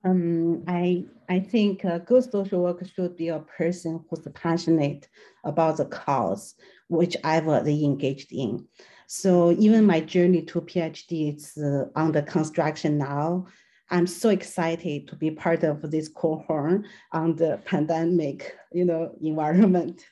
Um, 0.03 0.63
I, 0.67 1.05
I 1.29 1.39
think 1.39 1.83
a 1.83 1.99
good 1.99 2.23
social 2.31 2.63
worker 2.63 2.85
should 2.85 3.15
be 3.17 3.27
a 3.27 3.39
person 3.39 4.03
who's 4.09 4.27
passionate 4.33 5.07
about 5.43 5.77
the 5.77 5.85
cause, 5.85 6.55
whichever 6.89 7.61
they 7.61 7.83
engaged 7.83 8.31
in. 8.31 8.67
So 9.07 9.51
even 9.51 9.85
my 9.85 9.99
journey 9.99 10.41
to 10.43 10.61
PhD 10.61 11.35
is 11.35 11.57
uh, 11.57 11.89
under 11.95 12.21
construction 12.21 12.97
now. 12.97 13.47
I'm 13.91 14.07
so 14.07 14.29
excited 14.29 15.07
to 15.09 15.15
be 15.15 15.31
part 15.31 15.63
of 15.63 15.91
this 15.91 16.07
cohort 16.07 16.85
on 17.11 17.35
the 17.35 17.59
pandemic, 17.65 18.55
you 18.71 18.85
know, 18.85 19.13
environment. 19.21 20.05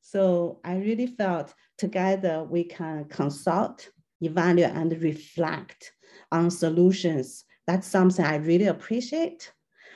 So 0.00 0.60
I 0.64 0.76
really 0.76 1.06
felt 1.06 1.54
together 1.78 2.44
we 2.44 2.64
can 2.64 3.06
consult, 3.06 3.88
evaluate, 4.20 4.74
and 4.74 4.92
reflect 5.02 5.92
on 6.30 6.50
solutions 6.50 7.44
that's 7.66 7.86
something 7.88 8.24
I 8.24 8.36
really 8.36 8.66
appreciate. 8.66 9.52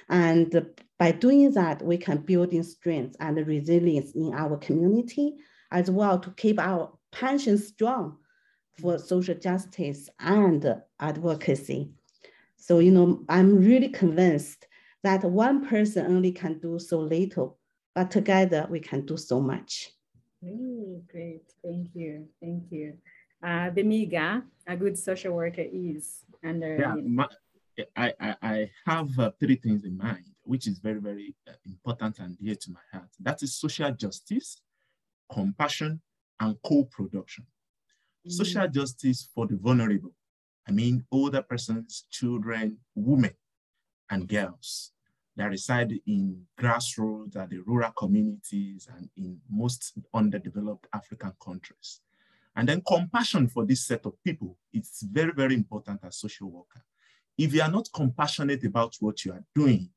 And 0.08 0.66
by 0.98 1.12
doing 1.12 1.52
that, 1.52 1.82
we 1.82 1.98
can 1.98 2.18
build 2.18 2.52
in 2.52 2.64
strength 2.64 3.16
and 3.20 3.46
resilience 3.46 4.12
in 4.12 4.32
our 4.34 4.56
community, 4.56 5.36
as 5.70 5.90
well 5.90 6.18
to 6.18 6.30
keep 6.30 6.58
our 6.58 6.92
passion 7.12 7.58
strong 7.58 8.16
for 8.80 8.98
social 8.98 9.34
justice 9.34 10.08
and 10.18 10.80
advocacy. 10.98 11.92
So, 12.58 12.80
you 12.80 12.90
know, 12.90 13.24
I'm 13.28 13.56
really 13.56 13.88
convinced 13.88 14.66
that 15.04 15.22
one 15.24 15.66
person 15.66 16.06
only 16.06 16.32
can 16.32 16.58
do 16.58 16.78
so 16.78 16.98
little, 16.98 17.58
but 17.94 18.10
together 18.10 18.66
we 18.68 18.80
can 18.80 19.06
do 19.06 19.16
so 19.16 19.40
much. 19.40 19.90
Ooh, 20.44 21.02
great, 21.10 21.44
thank 21.64 21.88
you, 21.94 22.28
thank 22.40 22.64
you. 22.70 22.98
Uh, 23.42 23.70
Bemiga, 23.70 24.42
a 24.66 24.76
good 24.76 24.98
social 24.98 25.34
worker 25.34 25.64
is 25.72 26.24
under. 26.44 26.78
Yeah, 26.78 26.94
my, 26.94 27.28
I, 27.96 28.12
I, 28.20 28.36
I 28.42 28.70
have 28.86 29.16
uh, 29.18 29.30
three 29.38 29.56
things 29.56 29.84
in 29.84 29.96
mind, 29.96 30.24
which 30.42 30.66
is 30.66 30.80
very, 30.80 31.00
very 31.00 31.36
uh, 31.48 31.52
important 31.64 32.18
and 32.18 32.36
dear 32.38 32.56
to 32.56 32.72
my 32.72 32.80
heart. 32.92 33.08
That 33.20 33.42
is 33.42 33.54
social 33.54 33.92
justice, 33.92 34.60
compassion, 35.32 36.00
and 36.40 36.56
co-production. 36.64 37.46
Mm. 38.26 38.32
Social 38.32 38.68
justice 38.68 39.28
for 39.32 39.46
the 39.46 39.56
vulnerable. 39.56 40.12
I 40.68 40.72
mean, 40.72 41.04
older 41.10 41.42
persons, 41.42 42.06
children, 42.10 42.78
women, 42.94 43.34
and 44.10 44.28
girls 44.28 44.92
that 45.36 45.46
reside 45.46 45.92
in 46.06 46.42
grassroots 46.60 47.36
and 47.36 47.50
the 47.50 47.60
rural 47.66 47.92
communities 47.92 48.88
and 48.94 49.08
in 49.16 49.40
most 49.48 49.94
underdeveloped 50.12 50.86
African 50.92 51.32
countries. 51.42 52.00
And 52.56 52.68
then 52.68 52.82
compassion 52.86 53.46
for 53.46 53.64
this 53.64 53.86
set 53.86 54.04
of 54.04 54.14
people, 54.24 54.58
it's 54.72 55.02
very, 55.02 55.32
very 55.32 55.54
important 55.54 56.00
as 56.02 56.18
social 56.18 56.50
worker 56.50 56.82
if 57.38 57.54
you 57.54 57.62
are 57.62 57.70
not 57.70 57.88
compassionate 57.94 58.64
about 58.64 58.96
what 58.98 59.24
you 59.24 59.32
are 59.32 59.44
doing, 59.54 59.88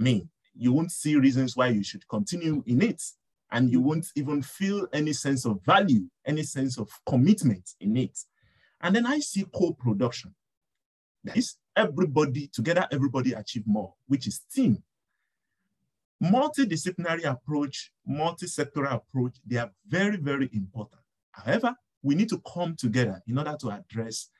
I 0.00 0.02
mean, 0.02 0.30
you 0.56 0.72
won't 0.72 0.90
see 0.90 1.14
reasons 1.16 1.56
why 1.56 1.68
you 1.68 1.84
should 1.84 2.08
continue 2.08 2.62
in 2.66 2.82
it. 2.82 3.02
And 3.52 3.70
you 3.70 3.80
won't 3.80 4.06
even 4.16 4.42
feel 4.42 4.88
any 4.92 5.12
sense 5.12 5.44
of 5.44 5.62
value, 5.62 6.08
any 6.26 6.42
sense 6.42 6.76
of 6.76 6.90
commitment 7.06 7.70
in 7.80 7.96
it. 7.96 8.18
And 8.80 8.94
then 8.94 9.06
I 9.06 9.20
see 9.20 9.46
co-production. 9.52 10.34
That 11.24 11.36
is 11.36 11.56
everybody, 11.74 12.48
together 12.48 12.86
everybody 12.90 13.32
achieve 13.32 13.66
more, 13.66 13.94
which 14.06 14.26
is 14.26 14.40
team. 14.52 14.82
Multidisciplinary 16.22 17.24
approach, 17.24 17.92
multi-sectoral 18.06 18.94
approach, 18.94 19.36
they 19.46 19.56
are 19.56 19.70
very, 19.86 20.16
very 20.16 20.48
important. 20.52 21.02
However, 21.32 21.74
we 22.02 22.14
need 22.14 22.28
to 22.28 22.40
come 22.52 22.76
together 22.76 23.22
in 23.26 23.38
order 23.38 23.56
to 23.60 23.70
address 23.70 24.30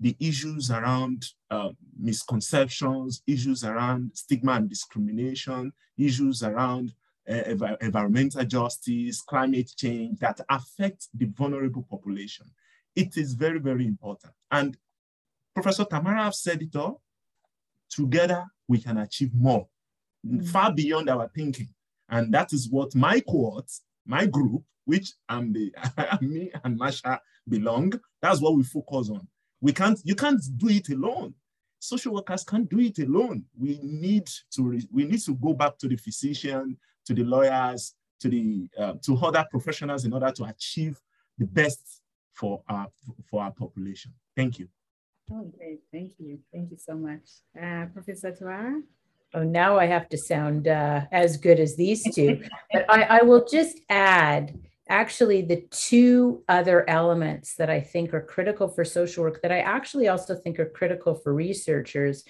the 0.00 0.16
issues 0.18 0.70
around 0.70 1.24
uh, 1.50 1.70
misconceptions, 1.98 3.22
issues 3.26 3.62
around 3.64 4.10
stigma 4.14 4.52
and 4.54 4.68
discrimination, 4.68 5.72
issues 5.96 6.42
around 6.42 6.92
uh, 7.30 7.76
environmental 7.80 8.44
justice, 8.44 9.20
climate 9.20 9.70
change 9.76 10.18
that 10.18 10.40
affect 10.50 11.06
the 11.14 11.26
vulnerable 11.26 11.86
population. 11.88 12.46
It 12.94 13.16
is 13.16 13.34
very, 13.34 13.58
very 13.58 13.86
important. 13.86 14.32
And 14.50 14.76
Professor 15.54 15.84
Tamara 15.84 16.24
have 16.24 16.34
said 16.34 16.62
it 16.62 16.74
all. 16.76 17.02
Together, 17.90 18.44
we 18.68 18.78
can 18.78 18.98
achieve 18.98 19.34
more, 19.34 19.66
mm 20.26 20.46
far 20.48 20.72
beyond 20.72 21.10
our 21.10 21.28
thinking. 21.34 21.68
And 22.08 22.32
that 22.32 22.52
is 22.52 22.68
what 22.70 22.94
my 22.94 23.20
cohort, 23.20 23.70
my 24.06 24.26
group, 24.26 24.62
which 24.84 25.12
I'm 25.28 25.52
the, 25.52 25.72
me 26.20 26.50
and 26.64 26.78
Marsha 26.78 27.18
belong, 27.48 27.92
that's 28.20 28.40
what 28.40 28.54
we 28.54 28.62
focus 28.62 29.10
on. 29.10 29.26
We 29.60 29.72
can't, 29.72 29.98
you 30.04 30.14
can't 30.14 30.40
do 30.56 30.68
it 30.68 30.88
alone. 30.90 31.34
Social 31.78 32.14
workers 32.14 32.44
can't 32.44 32.68
do 32.68 32.78
it 32.78 32.98
alone. 32.98 33.44
We 33.58 33.80
need 33.82 34.28
to, 34.54 34.80
we 34.92 35.04
need 35.04 35.20
to 35.22 35.34
go 35.34 35.54
back 35.54 35.78
to 35.78 35.88
the 35.88 35.96
physician, 35.96 36.76
to 37.06 37.14
the 37.14 37.24
lawyers, 37.24 37.94
to 38.20 38.28
the, 38.28 38.68
uh, 38.78 38.94
to 39.04 39.16
other 39.16 39.44
professionals 39.50 40.04
in 40.04 40.12
order 40.12 40.30
to 40.30 40.44
achieve 40.44 41.00
the 41.38 41.46
best 41.46 42.01
for 42.32 42.62
our, 42.68 42.88
for 43.30 43.42
our 43.42 43.52
population. 43.52 44.12
Thank 44.36 44.58
you. 44.58 44.68
Oh, 45.30 45.50
great. 45.56 45.80
Thank 45.92 46.12
you. 46.18 46.38
Thank 46.52 46.70
you 46.70 46.76
so 46.76 46.94
much. 46.94 47.22
Uh, 47.60 47.86
Professor 47.92 48.32
Tamara? 48.32 48.82
Oh, 49.34 49.44
now 49.44 49.78
I 49.78 49.86
have 49.86 50.08
to 50.10 50.18
sound 50.18 50.68
uh, 50.68 51.02
as 51.10 51.36
good 51.36 51.58
as 51.58 51.76
these 51.76 52.02
two. 52.14 52.42
but 52.72 52.84
I, 52.88 53.02
I 53.02 53.22
will 53.22 53.46
just 53.46 53.80
add 53.88 54.58
actually 54.88 55.42
the 55.42 55.64
two 55.70 56.42
other 56.48 56.88
elements 56.88 57.54
that 57.54 57.70
I 57.70 57.80
think 57.80 58.12
are 58.12 58.20
critical 58.20 58.68
for 58.68 58.84
social 58.84 59.24
work 59.24 59.40
that 59.42 59.52
I 59.52 59.60
actually 59.60 60.08
also 60.08 60.34
think 60.34 60.58
are 60.58 60.66
critical 60.66 61.14
for 61.14 61.32
researchers 61.32 62.24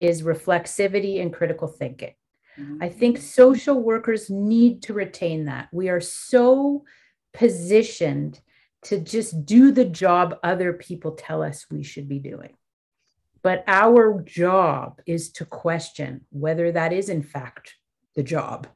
is 0.00 0.22
reflexivity 0.22 1.20
and 1.20 1.32
critical 1.32 1.66
thinking. 1.66 2.14
Mm-hmm. 2.58 2.82
I 2.82 2.88
think 2.88 3.18
social 3.18 3.80
workers 3.82 4.30
need 4.30 4.82
to 4.84 4.94
retain 4.94 5.46
that. 5.46 5.68
We 5.72 5.88
are 5.88 6.00
so 6.00 6.84
positioned 7.32 8.40
to 8.82 8.98
just 8.98 9.44
do 9.44 9.72
the 9.72 9.84
job 9.84 10.38
other 10.42 10.72
people 10.72 11.12
tell 11.12 11.42
us 11.42 11.66
we 11.70 11.82
should 11.82 12.08
be 12.08 12.18
doing. 12.18 12.56
But 13.42 13.64
our 13.66 14.20
job 14.22 15.00
is 15.06 15.30
to 15.32 15.44
question 15.44 16.26
whether 16.30 16.72
that 16.72 16.92
is, 16.92 17.08
in 17.08 17.22
fact, 17.22 17.74
the 18.14 18.22
job 18.22 18.66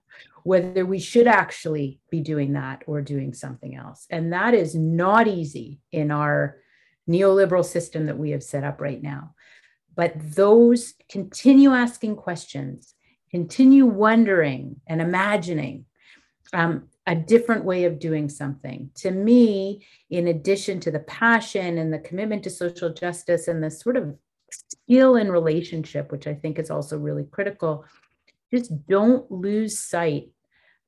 whether 0.44 0.84
we 0.84 1.00
should 1.00 1.26
actually 1.26 1.98
be 2.10 2.20
doing 2.20 2.52
that 2.52 2.82
or 2.86 3.00
doing 3.00 3.32
something 3.32 3.74
else. 3.74 4.06
And 4.10 4.32
that 4.32 4.54
is 4.54 4.74
not 4.74 5.26
easy 5.26 5.80
in 5.90 6.10
our 6.10 6.58
neoliberal 7.08 7.64
system 7.64 8.06
that 8.06 8.18
we 8.18 8.30
have 8.30 8.42
set 8.42 8.62
up 8.62 8.80
right 8.80 9.02
now. 9.02 9.34
But 9.96 10.12
those 10.16 10.94
continue 11.08 11.70
asking 11.70 12.16
questions, 12.16 12.94
continue 13.30 13.86
wondering 13.86 14.80
and 14.86 15.00
imagining 15.00 15.86
um, 16.52 16.88
a 17.06 17.14
different 17.14 17.64
way 17.64 17.84
of 17.84 17.98
doing 17.98 18.28
something. 18.28 18.90
To 18.96 19.10
me, 19.10 19.84
in 20.10 20.28
addition 20.28 20.80
to 20.80 20.90
the 20.90 21.00
passion 21.00 21.78
and 21.78 21.92
the 21.92 21.98
commitment 21.98 22.42
to 22.44 22.50
social 22.50 22.90
justice 22.92 23.48
and 23.48 23.62
the 23.62 23.70
sort 23.70 23.96
of 23.96 24.16
skill 24.50 25.16
in 25.16 25.30
relationship, 25.30 26.10
which 26.10 26.26
I 26.26 26.34
think 26.34 26.58
is 26.58 26.70
also 26.70 26.98
really 26.98 27.24
critical, 27.24 27.84
just 28.52 28.86
don't 28.86 29.30
lose 29.30 29.78
sight 29.78 30.28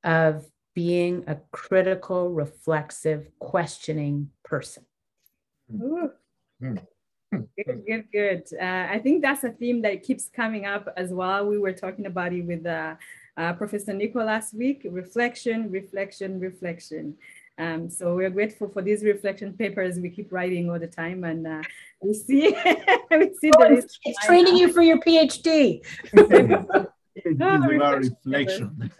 of 0.04 0.46
being 0.74 1.24
a 1.26 1.36
critical, 1.52 2.30
reflexive, 2.30 3.28
questioning 3.38 4.30
person. 4.44 4.84
Ooh. 5.74 6.10
Good, 6.60 7.84
good, 7.86 8.04
good. 8.12 8.44
Uh, 8.58 8.86
I 8.90 9.00
think 9.02 9.20
that's 9.20 9.44
a 9.44 9.50
theme 9.50 9.82
that 9.82 10.02
keeps 10.04 10.28
coming 10.28 10.64
up 10.64 10.88
as 10.96 11.10
well. 11.10 11.46
We 11.46 11.58
were 11.58 11.72
talking 11.72 12.06
about 12.06 12.32
it 12.32 12.42
with 12.42 12.64
uh, 12.64 12.94
uh, 13.36 13.52
Professor 13.52 13.92
Nico 13.92 14.22
last 14.24 14.54
week, 14.54 14.86
reflection, 14.90 15.70
reflection, 15.70 16.40
reflection. 16.40 17.16
Um, 17.58 17.88
so 17.88 18.14
we're 18.14 18.30
grateful 18.30 18.68
for 18.68 18.82
these 18.82 19.02
reflection 19.02 19.54
papers 19.54 19.98
we 19.98 20.10
keep 20.10 20.30
writing 20.30 20.70
all 20.70 20.78
the 20.78 20.86
time, 20.86 21.24
and 21.24 21.46
uh, 21.46 21.62
we 22.02 22.12
see 22.12 22.48
we 23.10 23.32
see 23.40 23.50
oh, 23.58 23.64
it's, 23.64 23.98
it's 24.04 24.26
training 24.26 24.56
you 24.56 24.72
for 24.72 24.82
your 24.82 24.98
PhD. 24.98 25.80
oh, 26.18 26.86
reflection. 27.24 28.90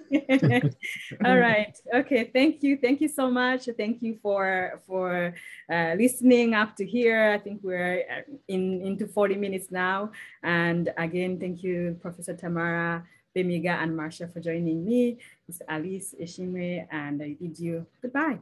All 1.24 1.38
right. 1.38 1.76
Okay. 1.94 2.30
Thank 2.32 2.62
you. 2.62 2.78
Thank 2.78 3.02
you 3.02 3.08
so 3.08 3.30
much. 3.30 3.68
Thank 3.76 4.00
you 4.00 4.18
for 4.22 4.80
for 4.86 5.34
uh, 5.70 5.94
listening 5.98 6.54
up 6.54 6.76
to 6.76 6.86
here. 6.86 7.32
I 7.32 7.38
think 7.38 7.60
we're 7.62 8.04
uh, 8.10 8.32
in 8.48 8.80
into 8.80 9.06
40 9.06 9.36
minutes 9.36 9.70
now. 9.70 10.12
And 10.42 10.94
again, 10.96 11.38
thank 11.38 11.62
you, 11.62 11.98
Professor 12.00 12.34
Tamara, 12.34 13.04
Bemiga 13.36 13.82
and 13.82 13.92
Marsha 13.92 14.32
for 14.32 14.40
joining 14.40 14.82
me, 14.82 15.18
Mr. 15.50 15.60
Alice 15.68 16.14
Eshimwe, 16.18 16.88
and 16.90 17.22
I 17.22 17.36
bid 17.38 17.58
you 17.58 17.86
goodbye. 18.00 18.38